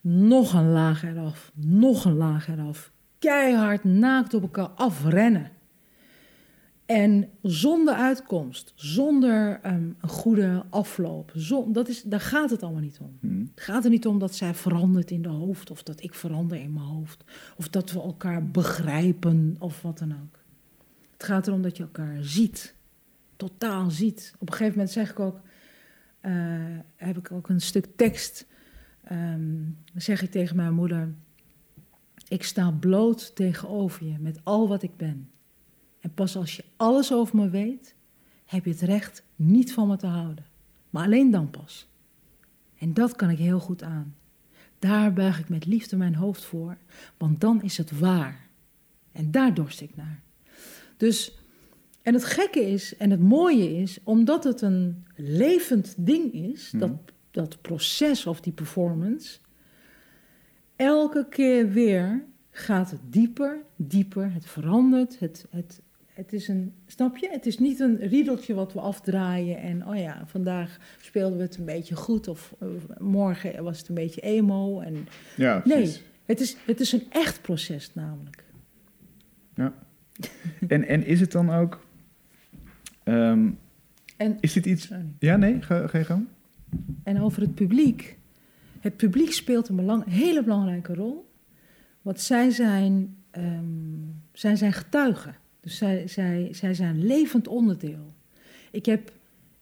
Nog 0.00 0.52
een 0.52 0.70
laag 0.70 1.04
eraf, 1.04 1.52
nog 1.54 2.04
een 2.04 2.16
laag 2.16 2.48
eraf. 2.48 2.92
Keihard 3.18 3.84
naakt 3.84 4.34
op 4.34 4.42
elkaar 4.42 4.68
afrennen. 4.68 5.50
En 6.86 7.28
zonder 7.42 7.94
uitkomst, 7.94 8.72
zonder 8.74 9.60
ehm, 9.62 9.90
een 10.00 10.08
goede 10.08 10.64
afloop. 10.70 11.32
Zon, 11.34 11.72
dat 11.72 11.88
is, 11.88 12.02
daar 12.02 12.20
gaat 12.20 12.50
het 12.50 12.62
allemaal 12.62 12.80
niet 12.80 12.98
om. 13.00 13.18
Hm. 13.20 13.40
Het 13.54 13.64
gaat 13.64 13.84
er 13.84 13.90
niet 13.90 14.06
om 14.06 14.18
dat 14.18 14.34
zij 14.34 14.54
verandert 14.54 15.10
in 15.10 15.22
de 15.22 15.28
hoofd, 15.28 15.70
of 15.70 15.82
dat 15.82 16.02
ik 16.02 16.14
verander 16.14 16.58
in 16.58 16.72
mijn 16.72 16.86
hoofd, 16.86 17.24
of 17.56 17.68
dat 17.68 17.92
we 17.92 18.00
elkaar 18.00 18.46
begrijpen, 18.50 19.56
of 19.58 19.82
wat 19.82 19.98
dan 19.98 20.12
ook. 20.12 20.38
Het 21.12 21.24
gaat 21.24 21.46
erom 21.46 21.62
dat 21.62 21.76
je 21.76 21.82
elkaar 21.82 22.16
ziet, 22.20 22.74
totaal 23.36 23.90
ziet. 23.90 24.34
Op 24.38 24.48
een 24.48 24.54
gegeven 24.54 24.76
moment 24.76 24.94
zeg 24.94 25.10
ik 25.10 25.20
ook, 25.20 25.40
eh, 26.20 26.32
heb 26.96 27.18
ik 27.18 27.32
ook 27.32 27.48
een 27.48 27.60
stuk 27.60 27.86
tekst, 27.96 28.46
ehm, 29.04 29.54
zeg 29.94 30.22
ik 30.22 30.30
tegen 30.30 30.56
mijn 30.56 30.74
moeder, 30.74 31.14
ik 32.28 32.42
sta 32.42 32.70
bloot 32.70 33.34
tegenover 33.34 34.06
je 34.06 34.18
met 34.18 34.40
al 34.42 34.68
wat 34.68 34.82
ik 34.82 34.96
ben. 34.96 35.30
En 36.06 36.14
pas 36.14 36.36
als 36.36 36.56
je 36.56 36.64
alles 36.76 37.12
over 37.12 37.36
me 37.36 37.48
weet, 37.50 37.94
heb 38.44 38.64
je 38.64 38.70
het 38.70 38.80
recht 38.80 39.22
niet 39.36 39.72
van 39.72 39.88
me 39.88 39.96
te 39.96 40.06
houden. 40.06 40.46
Maar 40.90 41.04
alleen 41.04 41.30
dan 41.30 41.50
pas. 41.50 41.88
En 42.78 42.94
dat 42.94 43.16
kan 43.16 43.30
ik 43.30 43.38
heel 43.38 43.60
goed 43.60 43.82
aan. 43.82 44.14
Daar 44.78 45.12
buig 45.12 45.38
ik 45.38 45.48
met 45.48 45.66
liefde 45.66 45.96
mijn 45.96 46.14
hoofd 46.14 46.44
voor, 46.44 46.76
want 47.16 47.40
dan 47.40 47.62
is 47.62 47.76
het 47.76 47.98
waar. 47.98 48.48
En 49.12 49.30
daar 49.30 49.54
dorst 49.54 49.80
ik 49.80 49.96
naar. 49.96 50.22
Dus, 50.96 51.38
en 52.02 52.14
het 52.14 52.24
gekke 52.24 52.60
is, 52.60 52.96
en 52.96 53.10
het 53.10 53.20
mooie 53.20 53.76
is, 53.76 53.98
omdat 54.02 54.44
het 54.44 54.60
een 54.60 55.04
levend 55.16 55.94
ding 55.98 56.32
is, 56.32 56.70
Mhm. 56.70 56.78
dat, 56.80 56.98
dat 57.30 57.60
proces 57.60 58.26
of 58.26 58.40
die 58.40 58.52
performance, 58.52 59.38
elke 60.76 61.26
keer 61.28 61.70
weer 61.70 62.24
gaat 62.50 62.90
het 62.90 63.00
dieper, 63.10 63.62
dieper, 63.76 64.32
het 64.32 64.46
verandert, 64.46 65.18
het, 65.18 65.46
het, 65.50 65.80
het 66.16 66.32
is 66.32 66.48
een, 66.48 66.74
snap 66.86 67.16
je? 67.16 67.28
Het 67.30 67.46
is 67.46 67.58
niet 67.58 67.80
een 67.80 67.96
riedeltje 67.96 68.54
wat 68.54 68.72
we 68.72 68.80
afdraaien 68.80 69.58
en, 69.58 69.86
oh 69.88 69.96
ja, 69.96 70.22
vandaag 70.26 70.78
speelden 71.00 71.38
we 71.38 71.44
het 71.44 71.56
een 71.56 71.64
beetje 71.64 71.94
goed 71.96 72.28
of 72.28 72.54
morgen 72.98 73.64
was 73.64 73.78
het 73.78 73.88
een 73.88 73.94
beetje 73.94 74.20
emo. 74.20 74.80
En, 74.80 75.08
Ja, 75.36 75.62
nee, 75.64 75.96
het 76.24 76.40
is, 76.40 76.56
het 76.66 76.80
is 76.80 76.92
een 76.92 77.04
echt 77.08 77.42
proces 77.42 77.94
namelijk. 77.94 78.44
En, 80.68 80.86
en 80.86 81.06
is 81.06 81.20
het 81.20 81.32
dan 81.32 81.50
ook... 81.50 81.86
ehm, 83.04 83.50
En, 84.16 84.36
is 84.40 84.52
dit 84.52 84.66
iets... 84.66 84.86
sorry. 84.86 85.04
Ja, 85.18 85.36
nee, 85.36 85.62
ga, 85.62 85.86
ga 85.86 85.98
je 85.98 86.04
gang. 86.04 86.26
En 87.02 87.20
over 87.20 87.42
het 87.42 87.54
publiek. 87.54 88.18
Het 88.80 88.96
publiek 88.96 89.32
speelt 89.32 89.68
een 89.68 89.76
belang, 89.76 90.04
hele 90.08 90.42
belangrijke 90.42 90.94
rol. 90.94 91.30
Want 92.02 92.20
zij 92.20 92.50
zijn, 92.50 93.16
ehm, 93.30 93.64
zij 94.32 94.56
zijn 94.56 94.72
getuigen. 94.72 95.34
Dus 95.66 95.76
zij, 95.76 96.08
zij, 96.08 96.48
zij 96.52 96.74
zijn 96.74 97.06
levend 97.06 97.48
onderdeel. 97.48 98.12
Ik 98.70 98.86
heb, 98.86 99.12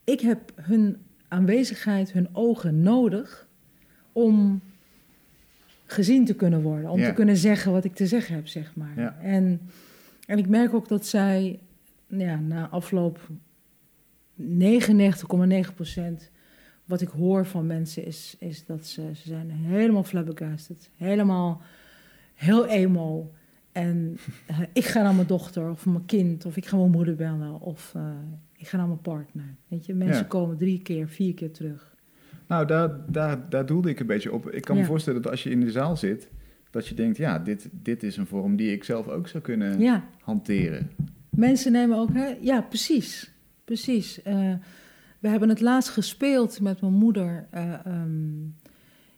ik 0.05 0.21
heb 0.21 0.53
hun 0.55 0.97
aanwezigheid, 1.29 2.13
hun 2.13 2.29
ogen 2.33 2.83
nodig 2.83 3.49
om 4.13 4.61
gezien 5.87 6.25
te 6.25 6.35
kunnen 6.35 6.63
worden. 6.63 6.91
Om 6.91 6.99
Ja. 7.01 7.09
te 7.09 7.15
kunnen 7.15 7.37
zeggen 7.37 7.73
wat 7.73 7.85
ik 7.85 7.95
te 7.95 8.07
zeggen 8.07 8.35
heb, 8.35 8.47
zeg 8.47 8.75
maar. 8.77 8.93
Ja. 8.97 9.19
En, 9.21 9.61
en 10.27 10.39
ik 10.39 10.49
merk 10.49 10.75
ook 10.75 10.89
dat 10.89 11.07
zij 11.07 11.59
ja, 12.07 12.37
na 12.37 12.69
afloop 12.69 13.29
99,9 14.43 15.75
procent 15.75 16.31
wat 16.85 17.01
ik 17.01 17.09
hoor 17.09 17.47
van 17.47 17.67
mensen 17.67 18.05
is, 18.05 18.37
is 18.39 18.67
dat 18.67 18.87
ze, 18.87 19.11
ze 19.15 19.29
zijn 19.29 19.51
helemaal 19.51 20.05
flabbergasted. 20.05 20.91
Helemaal 20.97 21.63
heel 22.35 22.67
emo. 22.67 23.33
En 23.75 24.17
eh, 24.47 24.59
ik 24.73 24.85
ga 24.85 25.03
naar 25.03 25.15
mijn 25.15 25.27
dochter 25.27 25.71
of 25.71 25.87
mijn 25.87 26.05
kind 26.07 26.45
of 26.47 26.57
ik 26.57 26.67
ga 26.67 26.77
mijn 26.77 26.91
moeder 26.91 27.15
bellen 27.15 27.61
of 27.61 27.93
eh, 27.97 28.03
ik 28.57 28.69
ga 28.69 28.77
naar 28.77 28.87
mijn 28.87 29.01
partner. 29.01 29.45
Weet 29.69 29.87
je, 29.87 29.95
mensen 29.95 30.23
Ja. 30.23 30.29
komen 30.29 30.57
drie 30.57 30.83
keer, 30.83 31.09
vier 31.09 31.35
keer 31.35 31.51
terug. 31.53 31.97
Nou, 32.49 32.67
daar, 32.67 32.91
daar, 33.11 33.49
daar 33.49 33.67
doelde 33.67 33.89
ik 33.91 34.01
een 34.01 34.07
beetje 34.07 34.33
op. 34.33 34.51
Ik 34.51 34.63
kan 34.63 34.77
me 34.77 34.85
voorstellen 34.85 35.23
dat 35.23 35.31
als 35.31 35.43
je 35.43 35.51
in 35.51 35.61
de 35.61 35.71
zaal 35.71 35.97
zit... 35.97 36.29
dat 36.71 36.87
je 36.87 36.95
denkt, 36.95 37.17
ja, 37.17 37.39
dit, 37.39 37.69
dit 37.73 38.03
is 38.03 38.17
een 38.17 38.27
vorm 38.27 38.57
die 38.57 38.73
ik 38.73 38.85
zelf 38.85 39.09
ook 39.09 39.29
zou 39.29 39.43
kunnen 39.43 39.81
Ja, 39.81 40.05
hanteren. 40.21 40.91
mensen 41.31 41.73
nemen 41.73 41.99
ook... 41.99 42.13
Hè, 42.13 42.35
ja, 42.41 42.61
precies. 42.61 43.31
Precies. 43.65 44.23
Eh, 44.23 44.53
we 45.19 45.29
hebben 45.29 45.49
het 45.49 45.61
laatst 45.61 45.91
gespeeld 45.91 46.61
met 46.61 46.81
mijn 46.81 46.93
moeder... 46.93 47.47
eh, 47.51 47.87
ehm, 47.87 48.43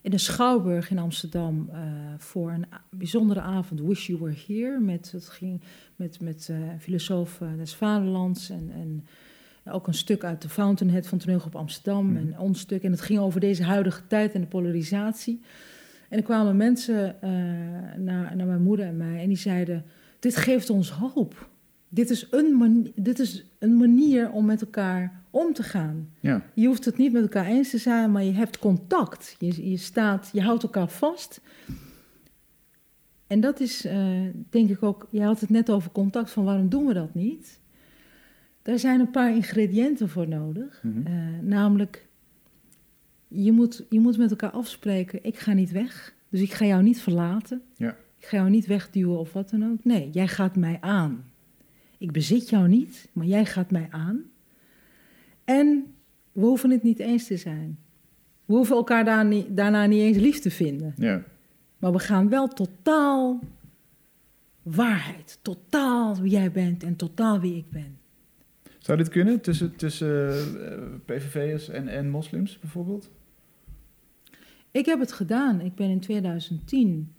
in 0.06 0.12
de 0.12 0.18
Schouwburg 0.18 0.90
in 0.90 0.98
Amsterdam 0.98 1.68
eh, 1.72 1.78
voor 2.18 2.50
een 2.50 2.66
bijzondere 2.90 3.40
avond, 3.40 3.80
Wish 3.80 4.06
You 4.06 4.18
Were 4.18 4.34
Here, 4.46 4.80
met, 4.80 5.12
het 5.12 5.28
ging, 5.28 5.60
met, 5.96 6.20
met 6.20 6.48
eh, 6.50 6.56
filosoof 6.78 7.40
eh, 7.40 7.48
des 7.56 7.74
Vaderlands 7.74 8.50
en, 8.50 8.70
en 8.74 9.06
ook 9.72 9.86
een 9.86 9.94
stuk 9.94 10.24
uit 10.24 10.42
de 10.42 10.48
Fountainhead 10.48 11.06
van 11.06 11.18
Toneelgroep 11.18 11.56
Amsterdam 11.56 12.06
Mhm. 12.06 12.16
en 12.16 12.38
ons 12.38 12.60
stuk. 12.60 12.82
En 12.82 12.90
het 12.90 13.00
ging 13.00 13.18
over 13.18 13.40
deze 13.40 13.64
huidige 13.64 14.06
tijd 14.06 14.32
en 14.34 14.40
de 14.40 14.46
polarisatie. 14.46 15.40
En 16.08 16.18
er 16.18 16.24
kwamen 16.24 16.56
mensen 16.56 17.16
naar, 17.96 18.36
naar 18.36 18.46
mijn 18.46 18.62
moeder 18.62 18.86
en 18.86 18.96
mij 18.96 19.22
en 19.22 19.28
die 19.28 19.36
zeiden, 19.36 19.84
dit 20.18 20.36
geeft 20.36 20.70
ons 20.70 20.90
hoop. 20.90 21.48
Dit 21.96 22.10
is, 22.10 22.26
een 22.30 22.52
mani- 22.56 22.92
dit 22.94 23.18
is 23.18 23.44
een 23.58 23.76
manier 23.76 24.30
om 24.30 24.44
met 24.44 24.60
elkaar 24.60 25.22
om 25.30 25.52
te 25.52 25.62
gaan. 25.62 26.08
Ja, 26.20 26.42
Je 26.54 26.66
hoeft 26.66 26.84
het 26.84 26.96
niet 26.96 27.12
met 27.12 27.22
elkaar 27.22 27.46
eens 27.46 27.70
te 27.70 27.78
zijn, 27.78 28.12
maar 28.12 28.24
je 28.24 28.32
hebt 28.32 28.58
contact. 28.58 29.36
Je, 29.38 29.70
je, 29.70 29.76
staat, 29.76 30.30
je 30.32 30.42
houdt 30.42 30.62
elkaar 30.62 30.88
vast. 30.88 31.40
En 33.26 33.40
dat 33.40 33.60
is, 33.60 33.84
eh, 33.84 34.20
denk 34.50 34.70
ik 34.70 34.82
ook, 34.82 35.06
je 35.10 35.22
had 35.22 35.40
het 35.40 35.50
net 35.50 35.70
over 35.70 35.90
contact, 35.90 36.30
van 36.30 36.44
waarom 36.44 36.68
doen 36.68 36.86
we 36.86 36.92
dat 36.94 37.14
niet? 37.14 37.60
Daar 38.62 38.78
zijn 38.78 39.00
een 39.00 39.10
paar 39.10 39.34
ingrediënten 39.34 40.08
voor 40.08 40.28
nodig. 40.28 40.80
Mhm. 40.82 41.06
Eh, 41.06 41.12
namelijk, 41.42 42.06
je 43.28 43.52
moet, 43.52 43.84
je 43.88 44.00
moet 44.00 44.18
met 44.18 44.30
elkaar 44.30 44.50
afspreken, 44.50 45.18
ik 45.24 45.38
ga 45.38 45.52
niet 45.52 45.70
weg. 45.70 46.14
Dus 46.28 46.40
ik 46.40 46.52
ga 46.52 46.64
jou 46.64 46.82
niet 46.82 47.00
verlaten. 47.00 47.62
Ja. 47.76 47.96
Ik 48.18 48.26
ga 48.26 48.36
jou 48.36 48.50
niet 48.50 48.66
wegduwen 48.66 49.18
of 49.18 49.32
wat 49.32 49.50
dan 49.50 49.64
ook. 49.70 49.84
Nee, 49.84 50.10
jij 50.10 50.28
gaat 50.28 50.56
mij 50.56 50.78
aan. 50.80 51.24
Ik 51.98 52.12
bezit 52.12 52.48
jou 52.48 52.68
niet, 52.68 53.08
maar 53.12 53.26
jij 53.26 53.44
gaat 53.44 53.70
mij 53.70 53.86
aan. 53.90 54.22
En 55.44 55.94
we 56.32 56.44
hoeven 56.44 56.70
het 56.70 56.82
niet 56.82 56.98
eens 56.98 57.26
te 57.26 57.36
zijn. 57.36 57.78
We 58.44 58.54
hoeven 58.54 58.76
elkaar 58.76 59.04
daar 59.04 59.24
niet, 59.24 59.56
daarna 59.56 59.86
niet 59.86 60.00
eens 60.00 60.16
lief 60.16 60.38
te 60.38 60.50
vinden. 60.50 60.94
ja. 60.96 61.22
Maar 61.78 61.92
we 61.92 61.98
gaan 61.98 62.28
wel 62.28 62.48
totaal 62.48 63.40
waarheid, 64.62 65.38
totaal 65.42 66.16
wie 66.16 66.30
jij 66.30 66.52
bent 66.52 66.82
en 66.82 66.96
totaal 66.96 67.40
wie 67.40 67.56
ik 67.56 67.70
ben. 67.70 67.98
Zou 68.78 68.98
dit 68.98 69.08
kunnen 69.08 69.40
tussen, 69.40 69.76
tussen 69.76 70.28
eh, 70.70 70.82
PVV'ers 71.04 71.68
en, 71.68 71.88
en 71.88 72.10
moslims 72.10 72.58
bijvoorbeeld? 72.58 73.10
Ik 74.70 74.86
heb 74.86 75.00
het 75.00 75.12
gedaan. 75.12 75.60
Ik 75.60 75.74
ben 75.74 75.90
in 75.90 76.00
2010 76.00 77.14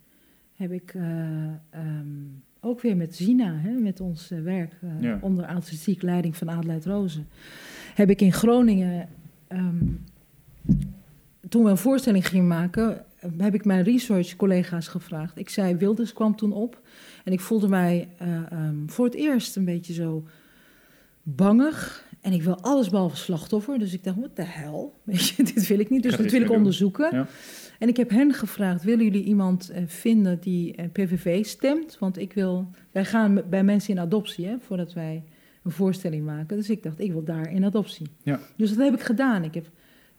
heb 0.54 0.72
ik 0.72 0.94
eh, 0.94 1.48
ehm, 1.70 2.26
ook 2.62 2.82
weer 2.82 2.98
met 2.98 3.16
Zina, 3.16 3.56
hè, 3.58 3.72
met 3.72 4.00
ons 4.02 4.32
eh, 4.32 4.42
werk 4.42 4.74
eh, 4.82 5.02
Ja. 5.02 5.18
onder 5.22 5.46
artistiek 5.46 6.02
leiding 6.02 6.38
van 6.38 6.50
Adelheid 6.50 6.86
Rozen, 6.86 7.28
heb 7.94 8.10
ik 8.10 8.22
in 8.22 8.34
Groningen, 8.34 9.10
ehm, 9.48 9.86
toen 11.50 11.64
we 11.64 11.70
een 11.70 11.78
voorstelling 11.78 12.28
gingen 12.28 12.48
maken, 12.48 13.06
eh, 13.20 13.30
heb 13.38 13.54
ik 13.54 13.66
mijn 13.66 13.84
research 13.84 14.36
collega's 14.36 14.88
gevraagd. 14.88 15.38
Ik 15.40 15.50
zei, 15.50 15.76
Wilders 15.76 16.14
kwam 16.14 16.36
toen 16.36 16.52
op 16.54 16.82
en 17.24 17.32
ik 17.34 17.40
voelde 17.40 17.68
mij 17.68 18.08
eh, 18.18 18.52
ehm, 18.52 18.76
voor 18.88 19.06
het 19.06 19.16
eerst 19.16 19.56
een 19.56 19.66
beetje 19.66 19.94
zo 19.94 20.28
bangig. 21.24 22.06
En 22.28 22.34
ik 22.34 22.44
wil 22.44 22.62
alles 22.62 22.90
behalve 22.90 23.16
slachtoffer. 23.16 23.80
Dus 23.80 23.94
ik 23.94 24.04
dacht, 24.04 24.20
wat 24.20 24.36
de 24.36 24.44
hel? 24.44 24.94
Weet 25.04 25.28
je, 25.28 25.44
dit 25.44 25.68
wil 25.68 25.80
ik 25.80 25.90
niet. 25.90 26.04
Dus 26.04 26.18
dat 26.18 26.32
wil 26.32 26.42
ik 26.42 26.52
onderzoeken. 26.52 27.16
Ja. 27.16 27.28
En 27.80 27.88
ik 27.88 27.98
heb 27.98 28.10
hen 28.10 28.34
gevraagd, 28.34 28.84
willen 28.84 29.04
jullie 29.04 29.24
iemand 29.24 29.70
eh, 29.70 29.84
vinden 29.86 30.40
die 30.40 30.76
eh, 30.76 30.90
PVV 30.92 31.46
stemt? 31.46 31.98
Want 32.00 32.18
ik 32.18 32.34
wil, 32.34 32.70
wij 32.92 33.06
gaan 33.06 33.44
bij 33.50 33.64
mensen 33.64 33.94
in 33.94 34.00
adoptie, 34.00 34.46
hè, 34.46 34.60
voordat 34.60 34.94
wij 34.94 35.24
een 35.64 35.72
voorstelling 35.72 36.26
maken. 36.26 36.58
Dus 36.58 36.70
ik 36.70 36.84
dacht, 36.84 37.00
ik 37.00 37.12
wil 37.12 37.24
daar 37.24 37.52
in 37.52 37.66
adoptie. 37.66 38.08
Ja. 38.24 38.40
Dus 38.56 38.70
dat 38.70 38.86
heb 38.86 38.94
ik 38.94 39.02
gedaan. 39.02 39.44
Ik 39.44 39.54
heb 39.54 39.70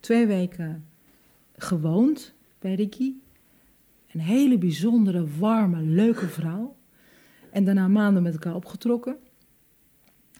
twee 0.00 0.26
weken 0.26 0.84
gewoond 1.56 2.34
bij 2.58 2.74
Ricky. 2.74 3.12
Een 4.12 4.20
hele 4.20 4.58
bijzondere, 4.58 5.26
warme, 5.38 5.82
leuke 5.82 6.28
vrouw. 6.28 6.76
En 7.50 7.64
daarna 7.64 7.88
maanden 7.88 8.22
met 8.22 8.32
elkaar 8.32 8.54
opgetrokken. 8.54 9.16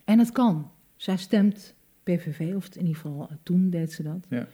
En 0.05 0.19
het 0.19 0.33
kan. 0.33 0.71
Zij 0.99 1.17
stemt 1.17 1.75
PVV, 2.03 2.53
of 2.55 2.69
in 2.75 2.81
ieder 2.81 2.95
geval 2.95 3.29
eh, 3.31 3.37
toen 3.43 3.71
deed 3.71 3.93
ze 3.93 4.03
dat. 4.03 4.27
Ja. 4.29 4.47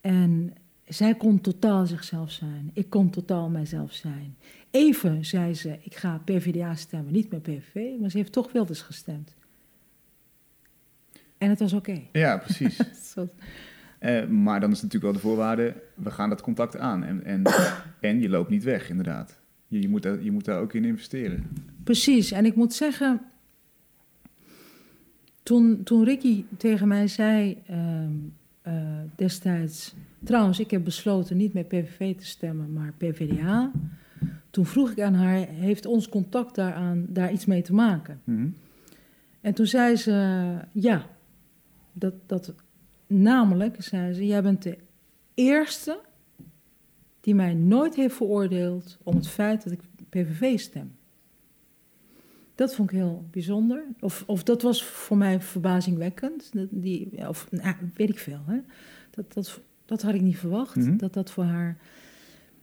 En 0.00 0.52
zij 0.88 1.14
kon 1.14 1.40
totaal 1.40 1.86
zichzelf 1.86 2.30
zijn. 2.30 2.70
Ik 2.72 2.90
kon 2.90 3.10
totaal 3.10 3.48
mijzelf 3.50 3.92
zijn. 3.92 4.36
Even 4.70 5.24
zei 5.24 5.54
ze, 5.54 5.78
ik 5.82 5.94
ga 5.96 6.18
PvdA 6.24 6.74
stemmen, 6.74 7.12
niet 7.12 7.30
meer 7.30 7.40
PVV, 7.40 8.00
maar 8.00 8.10
ze 8.10 8.16
heeft 8.16 8.32
toch 8.32 8.52
Wilders 8.52 8.82
gestemd. 8.82 9.34
En 11.38 11.48
het 11.50 11.58
was 11.58 11.72
oké. 11.72 12.02
Ja, 12.12 12.36
precies. 12.38 12.76
Zo- 13.14 13.28
Eh, 13.98 14.26
maar 14.26 14.60
dan 14.60 14.70
is 14.70 14.82
natuurlijk 14.82 15.12
wel 15.12 15.22
de 15.22 15.28
voorwaarde, 15.28 15.82
we 15.94 16.10
gaan 16.10 16.28
dat 16.28 16.40
contact 16.40 16.76
aan. 16.76 17.04
En, 17.04 17.24
en, 17.24 17.42
en 18.00 18.20
je 18.20 18.28
loopt 18.28 18.50
niet 18.50 18.64
weg, 18.64 18.88
inderdaad. 18.90 19.40
Je, 19.66 19.80
je, 19.80 19.88
moet 19.88 20.02
je 20.22 20.30
moet 20.32 20.44
daar 20.44 20.60
ook 20.60 20.72
in 20.72 20.84
investeren. 20.84 21.46
Precies, 21.84 22.30
en 22.32 22.44
ik 22.44 22.54
moet 22.56 22.74
zeggen, 22.74 23.20
toen, 25.46 25.82
toen 25.82 26.04
Ricky 26.04 26.44
tegen 26.56 26.88
mij 26.88 27.08
zei 27.08 27.62
ehm, 27.66 28.12
eh, 28.62 28.74
destijds, 29.16 29.94
trouwens, 30.24 30.60
ik 30.60 30.70
heb 30.70 30.84
besloten 30.84 31.36
niet 31.36 31.52
meer 31.52 31.64
PVV 31.64 32.16
te 32.16 32.26
stemmen, 32.26 32.72
maar 32.72 32.92
PVDA. 32.96 33.72
Toen 34.50 34.66
vroeg 34.66 34.90
ik 34.90 35.00
aan 35.00 35.14
haar, 35.14 35.48
heeft 35.48 35.86
ons 35.86 36.08
contact 36.08 36.54
daaraan 36.54 37.06
daar 37.08 37.32
iets 37.32 37.44
mee 37.44 37.62
te 37.62 37.74
maken? 37.74 38.20
Mhm. 38.24 38.48
En 39.40 39.54
toen 39.54 39.66
zei 39.66 39.96
ze, 39.96 40.12
ja, 40.72 41.06
dat, 41.92 42.14
dat, 42.26 42.54
namelijk, 43.06 43.82
zei 43.82 44.12
ze, 44.12 44.26
jij 44.26 44.42
bent 44.42 44.62
de 44.62 44.78
eerste 45.34 46.00
die 47.20 47.34
mij 47.34 47.54
nooit 47.54 47.94
heeft 47.94 48.14
veroordeeld 48.14 48.98
om 49.02 49.14
het 49.14 49.28
feit 49.28 49.62
dat 49.62 49.72
ik 49.72 49.80
PVV 50.08 50.58
stem. 50.58 50.95
Dat 52.56 52.74
vond 52.74 52.90
ik 52.90 52.96
heel 52.96 53.24
bijzonder. 53.30 53.84
Of, 54.00 54.24
of 54.26 54.42
dat 54.42 54.62
was 54.62 54.84
voor 54.84 55.16
mij 55.16 55.40
verbazingwekkend. 55.40 56.52
Die, 56.70 57.28
of 57.28 57.46
nou, 57.50 57.74
weet 57.94 58.08
ik 58.08 58.18
veel. 58.18 58.40
Hè? 58.46 58.58
Dat, 59.10 59.32
dat, 59.32 59.60
dat 59.84 60.02
had 60.02 60.14
ik 60.14 60.20
niet 60.20 60.38
verwacht. 60.38 60.76
Mhm. 60.76 60.96
Dat 60.96 61.12
dat 61.12 61.30
voor 61.30 61.44
haar. 61.44 61.76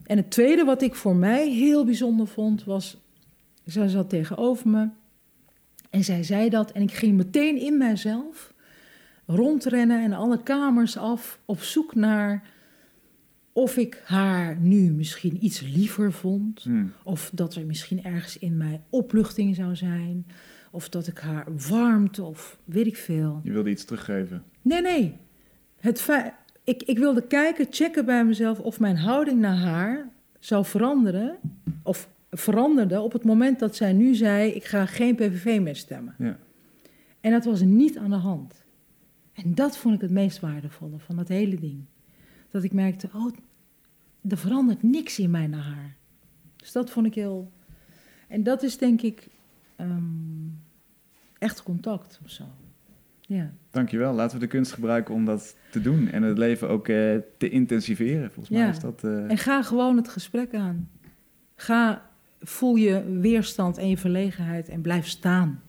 En 0.04 0.18
het 0.18 0.32
tweede 0.32 0.64
wat 0.64 0.82
ik 0.82 0.96
voor 0.96 1.16
mij 1.16 1.50
heel 1.50 1.86
bijzonder 1.86 2.28
vond 2.28 2.64
was. 2.64 2.98
Zij 3.66 3.88
zat 3.88 4.10
tegenover 4.10 4.70
me. 4.70 4.90
En 5.90 6.04
zij 6.04 6.24
zei 6.24 6.50
dat. 6.50 6.72
En 6.72 6.82
ik 6.82 6.92
ging 6.92 7.18
meteen 7.18 7.58
in 7.58 7.78
mijzelf 7.78 8.54
rondrennen 9.26 10.04
en 10.04 10.14
alle 10.14 10.44
kamers 10.44 10.98
af. 10.98 11.40
Op 11.46 11.62
zoek 11.62 11.96
naar. 11.96 12.52
Of 13.54 13.78
ik 13.78 14.02
haar 14.06 14.58
nu 14.60 14.92
misschien 14.92 15.46
iets 15.46 15.62
liever 15.62 16.12
vond. 16.12 16.64
Hm. 16.64 16.86
Of 17.04 17.32
dat 17.34 17.56
er 17.56 17.66
misschien 17.66 18.04
ergens 18.04 18.38
in 18.38 18.58
mij 18.58 18.82
opluchting 18.90 19.56
zou 19.56 19.76
zijn. 19.76 20.26
Of 20.72 20.90
dat 20.90 21.08
ik 21.08 21.18
haar 21.18 21.46
warmte 21.70 22.24
of 22.24 22.60
weet 22.64 22.88
ik 22.88 22.98
veel. 22.98 23.40
Je 23.44 23.52
wilde 23.52 23.70
iets 23.70 23.86
teruggeven. 23.86 24.44
Nee, 24.62 24.82
nee. 24.82 25.18
Het 25.80 26.02
feit, 26.02 26.34
ik, 26.64 26.84
ik 26.84 26.98
wilde 26.98 27.28
kijken, 27.28 27.68
checken 27.70 28.06
bij 28.06 28.26
mezelf 28.26 28.60
of 28.60 28.80
mijn 28.80 28.98
houding 28.98 29.40
naar 29.40 29.58
haar 29.58 30.10
zou 30.40 30.66
veranderen. 30.66 31.38
Of 31.84 32.10
veranderde 32.32 33.02
op 33.02 33.14
het 33.14 33.24
moment 33.24 33.60
dat 33.60 33.76
zij 33.76 33.94
nu 33.94 34.16
zei: 34.16 34.52
Ik 34.52 34.66
ga 34.66 34.86
geen 34.86 35.16
PVV 35.16 35.60
meer 35.62 35.76
stemmen. 35.76 36.16
Ja. 36.18 36.38
En 37.22 37.32
dat 37.32 37.46
was 37.46 37.62
niet 37.62 37.98
aan 37.98 38.10
de 38.10 38.16
hand. 38.16 38.66
En 39.34 39.56
dat 39.56 39.78
vond 39.78 39.96
ik 39.96 40.02
het 40.02 40.12
meest 40.12 40.40
waardevolle 40.40 41.00
van 41.00 41.16
dat 41.16 41.28
hele 41.28 41.60
ding. 41.60 41.86
Dat 42.54 42.64
ik 42.64 42.74
merkte: 42.74 43.10
Oh, 43.14 43.34
er 44.30 44.38
verandert 44.38 44.84
niks 44.84 45.20
in 45.20 45.32
mij 45.32 45.48
naar 45.48 45.64
haar. 45.64 45.96
Dus 46.56 46.72
dat 46.72 46.90
vond 46.90 47.06
ik 47.06 47.14
heel. 47.16 47.52
En 48.28 48.44
dat 48.44 48.64
is 48.64 48.78
denk 48.78 49.02
ik 49.02 49.28
ehm, 49.76 50.02
echt 51.38 51.64
contact 51.64 52.20
of 52.24 52.30
zo. 52.30 52.44
Ja. 53.22 53.54
Dankjewel. 53.70 54.14
Laten 54.14 54.36
we 54.40 54.44
de 54.44 54.50
kunst 54.52 54.72
gebruiken 54.72 55.14
om 55.14 55.26
dat 55.26 55.56
te 55.72 55.82
doen. 55.82 56.08
En 56.08 56.24
het 56.24 56.38
leven 56.38 56.70
ook 56.70 56.88
eh, 56.88 57.16
te 57.38 57.50
intensiveren. 57.50 58.32
Volgens 58.32 58.58
mij 58.58 58.70
is 58.70 58.80
dat... 58.80 59.04
eh, 59.04 59.30
En 59.30 59.38
ga 59.38 59.62
gewoon 59.64 59.98
het 59.98 60.08
gesprek 60.08 60.54
aan. 60.56 60.90
Ga, 61.56 62.10
voel 62.40 62.76
je 62.76 63.18
weerstand 63.20 63.78
en 63.78 63.90
je 63.90 63.98
verlegenheid 63.98 64.70
en 64.70 64.82
blijf 64.82 65.08
staan. 65.08 65.62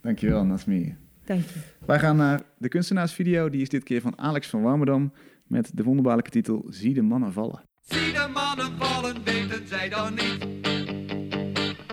Dankjewel, 0.00 0.44
Nasmi. 0.44 0.96
Dank 1.24 1.42
je. 1.44 1.58
Wij 1.86 1.98
gaan 1.98 2.16
naar 2.16 2.42
de 2.58 2.68
kunstenaarsvideo. 2.68 3.50
Die 3.50 3.60
is 3.62 3.68
dit 3.68 3.82
keer 3.82 4.00
van 4.00 4.18
Alex 4.18 4.46
van 4.48 4.62
Warmerdam. 4.62 5.12
Met 5.48 5.70
de 5.74 5.82
wonderbaarlijke 5.82 6.30
titel 6.30 6.66
Zie 6.68 6.94
de 6.94 7.02
mannen 7.02 7.32
vallen. 7.32 7.62
Zie 7.80 8.12
de 8.12 8.28
mannen 8.32 8.78
vallen, 8.78 9.24
weten 9.24 9.68
zij 9.68 9.88
dan 9.88 10.14
niet. 10.14 10.46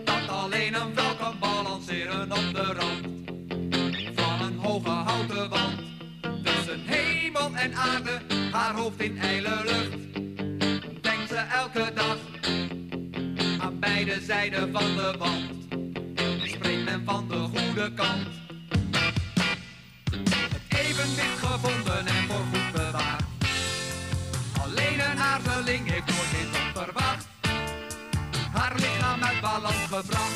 Dat 0.04 0.28
alleen 0.28 0.74
een 0.76 0.94
vrouw 0.94 1.16
kan 1.16 1.40
balanceren 1.40 2.32
op 2.32 2.54
de 2.54 2.64
rand. 2.64 3.08
Van 4.16 4.48
een 4.48 4.58
hoge 4.58 4.90
houten 4.90 5.50
wand. 5.50 5.82
Tussen 6.44 6.80
hemel 6.86 7.56
en 7.56 7.76
aarde, 7.76 8.22
haar 8.52 8.76
hoofd 8.76 9.02
in 9.02 9.18
ijle 9.18 9.64
lucht. 9.66 10.14
Denkt 11.04 11.28
ze 11.28 11.36
elke 11.36 11.92
dag 11.96 12.18
aan 13.60 13.80
beide 13.80 14.22
zijden 14.22 14.72
van 14.72 14.96
de 14.96 15.16
wand. 15.18 15.52
Springt 16.44 16.86
men 16.86 17.06
van 17.06 17.28
de 17.28 17.36
goede 17.36 17.94
kant. 17.94 18.28
Het 20.54 20.80
evenwicht 20.80 21.40
gevonden 21.40 22.15
aarzeling 25.36 25.92
heeft 25.92 26.06
nooit 26.06 26.32
dit 26.32 26.62
onverwacht. 26.66 27.28
Haar 28.54 28.76
lichaam 28.76 29.24
uit 29.24 29.42
balans 29.42 29.76
gebracht. 29.76 30.34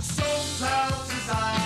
Soms 0.00 0.60
huilt 0.60 1.08
ze 1.08 1.61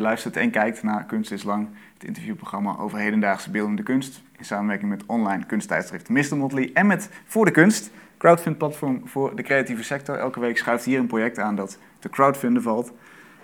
Je 0.00 0.06
luistert 0.06 0.36
en 0.36 0.50
kijkt 0.50 0.82
naar 0.82 1.04
Kunst 1.04 1.32
is 1.32 1.42
Lang, 1.42 1.68
het 1.94 2.04
interviewprogramma 2.04 2.76
over 2.76 2.98
hedendaagse 2.98 3.50
beeldende 3.50 3.82
kunst. 3.82 4.22
In 4.38 4.44
samenwerking 4.44 4.90
met 4.90 5.06
online 5.06 5.46
kunsttijdschrift 5.46 6.08
Mr. 6.08 6.36
Motley 6.36 6.70
en 6.74 6.86
met 6.86 7.10
Voor 7.26 7.44
de 7.44 7.50
Kunst, 7.50 7.90
crowdfund-platform 8.18 9.02
voor 9.04 9.36
de 9.36 9.42
creatieve 9.42 9.82
sector. 9.82 10.16
Elke 10.16 10.40
week 10.40 10.58
schuift 10.58 10.84
hier 10.84 10.98
een 10.98 11.06
project 11.06 11.38
aan 11.38 11.56
dat 11.56 11.78
te 11.98 12.08
crowdfunden 12.08 12.62
valt. 12.62 12.92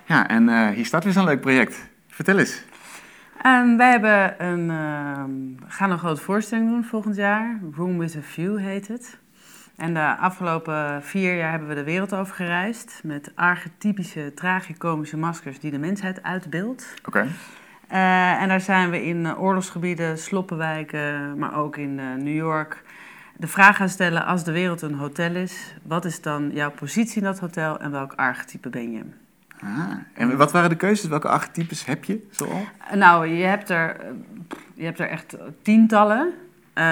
Ja, 0.05 0.29
en 0.29 0.49
eh, 0.49 0.69
hier 0.69 0.87
staat 0.87 1.05
weer 1.05 1.13
zo'n 1.13 1.25
leuk 1.25 1.41
project. 1.41 1.89
Vertel 2.07 2.39
eens. 2.39 2.65
Ehm, 3.43 3.77
wij 3.77 3.91
hebben 3.91 4.45
een, 4.47 4.71
ehm, 4.71 5.69
gaan 5.69 5.91
een 5.91 5.99
grote 5.99 6.21
voorstelling 6.21 6.69
doen 6.69 6.85
volgend 6.85 7.17
jaar. 7.17 7.61
Room 7.75 7.99
with 7.99 8.17
a 8.17 8.21
View 8.23 8.59
heet 8.59 8.89
het. 8.89 9.19
En 9.77 9.95
de 9.95 10.17
afgelopen 10.17 11.03
vier 11.03 11.37
jaar 11.37 11.51
hebben 11.51 11.69
we 11.69 11.75
de 11.75 11.85
wereld 11.85 12.15
over 12.15 12.35
gereisd 12.35 13.01
met 13.03 13.33
archetypische, 13.35 14.33
tragicomische 14.35 15.17
maskers 15.17 15.61
die 15.61 15.71
de 15.71 15.79
mensheid 15.79 16.23
uitbeeldt. 16.23 16.95
Oké. 17.05 17.27
Eh, 17.89 18.43
en 18.43 18.49
daar 18.49 18.61
zijn 18.61 18.91
we 18.91 19.05
in 19.05 19.27
eh, 19.27 19.43
oorlogsgebieden, 19.43 20.19
sloppenwijken, 20.19 21.39
maar 21.39 21.57
ook 21.57 21.77
in 21.77 21.99
eh, 21.99 22.15
New 22.15 22.35
York 22.35 22.83
de 23.37 23.47
vraag 23.47 23.77
gaan 23.77 23.89
stellen: 23.89 24.27
als 24.27 24.45
de 24.45 24.53
wereld 24.53 24.83
een 24.83 24.95
hotel 24.95 25.35
is, 25.35 25.75
wat 25.83 26.05
is 26.05 26.21
dan 26.21 26.51
jouw 26.53 26.71
positie 26.71 27.17
in 27.17 27.25
dat 27.25 27.39
hotel 27.39 27.79
en 27.79 27.91
welk 27.91 28.13
archetype 28.13 28.69
ben 28.69 28.93
je? 28.93 29.03
Ah, 29.61 29.93
en 30.15 30.37
wat 30.37 30.53
waren 30.53 30.71
de 30.71 30.77
keuzes? 30.77 31.09
Welke 31.09 31.29
archetypes 31.29 31.85
heb 31.85 32.05
je 32.05 32.27
zoal? 32.31 32.67
Nou, 32.95 33.27
je 33.27 33.45
hebt 33.45 33.71
er, 33.71 33.97
je 34.75 34.85
hebt 34.85 34.99
er 34.99 35.09
echt 35.09 35.37
tientallen. 35.63 36.35
Eh, 36.77 36.85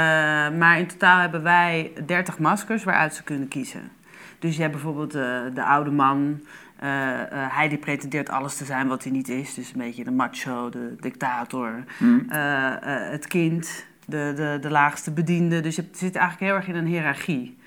maar 0.59 0.78
in 0.78 0.87
totaal 0.87 1.20
hebben 1.20 1.43
wij 1.43 1.93
30 2.07 2.39
maskers 2.39 2.85
waaruit 2.85 3.14
ze 3.14 3.22
kunnen 3.22 3.49
kiezen. 3.49 3.91
Dus 4.39 4.55
je 4.55 4.61
hebt 4.61 4.72
bijvoorbeeld 4.74 5.14
eh, 5.14 5.41
de 5.55 5.64
oude 5.64 5.91
man. 5.91 6.41
eh, 6.78 6.89
hij 7.30 7.68
die 7.68 7.78
pretendeert 7.78 8.28
alles 8.30 8.57
te 8.57 8.64
zijn 8.64 8.89
wat 8.89 9.03
hij 9.03 9.12
niet 9.12 9.28
is. 9.28 9.55
Dus 9.55 9.72
een 9.72 9.78
beetje 9.78 10.05
de 10.05 10.11
macho, 10.11 10.68
de 10.70 10.97
dictator. 11.01 11.85
Hm. 11.99 12.18
eh, 12.28 12.66
eh, 12.66 13.11
het 13.11 13.26
kind, 13.26 13.87
de, 14.07 14.32
de, 14.37 14.59
de 14.61 14.70
laagste 14.70 15.11
bediende. 15.12 15.61
Dus 15.61 15.76
je 15.76 15.85
zit 15.93 16.16
eigenlijk 16.16 16.51
heel 16.51 16.55
erg 16.61 16.68
in 16.68 16.74
een 16.76 16.87
hiërarchie. 16.87 17.59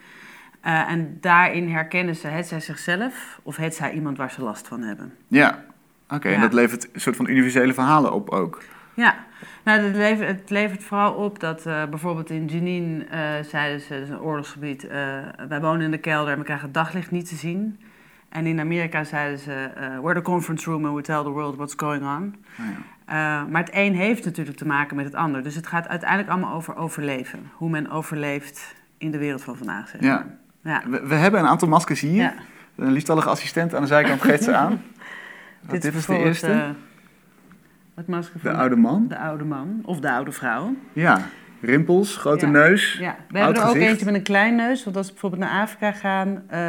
En 0.61 1.17
daarin 1.21 1.69
herkennen 1.71 2.15
ze 2.15 2.27
het 2.27 2.47
zij 2.47 2.59
zichzelf 2.59 3.39
of 3.43 3.55
het 3.55 3.75
zij 3.75 3.91
iemand 3.93 4.17
waar 4.17 4.31
ze 4.31 4.41
last 4.41 4.67
van 4.67 4.81
hebben. 4.81 5.13
Ja, 5.27 5.63
oké. 6.09 6.27
En 6.27 6.33
Ja. 6.33 6.41
dat 6.41 6.53
levert 6.53 6.87
een 6.93 7.01
soort 7.01 7.15
van 7.15 7.29
universele 7.29 7.73
verhalen 7.73 8.13
op 8.13 8.29
ook. 8.29 8.63
Ja, 8.93 9.15
nou, 9.63 9.81
het, 9.81 9.95
levert, 9.95 10.27
het 10.27 10.49
levert 10.49 10.83
vooral 10.83 11.13
op 11.13 11.39
dat 11.39 11.65
eh, 11.65 11.85
bijvoorbeeld 11.85 12.29
in 12.29 12.45
Jenin 12.45 13.07
eh, 13.09 13.19
zeiden 13.49 13.81
ze, 13.81 13.93
dat 13.93 14.01
is 14.01 14.09
een 14.09 14.19
oorlogsgebied, 14.19 14.87
eh, 14.87 15.17
wij 15.47 15.61
wonen 15.61 15.81
in 15.81 15.91
de 15.91 15.97
kelder 15.97 16.33
en 16.33 16.39
we 16.39 16.45
krijgen 16.45 16.65
het 16.65 16.73
daglicht 16.73 17.11
niet 17.11 17.27
te 17.27 17.35
zien. 17.35 17.79
En 18.29 18.45
in 18.45 18.59
Amerika 18.59 19.03
zeiden 19.03 19.39
ze, 19.39 19.69
we're 20.01 20.13
the 20.13 20.21
conference 20.21 20.69
room 20.69 20.85
and 20.85 20.95
we 20.95 21.01
tell 21.01 21.23
the 21.23 21.29
world 21.29 21.55
what's 21.55 21.73
going 21.77 22.03
on. 22.03 22.35
Ah, 22.57 22.65
ja. 23.07 23.45
Maar 23.45 23.63
het 23.63 23.73
een 23.73 23.95
heeft 23.95 24.25
natuurlijk 24.25 24.57
te 24.57 24.65
maken 24.65 24.95
met 24.95 25.05
het 25.05 25.15
ander. 25.15 25.43
Dus 25.43 25.55
het 25.55 25.67
gaat 25.67 25.87
uiteindelijk 25.87 26.29
allemaal 26.29 26.53
over 26.53 26.75
overleven. 26.75 27.51
Hoe 27.53 27.69
men 27.69 27.89
overleeft 27.89 28.75
in 28.97 29.11
de 29.11 29.17
wereld 29.17 29.43
van 29.43 29.57
vandaag. 29.57 29.89
Zeg 29.89 30.01
Ja. 30.01 30.25
maar. 30.61 30.73
ja. 30.73 30.89
We, 30.89 31.07
we 31.07 31.15
hebben 31.15 31.39
een 31.39 31.47
aantal 31.47 31.67
maskers 31.67 31.99
hier. 31.99 32.13
Ja. 32.21 32.33
Een 32.75 32.91
liefstallige 32.91 33.29
assistent 33.29 33.75
aan 33.75 33.81
de 33.81 33.87
zijkant 33.87 34.21
geeft 34.21 34.43
ze 34.43 34.55
aan. 34.55 34.81
Wat, 35.61 35.81
dit 35.81 35.93
is 35.95 36.05
de 36.05 36.17
eerste. 36.17 36.75
Het 37.97 38.07
masker 38.07 38.39
de 38.41 38.49
van 38.49 38.57
oude 38.59 38.75
man. 38.75 39.05
de 39.07 39.17
oude 39.17 39.43
man 39.43 39.81
of 39.85 39.99
de 39.99 40.11
oude 40.11 40.31
vrouw. 40.31 40.75
Ja. 40.93 41.21
Rimpels, 41.61 42.15
grote 42.17 42.45
Ja. 42.45 42.51
neus. 42.51 42.93
Ja, 42.99 43.15
we 43.29 43.37
hebben 43.37 43.55
er 43.55 43.61
ook 43.63 43.71
gezicht. 43.71 43.89
eentje 43.91 44.05
met 44.05 44.15
een 44.15 44.23
klein 44.23 44.55
neus. 44.55 44.83
Want 44.83 44.95
als 44.97 45.05
we 45.07 45.11
bijvoorbeeld 45.11 45.41
naar 45.41 45.61
Afrika 45.61 45.91
gaan, 45.91 46.43
eh, 46.47 46.59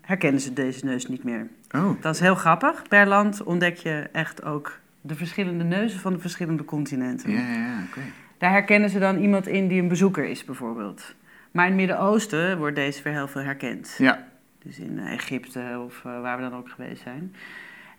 herkennen 0.00 0.40
ze 0.40 0.52
deze 0.52 0.84
neus 0.84 1.06
niet 1.08 1.24
meer. 1.24 1.46
Oh, 1.70 1.90
Dat 2.00 2.14
is 2.14 2.20
heel 2.20 2.34
grappig. 2.34 2.82
Per 2.88 3.06
land 3.06 3.42
ontdek 3.42 3.76
je 3.76 4.08
echt 4.12 4.44
ook 4.44 4.78
de 5.00 5.14
verschillende 5.14 5.64
neuzen 5.64 6.00
van 6.00 6.12
de 6.12 6.18
verschillende 6.18 6.64
continenten. 6.64 7.30
ja, 7.30 7.38
ja, 7.40 7.54
ja, 7.54 7.78
oké. 7.88 8.00
Daar 8.38 8.50
herkennen 8.50 8.90
ze 8.90 8.98
dan 8.98 9.16
iemand 9.18 9.46
in 9.46 9.68
die 9.68 9.80
een 9.82 9.88
bezoeker 9.88 10.24
is, 10.24 10.44
bijvoorbeeld. 10.44 11.14
Maar 11.50 11.64
in 11.64 11.70
het 11.70 11.80
Midden-Oosten 11.80 12.58
wordt 12.58 12.76
deze 12.76 13.02
weer 13.02 13.12
heel 13.12 13.28
veel 13.28 13.42
herkend. 13.42 13.94
Ja, 13.98 14.26
Dus 14.62 14.78
in 14.78 14.98
eh, 14.98 15.12
Egypte 15.12 15.82
of 15.86 16.02
eh, 16.04 16.20
waar 16.20 16.36
we 16.36 16.42
dan 16.42 16.54
ook 16.58 16.68
geweest 16.70 17.02
zijn. 17.02 17.34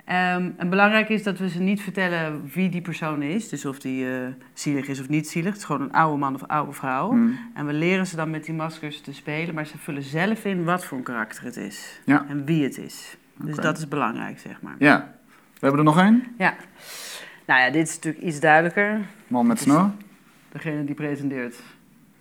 Ehm, 0.05 0.49
en 0.57 0.69
belangrijk 0.69 1.09
is 1.09 1.23
dat 1.23 1.37
we 1.39 1.49
ze 1.49 1.59
niet 1.59 1.81
vertellen 1.81 2.49
wie 2.53 2.69
die 2.69 2.81
persoon 2.81 3.21
is. 3.21 3.49
Dus 3.49 3.65
of 3.65 3.79
die 3.79 4.09
eh, 4.09 4.27
zielig 4.53 4.87
is 4.87 4.99
of 4.99 5.09
niet 5.09 5.29
zielig. 5.29 5.49
Het 5.49 5.57
is 5.59 5.63
gewoon 5.65 5.81
een 5.81 5.91
oude 5.93 6.17
man 6.17 6.33
of 6.35 6.43
oude 6.43 6.71
vrouw. 6.71 7.09
Hm. 7.11 7.27
En 7.53 7.65
we 7.65 7.73
leren 7.73 8.07
ze 8.07 8.15
dan 8.15 8.29
met 8.29 8.45
die 8.45 8.53
maskers 8.53 9.01
te 9.01 9.13
spelen, 9.13 9.55
maar 9.55 9.65
ze 9.65 9.77
vullen 9.77 10.03
zelf 10.03 10.45
in 10.45 10.63
wat 10.63 10.85
voor 10.85 10.97
een 10.97 11.03
karakter 11.03 11.43
het 11.43 11.57
is. 11.57 11.99
Ja. 12.05 12.25
En 12.27 12.45
wie 12.45 12.63
het 12.63 12.77
is. 12.77 13.17
Dus 13.37 13.55
dat 13.55 13.77
is 13.77 13.87
belangrijk, 13.87 14.39
zeg 14.39 14.61
maar. 14.61 14.75
ja. 14.79 15.13
We 15.53 15.61
hebben 15.71 15.79
er 15.79 15.85
nog 15.85 15.99
één. 15.99 16.23
Ja. 16.37 16.55
Nou 17.45 17.61
ja, 17.61 17.69
dit 17.69 17.87
is 17.87 17.95
natuurlijk 17.95 18.23
iets 18.23 18.39
duidelijker. 18.39 18.99
Man 19.27 19.47
met 19.47 19.59
snor. 19.59 19.91
Degene 20.51 20.83
die 20.83 20.95
presenteert. 20.95 21.55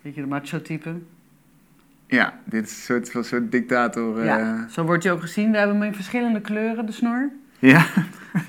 Weet 0.01 0.15
je, 0.15 0.21
de 0.21 0.27
macho-type. 0.27 0.95
Ja, 2.07 2.33
dit 2.45 2.65
is 2.65 2.89
een 2.89 3.05
soort, 3.05 3.25
soort 3.25 3.51
dictator. 3.51 4.19
eh, 4.19 4.25
Ja, 4.25 4.67
zo 4.69 4.83
wordt 4.83 5.03
hij 5.03 5.13
ook 5.13 5.21
gezien. 5.21 5.51
We 5.51 5.57
hebben 5.57 5.75
hem 5.75 5.85
in 5.85 5.93
verschillende 5.95 6.41
kleuren, 6.41 6.85
de 6.85 6.91
snor. 6.91 7.29
Ja, 7.65 7.85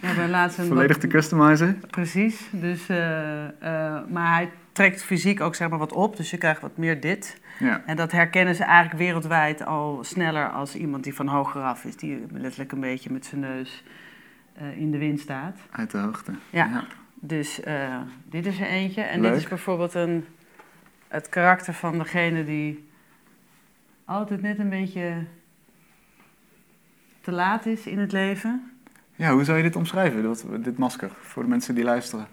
We 0.01 0.07
hebben 0.07 0.31
laatst 0.31 0.59
een 0.59 0.67
volledig 0.67 0.99
te 0.99 1.07
customizen. 1.07 1.83
Precies. 1.91 2.49
Dus, 2.51 2.89
eh, 2.89 3.45
eh, 3.45 4.09
maar 4.09 4.35
hij 4.35 4.51
trekt 4.73 5.03
fysiek 5.03 5.41
ook 5.41 5.55
zeg 5.55 5.69
maar, 5.69 5.79
wat 5.79 5.93
op. 5.93 6.17
Dus 6.17 6.31
je 6.31 6.39
krijgt 6.39 6.61
wat 6.61 6.77
meer 6.77 7.01
dit. 7.01 7.41
Ja, 7.59 7.83
En 7.87 7.97
dat 7.97 8.13
herkennen 8.13 8.55
ze 8.55 8.65
eigenlijk 8.65 8.99
wereldwijd 8.99 9.65
al 9.65 10.05
sneller 10.05 10.51
als 10.51 10.75
iemand 10.75 11.05
die 11.05 11.15
van 11.15 11.29
hoger 11.29 11.63
af 11.63 11.85
is. 11.85 11.97
Die 11.97 12.27
letterlijk 12.33 12.73
een 12.73 12.81
beetje 12.81 13.13
met 13.13 13.27
zijn 13.27 13.41
neus 13.41 13.83
eh, 14.55 14.79
in 14.79 14.91
de 14.91 14.99
wind 14.99 15.21
staat. 15.21 15.59
uit 15.71 15.91
de 15.91 15.99
hoogte. 15.99 16.33
Ja. 16.51 16.85
Dus 17.15 17.61
dit 18.25 18.47
is 18.47 18.61
er 18.61 18.67
eentje. 18.67 19.03
En 19.03 19.21
Leuk. 19.21 19.33
dit 19.33 19.41
is 19.41 19.49
bijvoorbeeld 19.49 19.95
een, 19.95 20.25
het 21.09 21.29
karakter 21.29 21.75
van 21.75 21.99
degene 21.99 22.45
die 22.45 22.89
altijd 24.05 24.43
net 24.43 24.59
een 24.59 24.69
beetje 24.69 25.13
te 27.21 27.33
laat 27.33 27.67
is 27.67 27.87
in 27.87 27.99
het 27.99 28.13
leven. 28.13 28.76
Ja, 29.17 29.33
hoe 29.33 29.45
zou 29.45 29.57
je 29.57 29.63
dit 29.63 29.77
omschrijven, 29.77 30.23
dit, 30.23 30.65
dit 30.65 30.79
masker, 30.79 31.11
voor 31.21 31.43
de 31.43 31.49
mensen 31.49 31.75
die 31.75 31.85
luisteren? 31.85 32.27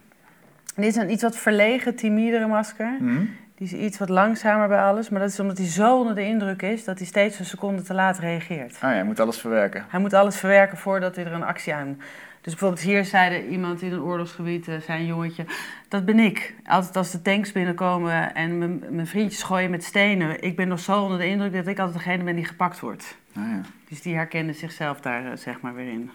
Dit 0.75 0.85
is 0.85 0.95
een 0.95 1.11
iets 1.11 1.23
wat 1.23 1.37
verlegen, 1.37 1.95
timidere 1.95 2.47
masker. 2.47 2.95
Hm? 2.97 3.25
Die 3.55 3.67
is 3.67 3.73
iets 3.73 3.97
wat 3.97 4.09
langzamer 4.09 4.67
bij 4.67 4.81
alles. 4.81 5.09
Maar 5.09 5.19
dat 5.19 5.29
is 5.29 5.39
omdat 5.39 5.57
hij 5.57 5.67
zo 5.67 5.97
onder 5.99 6.15
de 6.15 6.25
indruk 6.25 6.61
is 6.61 6.83
dat 6.83 6.97
hij 6.97 7.07
steeds 7.07 7.39
een 7.39 7.45
seconde 7.45 7.81
te 7.81 7.93
laat 7.93 8.19
reageert. 8.19 8.73
Ah 8.73 8.79
ja, 8.91 8.97
je 8.97 9.03
moet 9.03 9.19
alles 9.19 9.37
verwerken. 9.37 9.85
Hij 9.89 9.99
moet 9.99 10.13
alles 10.13 10.35
verwerken 10.37 10.77
voordat 10.77 11.15
hij 11.15 11.25
er 11.25 11.31
een 11.31 11.43
actie 11.43 11.73
aan. 11.73 11.97
Dus 12.41 12.51
bijvoorbeeld 12.53 12.81
hier 12.81 13.05
zeide 13.05 13.47
iemand 13.47 13.81
in 13.81 13.91
een 13.91 14.01
oorlogsgebied, 14.01 14.67
eh, 14.67 14.75
zei 14.79 14.99
een 14.99 15.05
jongetje, 15.05 15.45
dat 15.87 16.05
ben 16.05 16.19
ik. 16.19 16.53
Altijd 16.65 16.95
als 16.95 17.11
de 17.11 17.21
tanks 17.21 17.51
binnenkomen 17.51 18.35
en 18.35 18.57
mijn- 18.95 19.07
vriendjes 19.07 19.43
gooien 19.43 19.69
met 19.69 19.83
stenen. 19.83 20.41
Ik 20.43 20.55
ben 20.55 20.67
nog 20.67 20.79
zo 20.79 21.01
onder 21.01 21.17
de 21.17 21.27
indruk 21.27 21.53
dat 21.53 21.67
ik 21.67 21.79
altijd 21.79 21.97
degene 22.03 22.23
ben 22.23 22.35
die 22.35 22.45
gepakt 22.45 22.79
wordt. 22.79 23.17
Ah, 23.35 23.43
ja. 23.43 23.61
Dus 23.89 24.01
die 24.01 24.15
herkende 24.15 24.53
zichzelf 24.53 24.99
daar 25.01 25.25
eh, 25.25 25.37
zeg 25.37 25.61
maar 25.61 25.73
weer 25.75 25.87
in. 25.91 26.11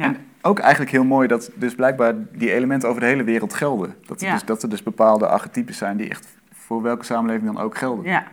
Ja. 0.00 0.06
En 0.06 0.16
ook 0.42 0.58
eigenlijk 0.58 0.90
heel 0.90 1.04
mooi 1.04 1.28
dat 1.28 1.50
dus 1.54 1.74
blijkbaar 1.74 2.14
die 2.32 2.52
elementen 2.52 2.88
over 2.88 3.00
de 3.00 3.06
hele 3.06 3.24
wereld 3.24 3.54
gelden. 3.54 3.94
Dat 4.06 4.20
er, 4.20 4.26
Ja. 4.26 4.32
dus, 4.32 4.44
dat 4.44 4.62
er 4.62 4.68
dus 4.70 4.82
bepaalde 4.82 5.26
archetypes 5.26 5.78
zijn 5.78 5.96
die 5.96 6.08
echt 6.10 6.26
voor 6.52 6.82
welke 6.82 7.04
samenleving 7.04 7.52
dan 7.52 7.62
ook 7.62 7.76
gelden. 7.76 8.04
Ja. 8.04 8.24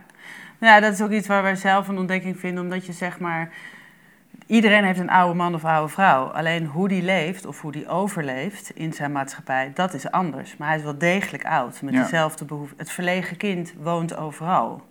ja, 0.58 0.80
dat 0.80 0.92
is 0.92 1.02
ook 1.02 1.10
iets 1.10 1.26
waar 1.26 1.42
wij 1.42 1.56
zelf 1.56 1.88
een 1.88 1.98
ontdekking 1.98 2.38
vinden, 2.38 2.62
omdat 2.62 2.86
je 2.86 2.92
zeg 2.92 3.18
maar. 3.20 3.50
Iedereen 4.46 4.84
heeft 4.84 4.98
een 4.98 5.10
oude 5.10 5.34
man 5.34 5.54
of 5.54 5.64
oude 5.64 5.92
vrouw. 5.92 6.24
Alleen 6.24 6.66
hoe 6.66 6.88
die 6.88 7.02
leeft 7.02 7.46
of 7.46 7.60
hoe 7.60 7.72
die 7.72 7.88
overleeft 7.88 8.70
in 8.70 8.92
zijn 8.92 9.12
maatschappij, 9.12 9.70
dat 9.74 9.94
is 9.94 10.10
anders. 10.10 10.56
Maar 10.56 10.68
hij 10.68 10.76
is 10.76 10.82
wel 10.82 10.98
degelijk 10.98 11.44
oud, 11.44 11.82
met 11.82 11.94
Ja. 11.94 12.02
dezelfde 12.02 12.44
behoeften. 12.44 12.78
Het 12.78 12.90
verlegen 12.90 13.36
kind 13.36 13.74
woont 13.82 14.16
overal. 14.16 14.82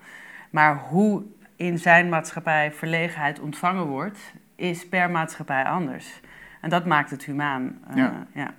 Maar 0.49 0.77
hoe 0.89 1.23
in 1.55 1.77
zijn 1.79 2.09
maatschappij 2.09 2.71
verlegenheid 2.71 3.39
ontvangen 3.39 3.85
wordt, 3.85 4.19
is 4.55 4.87
per 4.87 5.09
maatschappij 5.11 5.63
anders. 5.63 6.19
En 6.61 6.69
dat 6.69 6.85
maakt 6.85 7.09
het 7.11 7.23
humaan. 7.25 7.77
eh, 7.89 7.95
Ja. 7.95 8.25
ja. 8.33 8.53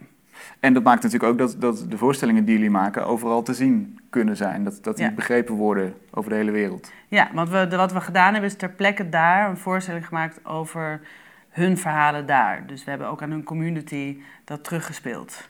En 0.61 0.73
dat 0.75 0.83
maakt 0.83 1.03
natuurlijk 1.03 1.33
ook 1.33 1.39
dat, 1.39 1.57
dat 1.61 1.87
de 1.91 1.99
voorstellingen 1.99 2.45
die 2.45 2.55
jullie 2.55 2.71
maken 2.71 3.07
overal 3.07 3.43
te 3.43 3.55
zien 3.55 3.99
kunnen 4.11 4.37
zijn. 4.37 4.65
Dat, 4.65 4.79
dat 4.85 4.97
die 4.97 5.05
Ja. 5.07 5.13
begrepen 5.13 5.55
worden 5.55 5.95
over 6.11 6.31
de 6.31 6.37
hele 6.37 6.51
wereld. 6.51 6.93
Ja, 7.09 7.29
want 7.33 7.49
we, 7.49 7.67
de- 7.69 7.77
wat 7.77 7.93
we 7.93 8.01
gedaan 8.01 8.33
hebben 8.33 8.51
is 8.51 8.57
ter 8.57 8.71
plekke 8.71 9.09
daar 9.09 9.51
een 9.51 9.57
voorstelling 9.57 10.07
gemaakt 10.07 10.45
over 10.45 11.01
hun 11.49 11.79
verhalen 11.79 12.27
daar. 12.27 12.67
Dus 12.67 12.85
we 12.85 12.91
hebben 12.91 13.09
ook 13.09 13.23
aan 13.23 13.31
hun 13.31 13.43
community 13.45 14.19
dat 14.45 14.65
teruggespeeld. 14.65 15.49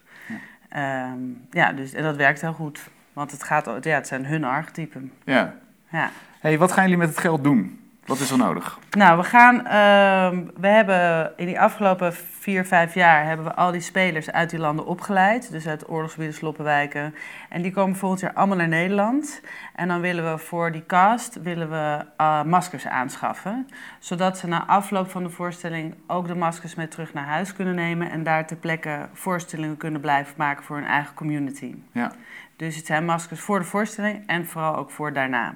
Ja, 0.71 1.15
ja 1.51 1.73
dus, 1.73 1.93
en 1.93 2.03
dat 2.03 2.17
werkt 2.17 2.41
heel 2.41 2.53
goed. 2.53 2.91
Want 3.13 3.31
het, 3.31 3.43
gaat, 3.43 3.85
ja, 3.85 3.95
het 3.95 4.07
zijn 4.07 4.27
hun 4.27 4.45
archetypen. 4.45 5.13
Ja. 5.25 5.55
Ja. 5.91 6.11
hey, 6.41 6.59
wat 6.59 6.73
gaan 6.73 6.83
jullie 6.83 6.99
met 6.99 7.09
het 7.09 7.19
geld 7.19 7.45
doen? 7.45 7.81
Wat 8.09 8.19
is 8.19 8.31
er 8.31 8.39
nodig? 8.39 8.79
Nou, 8.91 9.19
we 9.19 9.25
gaan. 9.25 9.67
ehm, 9.67 10.45
we 10.61 10.67
hebben 10.67 11.33
in 11.37 11.47
die 11.47 11.61
afgelopen 11.61 12.15
vier, 12.15 12.65
vijf 12.65 12.95
jaar 12.95 13.25
hebben 13.25 13.47
we 13.47 13.55
al 13.55 13.71
die 13.71 13.81
spelers 13.81 14.31
uit 14.31 14.51
die 14.51 14.59
landen 14.59 14.87
opgeleid. 14.87 15.51
Dus 15.51 15.67
uit 15.67 15.89
oorlogsgebieden, 15.91 16.37
sloppenwijken. 16.37 17.15
En 17.49 17.63
die 17.63 17.73
komen 17.73 17.97
volgend 17.97 18.21
jaar 18.21 18.33
allemaal 18.33 18.57
naar 18.57 18.69
Nederland. 18.69 19.41
En 19.75 19.89
dan 19.89 20.01
willen 20.01 20.33
we 20.33 20.39
voor 20.39 20.73
die 20.73 20.87
cast 20.87 21.43
willen 21.43 21.71
we, 21.71 22.05
eh, 22.17 22.43
maskers 22.43 22.87
aanschaffen. 22.87 23.69
Zodat 23.99 24.39
ze 24.39 24.47
na 24.47 24.67
afloop 24.67 25.11
van 25.11 25.23
de 25.23 25.31
voorstelling 25.31 25.95
ook 26.07 26.27
de 26.27 26.35
maskers 26.35 26.75
mee 26.75 26.89
terug 26.89 27.13
naar 27.13 27.27
huis 27.27 27.53
kunnen 27.53 27.75
nemen. 27.75 28.11
En 28.11 28.23
daar 28.23 28.47
ter 28.47 28.57
plekke 28.57 29.09
voorstellingen 29.13 29.77
kunnen 29.77 30.01
blijven 30.01 30.35
maken 30.37 30.65
voor 30.65 30.77
hun 30.77 30.87
eigen 30.87 31.15
community. 31.15 31.75
Ja. 31.93 32.13
Dus 32.57 32.77
het 32.77 32.87
zijn 32.87 33.05
maskers 33.05 33.41
voor 33.41 33.59
de 33.59 33.65
voorstelling 33.65 34.27
en 34.27 34.47
vooral 34.47 34.77
ook 34.77 34.91
voor 34.91 35.13
daarna. 35.13 35.55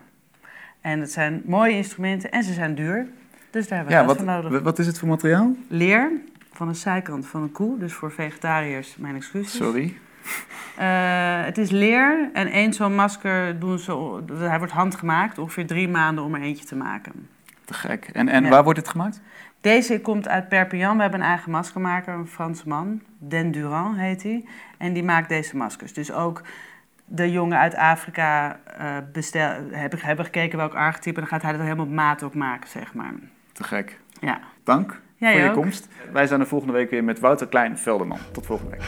En 0.83 1.01
het 1.01 1.13
zijn 1.13 1.43
mooie 1.45 1.73
instrumenten 1.77 2.31
en 2.31 2.43
ze 2.45 2.53
zijn 2.53 2.75
duur. 2.75 3.07
Dus 3.51 3.69
daar 3.69 3.79
hebben 3.79 3.97
we 3.97 4.01
Ja, 4.01 4.07
wat, 4.07 4.17
voor 4.17 4.27
nodig. 4.27 4.63
wat 4.63 4.79
is 4.79 4.87
het 4.87 4.99
voor 4.99 5.09
materiaal? 5.09 5.55
Leer 5.69 6.11
van 6.53 6.69
de 6.69 6.75
zijkant 6.75 7.27
van 7.27 7.43
een 7.43 7.53
koe. 7.53 7.79
Dus 7.79 7.93
voor 7.93 8.13
vegetariërs, 8.13 8.97
mijn 8.97 9.15
excuses. 9.17 9.57
Sorry. 9.57 9.97
Eh, 10.77 11.45
het 11.45 11.59
is 11.59 11.71
leer 11.71 12.31
en 12.33 12.47
één 12.47 12.73
zo'n 12.73 12.95
masker 12.95 13.59
doen 13.59 13.79
ze... 13.79 14.21
Hij 14.33 14.59
wordt 14.59 14.73
handgemaakt, 14.73 15.39
ongeveer 15.39 15.67
drie 15.67 15.89
maanden 15.89 16.25
om 16.25 16.35
er 16.35 16.41
eentje 16.41 16.65
te 16.65 16.77
maken. 16.77 17.29
Te 17.65 17.75
gek. 17.75 18.11
En, 18.13 18.29
en 18.29 18.45
Ja. 18.45 18.51
waar 18.51 18.65
wordt 18.65 18.79
het 18.79 18.89
gemaakt? 18.89 19.21
Deze 19.61 20.01
komt 20.01 20.29
uit 20.29 20.49
Perpignan. 20.49 20.97
We 20.97 21.03
hebben 21.03 21.21
een 21.21 21.27
eigen 21.27 21.51
maskermaker, 21.51 22.15
een 22.15 22.27
Franse 22.27 22.69
man. 22.69 23.01
Den 23.19 23.51
Durand 23.51 23.97
heet 23.97 24.23
hij. 24.23 24.45
En 24.79 24.93
die 24.93 25.03
maakt 25.05 25.29
deze 25.29 25.57
maskers. 25.57 25.93
Dus 25.93 26.13
ook 26.13 26.43
de 27.15 27.31
jongen 27.31 27.59
uit 27.59 27.75
Afrika 27.75 28.61
eh 28.79 28.97
bestel, 29.13 29.51
hebben, 29.71 29.99
hebben 29.99 30.25
gekeken 30.25 30.59
welk 30.59 30.75
archetype. 30.75 31.15
En 31.15 31.21
dan 31.21 31.31
gaat 31.31 31.43
hij 31.43 31.53
dat 31.53 31.61
helemaal 31.61 31.87
op 31.87 31.93
maat 31.93 32.23
ook 32.23 32.35
maken, 32.35 32.69
zeg 32.69 32.95
maar. 32.95 33.13
Te 33.53 33.65
gek. 33.65 34.01
Ja. 34.21 34.41
Dank 34.65 35.01
Jij 35.17 35.33
voor 35.33 35.41
je 35.41 35.49
ook. 35.49 35.55
komst. 35.55 35.89
Wij 36.13 36.27
zijn 36.27 36.41
er 36.41 36.47
volgende 36.47 36.73
week 36.73 36.91
weer 36.91 37.05
met 37.05 37.21
Wouter 37.21 37.49
Klein 37.49 37.79
Velderman. 37.79 38.19
Tot 38.33 38.47
volgende 38.47 38.71
week. 38.71 38.85